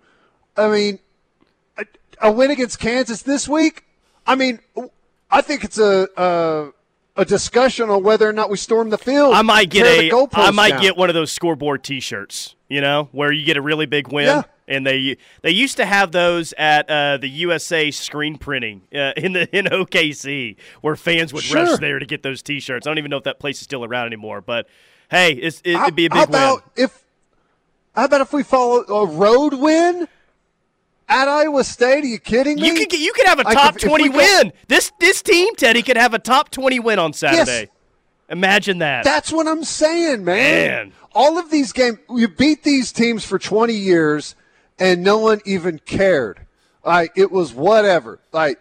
I 0.55 0.68
mean, 0.70 0.99
a, 1.78 1.86
a 2.22 2.32
win 2.32 2.51
against 2.51 2.80
Kansas 2.80 3.22
this 3.24 3.47
week. 3.47 3.84
I 4.28 4.36
mean, 4.36 4.59
I 5.32 5.41
think 5.41 5.64
it's 5.64 5.80
a 5.80 6.07
a, 6.18 6.70
a 7.16 7.26
discussion 7.26 7.89
on 7.89 8.03
whether 8.03 8.28
or 8.28 8.34
not 8.34 8.49
we 8.49 8.57
storm 8.57 8.89
the 8.89 8.97
field. 8.97 9.34
I 9.34 9.41
might 9.41 9.70
get 9.70 9.86
a 9.86 10.28
I 10.34 10.51
might 10.51 10.70
down. 10.72 10.82
get 10.82 10.97
one 10.97 11.09
of 11.09 11.14
those 11.14 11.32
scoreboard 11.32 11.84
T-shirts. 11.84 12.55
You 12.70 12.82
know, 12.82 13.09
where 13.11 13.32
you 13.32 13.45
get 13.45 13.55
a 13.57 13.61
really 13.61 13.86
big 13.86 14.07
win. 14.11 14.26
Yeah. 14.26 14.43
And 14.68 14.88
they 14.88 15.18
they 15.43 15.51
used 15.51 15.78
to 15.78 15.86
have 15.86 16.11
those 16.11 16.53
at 16.53 16.89
uh, 16.89 17.18
the 17.18 17.28
USA 17.28 17.91
screen 17.91 18.38
printing 18.38 18.82
uh, 18.95 19.11
in 19.18 19.34
the 19.34 19.47
in 19.55 19.66
OKC, 19.66 20.55
where 20.82 20.95
fans 20.95 21.34
would 21.34 21.49
rush 21.51 21.78
there 21.80 21.99
to 21.99 22.05
get 22.05 22.24
those 22.24 22.41
T-shirts. 22.41 22.88
I 22.88 22.89
don't 22.89 22.97
even 22.97 23.11
know 23.11 23.18
if 23.18 23.26
that 23.26 23.39
place 23.39 23.57
is 23.57 23.64
still 23.64 23.84
around 23.86 24.07
anymore, 24.07 24.41
but 24.41 24.68
hey, 25.11 25.34
it's, 25.34 25.61
it, 25.66 25.76
How- 25.76 25.84
it'd 25.84 25.95
be 25.95 26.05
a 26.05 26.09
how 26.09 26.26
big 26.26 26.30
win. 26.34 26.41
about 26.41 26.64
if? 26.78 27.03
How 27.93 28.05
about 28.05 28.22
if 28.22 28.34
we 28.34 28.41
follow 28.41 28.84
a 28.88 29.05
road 29.05 29.53
win 29.53 30.07
at 31.10 31.28
Iowa 31.28 31.64
State? 31.64 32.04
Are 32.04 32.08
you 32.08 32.20
kidding 32.20 32.56
me? 32.60 32.68
You 32.68 32.76
could 32.76 32.89
get, 32.89 32.99
you 32.99 33.14
could 33.14 33.26
have 33.26 33.39
a 33.39 33.43
top 33.43 33.76
if 33.76 33.82
twenty 33.82 34.06
we 34.06 34.10
go- 34.10 34.18
win. 34.18 34.54
This 34.68 34.91
this 34.99 35.22
team, 35.22 35.56
Teddy, 35.56 35.82
could 35.82 35.97
have 35.97 36.14
a 36.14 36.20
top 36.20 36.49
twenty 36.51 36.80
win 36.80 36.99
on 36.99 37.14
Saturday. 37.14 37.70
Imagine 38.30 38.80
that. 38.80 39.04
That's 39.04 39.32
what 39.32 39.47
I'm 39.47 39.64
saying, 39.64 40.24
man. 40.24 40.88
Man. 40.88 40.93
All 41.14 41.38
of 41.38 41.51
these 41.51 41.72
games, 41.72 41.99
you 42.10 42.28
beat 42.28 42.64
these 42.64 42.91
teams 42.91 43.24
for 43.24 43.38
20 43.38 43.74
years, 43.74 44.36
and 44.80 45.04
no 45.04 45.20
one 45.20 45.39
even 45.45 45.78
cared. 45.78 46.39
Like 46.84 47.12
it 47.16 47.32
was 47.32 47.54
whatever. 47.54 48.20
Like 48.32 48.60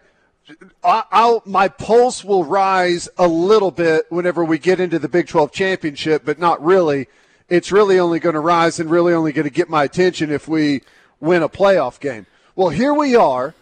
I, 0.83 1.03
I'll, 1.11 1.41
my 1.45 1.67
pulse 1.69 2.23
will 2.23 2.43
rise 2.43 3.09
a 3.17 3.27
little 3.27 3.71
bit 3.71 4.05
whenever 4.09 4.45
we 4.45 4.59
get 4.59 4.79
into 4.79 4.99
the 4.99 5.09
Big 5.09 5.27
12 5.27 5.51
championship, 5.51 6.23
but 6.23 6.39
not 6.39 6.63
really. 6.63 7.07
It's 7.49 7.71
really 7.71 7.99
only 7.99 8.19
going 8.19 8.35
to 8.35 8.39
rise 8.39 8.79
and 8.79 8.89
really 8.89 9.13
only 9.13 9.31
going 9.31 9.47
to 9.47 9.53
get 9.53 9.69
my 9.69 9.83
attention 9.83 10.31
if 10.31 10.47
we 10.47 10.81
win 11.19 11.43
a 11.43 11.49
playoff 11.49 11.99
game. 11.99 12.25
Well, 12.55 12.69
here 12.69 12.93
we 12.93 13.15
are. 13.15 13.55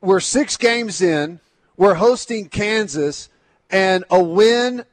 We're 0.00 0.20
six 0.20 0.56
games 0.56 1.02
in. 1.02 1.40
We're 1.76 1.94
hosting 1.94 2.48
Kansas, 2.48 3.28
and 3.68 4.04
a 4.08 4.22
win 4.22 4.84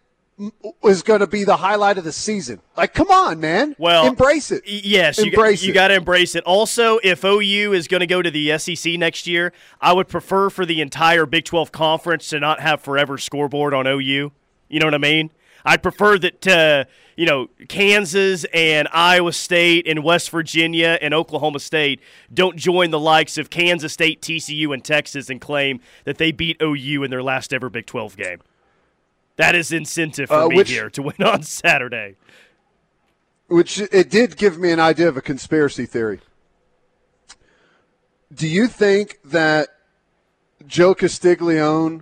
is 0.84 1.04
going 1.04 1.22
to 1.22 1.28
be 1.28 1.46
the 1.46 1.56
highlight 1.56 1.98
of 1.98 2.04
the 2.04 2.12
season. 2.12 2.60
Like, 2.76 2.94
come 2.94 3.10
on, 3.10 3.40
man. 3.40 3.76
Well, 3.80 4.06
embrace 4.06 4.52
it. 4.52 4.64
Yes, 4.66 5.18
you, 5.20 5.26
embrace 5.26 5.64
you 5.64 5.72
it. 5.72 5.76
got 5.76 5.90
to 5.90 5.94
embrace 5.94 6.36
it. 6.36 6.44
Also, 6.44 7.00
if 7.04 7.24
OU 7.24 7.72
is 7.72 7.88
going 7.88 8.02
to 8.02 8.08
go 8.08 8.22
to 8.22 8.32
the 8.32 8.58
SEC 8.58 8.94
next 8.94 9.28
year, 9.28 9.54
I 9.80 9.94
would 9.94 10.10
prefer 10.10 10.50
for 10.50 10.66
the 10.66 10.82
entire 10.82 11.26
Big 11.26 11.46
12 11.46 11.72
conference 11.72 12.28
to 12.30 12.40
not 12.40 12.60
have 12.60 12.82
forever 12.82 13.18
scoreboard 13.18 13.74
on 13.74 13.88
OU. 13.88 14.32
You 14.68 14.80
know 14.80 14.88
what 14.88 14.96
I 14.96 14.98
mean? 14.98 15.32
I'd 15.64 15.84
prefer 15.84 16.18
that 16.18 16.48
uh, 16.48 16.86
you 17.22 17.28
know 17.28 17.48
Kansas 17.68 18.46
and 18.52 18.88
Iowa 18.92 19.32
State 19.32 19.88
and 19.88 20.04
West 20.04 20.32
Virginia 20.32 20.98
and 21.04 21.14
Oklahoma 21.14 21.60
State 21.60 22.00
don't 22.34 22.58
join 22.58 22.90
the 22.90 23.00
likes 23.00 23.38
of 23.38 23.52
Kansas 23.52 23.94
State, 23.94 24.24
TCU, 24.24 24.74
and 24.74 24.84
Texas 24.84 25.30
and 25.30 25.40
claim 25.40 25.82
that 26.06 26.18
they 26.18 26.32
beat 26.32 26.60
OU 26.60 27.04
in 27.04 27.12
their 27.12 27.22
last 27.22 27.54
ever 27.54 27.70
Big 27.70 27.86
12 27.86 28.18
game. 28.18 28.40
That 29.36 29.54
is 29.54 29.72
incentive 29.72 30.30
for 30.30 30.36
Uh, 30.36 30.48
me 30.48 30.56
which- 30.56 30.70
here 30.72 30.90
to 30.90 31.02
win 31.04 31.22
on 31.24 31.44
Saturday. 31.44 32.16
which 33.50 33.80
it 33.80 34.10
did 34.10 34.36
give 34.36 34.58
me 34.58 34.72
an 34.72 34.80
idea 34.80 35.08
of 35.08 35.16
a 35.16 35.22
conspiracy 35.22 35.86
theory. 35.86 36.22
Do 38.34 38.48
you 38.48 38.66
think 38.66 39.20
that 39.26 39.68
Joe 40.66 40.96
Castiglione 40.96 42.02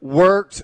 worked 0.00 0.62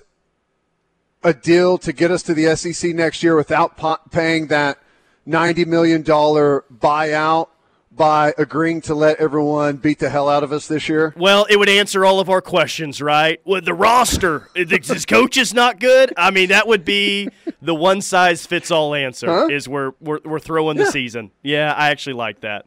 a 1.23 1.33
deal 1.33 1.77
to 1.79 1.93
get 1.93 2.11
us 2.11 2.23
to 2.23 2.33
the 2.33 2.55
SEC 2.55 2.93
next 2.95 3.23
year 3.23 3.35
without 3.35 3.77
po- 3.77 3.99
paying 4.11 4.47
that 4.47 4.79
$90 5.27 5.67
million 5.67 6.03
buyout 6.03 7.47
by 7.91 8.33
agreeing 8.37 8.81
to 8.81 8.95
let 8.95 9.19
everyone 9.19 9.75
beat 9.75 9.99
the 9.99 10.09
hell 10.09 10.29
out 10.29 10.43
of 10.43 10.51
us 10.51 10.67
this 10.67 10.87
year? 10.87 11.13
Well, 11.17 11.45
it 11.49 11.57
would 11.57 11.69
answer 11.69 12.05
all 12.05 12.19
of 12.19 12.29
our 12.29 12.41
questions, 12.41 13.01
right? 13.01 13.41
With 13.45 13.65
the 13.65 13.73
roster, 13.73 14.49
is 14.55 14.69
his 14.87 15.05
coach 15.05 15.37
is 15.37 15.53
not 15.53 15.79
good. 15.79 16.13
I 16.17 16.31
mean, 16.31 16.49
that 16.49 16.67
would 16.67 16.85
be 16.85 17.29
the 17.61 17.75
one 17.75 18.01
size 18.01 18.45
fits 18.45 18.71
all 18.71 18.95
answer. 18.95 19.27
Huh? 19.27 19.47
Is 19.47 19.67
we're, 19.67 19.91
we're 19.99 20.19
we're 20.23 20.39
throwing 20.39 20.77
the 20.77 20.85
season. 20.85 21.31
Yeah, 21.43 21.73
I 21.73 21.89
actually 21.89 22.13
like 22.13 22.41
that. 22.41 22.65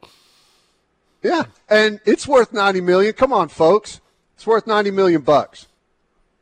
Yeah, 1.22 1.44
and 1.70 2.00
it's 2.04 2.28
worth 2.28 2.52
90 2.52 2.82
million. 2.82 3.14
Come 3.14 3.32
on, 3.32 3.48
folks. 3.48 4.02
It's 4.36 4.46
worth 4.46 4.66
90 4.66 4.90
million 4.90 5.22
bucks. 5.22 5.68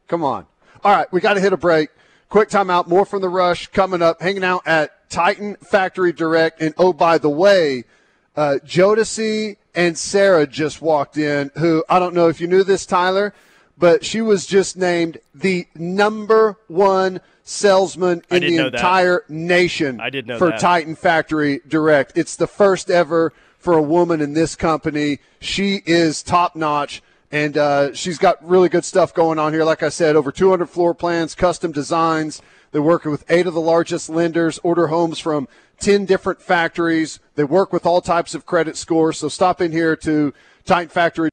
Come 0.09 0.25
on. 0.25 0.47
All 0.83 0.93
right, 0.93 1.11
we 1.13 1.21
got 1.21 1.35
to 1.35 1.41
hit 1.41 1.53
a 1.53 1.57
break. 1.57 1.91
Quick 2.33 2.49
timeout. 2.49 2.87
More 2.87 3.05
from 3.05 3.21
the 3.21 3.29
rush 3.29 3.67
coming 3.67 4.01
up. 4.01 4.23
Hanging 4.23 4.43
out 4.43 4.67
at 4.67 5.11
Titan 5.11 5.57
Factory 5.57 6.15
Direct. 6.15 6.63
And 6.63 6.73
oh, 6.79 6.95
by 6.95 7.19
the 7.19 7.29
way, 7.29 7.85
uh, 8.35 8.57
Jodeci 8.65 9.59
and 9.75 9.99
Sarah 9.99 10.47
just 10.47 10.81
walked 10.81 11.19
in. 11.19 11.51
Who 11.59 11.85
I 11.91 11.99
don't 11.99 12.15
know 12.15 12.29
if 12.29 12.41
you 12.41 12.47
knew 12.47 12.65
this, 12.65 12.87
Tyler, 12.87 13.35
but 13.77 14.03
she 14.03 14.23
was 14.23 14.47
just 14.47 14.79
named 14.79 15.19
the 15.35 15.67
number 15.75 16.57
one 16.69 17.21
salesman 17.43 18.23
in 18.31 18.41
the 18.41 18.57
entire 18.65 19.25
nation. 19.29 20.01
I 20.01 20.09
did 20.09 20.27
know 20.27 20.39
for 20.39 20.53
that. 20.53 20.59
Titan 20.59 20.95
Factory 20.95 21.61
Direct. 21.69 22.17
It's 22.17 22.37
the 22.37 22.47
first 22.47 22.89
ever 22.89 23.35
for 23.59 23.75
a 23.75 23.83
woman 23.83 24.23
in 24.23 24.33
this 24.33 24.57
company. 24.57 25.19
She 25.39 25.83
is 25.85 26.23
top 26.23 26.57
notch. 26.57 27.03
And 27.33 27.57
uh, 27.57 27.95
she's 27.95 28.19
got 28.19 28.47
really 28.47 28.69
good 28.69 28.85
stuff 28.85 29.15
going 29.15 29.39
on 29.39 29.55
here. 29.55 29.65
Like 29.65 29.83
I 29.83 29.89
said, 29.89 30.17
over 30.17 30.31
200 30.31 30.67
floor 30.67 30.95
plans, 30.95 31.35
custom 31.35 31.73
designs. 31.73 32.43
They're 32.73 32.83
working 32.83 33.11
with 33.11 33.25
eight 33.31 33.47
of 33.47 33.55
the 33.55 33.61
largest 33.61 34.11
lenders, 34.11 34.61
order 34.63 34.89
homes 34.89 35.19
from 35.19 35.49
10 35.81 36.05
different 36.05 36.43
factories. 36.43 37.21
They 37.35 37.45
work 37.45 37.73
with 37.73 37.87
all 37.87 38.03
types 38.03 38.35
of 38.35 38.45
credit 38.45 38.77
scores. 38.77 39.19
So 39.19 39.29
stop 39.29 39.63
in 39.63 39.73
here 39.73 39.97
to 39.97 40.35
Titan 40.67 40.91
Factory. 40.91 41.31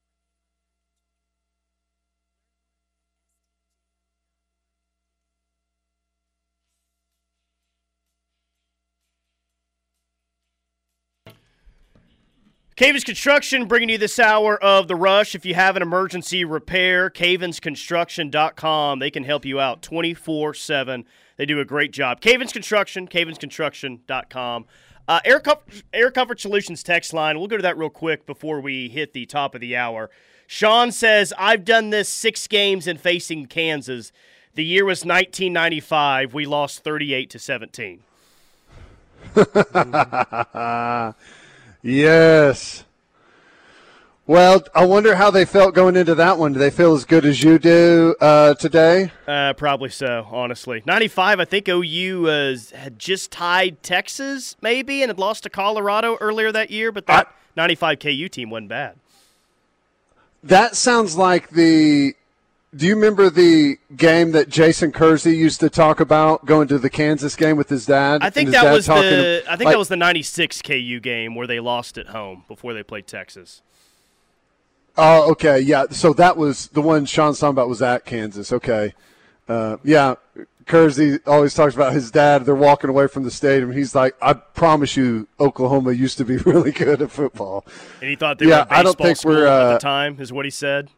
Cavens 12.80 13.04
Construction 13.04 13.66
bringing 13.66 13.90
you 13.90 13.98
this 13.98 14.20
hour 14.20 14.58
of 14.64 14.88
the 14.88 14.96
rush. 14.96 15.36
If 15.36 15.46
you 15.46 15.54
have 15.54 15.76
an 15.76 15.82
emergency 15.82 16.46
repair, 16.46 17.10
cavensconstruction.com. 17.10 19.00
They 19.00 19.12
can 19.12 19.26
help 19.26 19.44
you 19.44 19.60
out 19.60 19.82
24 19.82 20.54
7. 20.54 21.04
They 21.36 21.46
do 21.46 21.60
a 21.60 21.66
great 21.66 21.92
job. 21.92 22.22
Cavens 22.22 22.54
Construction, 22.54 23.06
cavensconstruction.com. 23.06 24.66
Uh, 25.10 25.20
Air, 25.26 25.42
Air 25.92 26.10
Comfort 26.10 26.40
Solutions 26.40 26.82
text 26.82 27.12
line. 27.12 27.38
We'll 27.38 27.50
go 27.50 27.58
to 27.58 27.64
that 27.64 27.78
real 27.78 27.90
quick 27.90 28.26
before 28.26 28.62
we 28.62 28.88
hit 28.88 29.12
the 29.12 29.26
top 29.26 29.56
of 29.56 29.60
the 29.60 29.76
hour. 29.76 30.10
Sean 30.48 30.94
says, 30.94 31.34
I've 31.38 31.66
done 31.66 31.90
this 31.90 32.08
six 32.08 32.48
games 32.48 32.88
in 32.88 32.96
facing 32.96 33.48
Kansas. 33.48 34.14
The 34.54 34.64
year 34.64 34.86
was 34.86 35.00
1995. 35.00 36.34
We 36.34 36.46
lost 36.46 36.86
38 36.86 37.30
to 37.32 37.40
17. 37.40 38.04
yes. 41.82 42.84
Well, 44.30 44.62
I 44.76 44.86
wonder 44.86 45.16
how 45.16 45.32
they 45.32 45.44
felt 45.44 45.74
going 45.74 45.96
into 45.96 46.14
that 46.14 46.38
one. 46.38 46.54
Do 46.54 46.60
they 46.60 46.70
feel 46.70 46.94
as 46.94 47.04
good 47.04 47.26
as 47.26 47.42
you 47.42 47.58
do 47.58 48.16
uh, 48.22 48.54
today? 48.54 49.12
Uh, 49.28 49.54
probably 49.54 49.90
so, 49.90 50.28
honestly. 50.30 50.84
95, 50.86 51.40
I 51.40 51.46
think 51.46 51.68
OU 51.68 52.28
uh, 52.28 52.78
had 52.78 53.00
just 53.00 53.32
tied 53.32 53.82
Texas, 53.82 54.56
maybe, 54.62 55.02
and 55.02 55.10
had 55.10 55.18
lost 55.18 55.44
to 55.44 55.50
Colorado 55.50 56.16
earlier 56.22 56.52
that 56.52 56.70
year, 56.70 56.92
but 56.92 57.08
that 57.08 57.28
I, 57.28 57.32
95 57.56 57.98
KU 57.98 58.30
team 58.30 58.52
wasn't 58.52 58.70
bad. 58.70 58.98
That 60.44 60.76
sounds 60.76 61.18
like 61.18 61.50
the. 61.50 62.14
Do 62.76 62.86
you 62.86 62.94
remember 62.96 63.32
the 63.32 63.78
game 63.96 64.32
that 64.34 64.50
Jason 64.50 64.92
Kersey 64.92 65.36
used 65.36 65.60
to 65.62 65.72
talk 65.72 66.00
about 66.00 66.46
going 66.46 66.68
to 66.68 66.78
the 66.78 66.90
Kansas 66.90 67.36
game 67.36 67.58
with 67.58 67.68
his 67.68 67.88
dad? 67.88 68.22
I 68.22 68.30
think 68.30 68.52
that 68.52 68.72
was 68.72 68.86
the. 68.86 69.44
I 69.48 69.56
think 69.56 69.66
like, 69.66 69.74
that 69.74 69.80
was 69.80 69.88
the 69.88 69.96
'96 69.96 70.62
KU 70.62 71.00
game 71.00 71.34
where 71.34 71.48
they 71.48 71.60
lost 71.60 71.98
at 71.98 72.08
home 72.08 72.44
before 72.48 72.76
they 72.76 72.84
played 72.84 73.08
Texas. 73.08 73.64
Oh, 74.98 75.32
okay, 75.32 75.60
yeah. 75.60 75.86
So 75.90 76.14
that 76.14 76.38
was 76.38 76.68
the 76.68 76.82
one 76.82 77.06
Sean's 77.06 77.40
talking 77.40 77.52
about 77.52 77.70
was 77.70 77.82
at 77.82 78.06
Kansas. 78.06 78.52
Okay, 78.54 78.94
uh, 79.48 79.78
yeah. 79.84 80.16
Kersey 80.68 81.18
always 81.26 81.56
talks 81.56 81.74
about 81.74 81.94
his 81.94 82.12
dad. 82.12 82.46
They're 82.46 82.54
walking 82.54 82.92
away 82.92 83.08
from 83.08 83.24
the 83.24 83.32
stadium. 83.32 83.72
He's 83.72 83.96
like, 83.96 84.16
"I 84.22 84.34
promise 84.34 84.96
you, 84.96 85.28
Oklahoma 85.40 85.94
used 85.94 86.20
to 86.20 86.26
be 86.26 86.38
really 86.46 86.72
good 86.72 87.02
at 87.02 87.10
football." 87.10 87.66
And 88.00 88.12
he 88.12 88.16
thought 88.16 88.38
they 88.38 88.46
yeah, 88.46 88.66
were 88.66 88.74
I 88.74 88.84
don't 88.84 88.96
think 88.96 89.24
we're, 89.26 89.48
uh, 89.48 89.72
at 89.72 89.74
the 89.74 89.80
time, 89.80 90.18
is 90.20 90.32
what 90.32 90.46
he 90.46 90.52
said. 90.52 90.92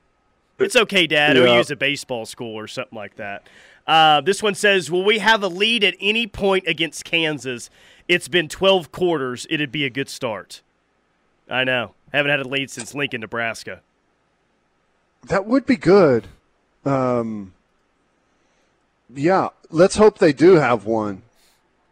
It's 0.64 0.76
okay, 0.76 1.08
Dad. 1.08 1.38
Yeah. 1.38 1.44
OU 1.44 1.64
a 1.72 1.76
baseball 1.76 2.26
school 2.26 2.58
or 2.58 2.68
something 2.68 2.96
like 2.96 3.16
that. 3.16 3.48
Uh, 3.88 4.22
this 4.22 4.44
one 4.44 4.56
says, 4.56 4.92
"Will 4.92 5.04
we 5.04 5.20
have 5.20 5.44
a 5.44 5.48
lead 5.48 5.84
at 5.84 5.96
any 6.00 6.28
point 6.28 6.66
against 6.68 7.04
Kansas? 7.04 7.70
It's 8.08 8.28
been 8.28 8.48
12 8.48 8.92
quarters. 8.92 9.48
It'd 9.50 9.72
be 9.72 9.86
a 9.86 9.90
good 9.90 10.10
start." 10.10 10.62
I 11.50 11.64
know. 11.64 11.94
Haven't 12.14 12.32
had 12.32 12.40
a 12.40 12.48
lead 12.48 12.70
since 12.70 12.94
Lincoln, 12.96 13.22
Nebraska. 13.22 13.82
That 15.28 15.46
would 15.46 15.66
be 15.66 15.76
good. 15.76 16.28
Um, 16.86 17.54
yeah, 19.14 19.50
let's 19.70 19.96
hope 19.96 20.18
they 20.18 20.34
do 20.34 20.56
have 20.56 20.86
one. 20.86 21.22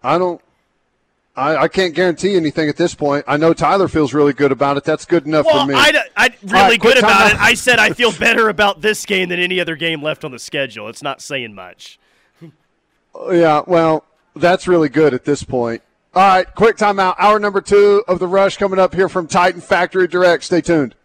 I 0.03 0.17
don't. 0.17 0.41
I, 1.39 1.63
I, 1.63 1.67
can't 1.69 1.95
guarantee 1.95 2.35
anything 2.35 2.67
at 2.67 2.75
this 2.75 2.93
point. 2.93 3.23
I 3.27 3.37
know 3.37 3.53
Tyler 3.53 3.87
feels 3.87 4.13
really 4.13 4.33
good 4.33 4.51
about 4.51 4.75
it. 4.75 4.83
That's 4.83 5.05
good 5.05 5.25
enough 5.25 5.45
well, 5.45 5.65
for 5.65 5.71
me. 5.71 5.75
I, 5.75 6.03
I 6.17 6.29
really 6.43 6.53
right, 6.53 6.79
good 6.79 6.97
about 6.97 7.31
it. 7.31 7.39
I 7.39 7.53
said 7.53 7.79
I 7.79 7.91
feel 7.91 8.11
better 8.19 8.49
about 8.49 8.81
this 8.81 9.05
game 9.05 9.29
than 9.29 9.39
any 9.39 9.59
other 9.59 9.77
game 9.77 10.03
left 10.03 10.25
on 10.25 10.31
the 10.31 10.39
schedule. 10.39 10.89
It's 10.89 11.01
not 11.01 11.21
saying 11.21 11.55
much. 11.55 11.97
Oh, 13.15 13.31
yeah, 13.31 13.61
well, 13.65 14.05
that's 14.35 14.67
really 14.67 14.89
good 14.89 15.13
at 15.13 15.23
this 15.23 15.43
point. 15.43 15.81
All 16.13 16.27
right, 16.27 16.55
quick 16.55 16.75
timeout. 16.75 17.15
Hour 17.17 17.39
number 17.39 17.61
two 17.61 18.03
of 18.07 18.19
the 18.19 18.27
rush 18.27 18.57
coming 18.57 18.79
up 18.79 18.93
here 18.93 19.07
from 19.07 19.27
Titan 19.27 19.61
Factory 19.61 20.07
Direct. 20.07 20.43
Stay 20.43 20.61
tuned. 20.61 20.95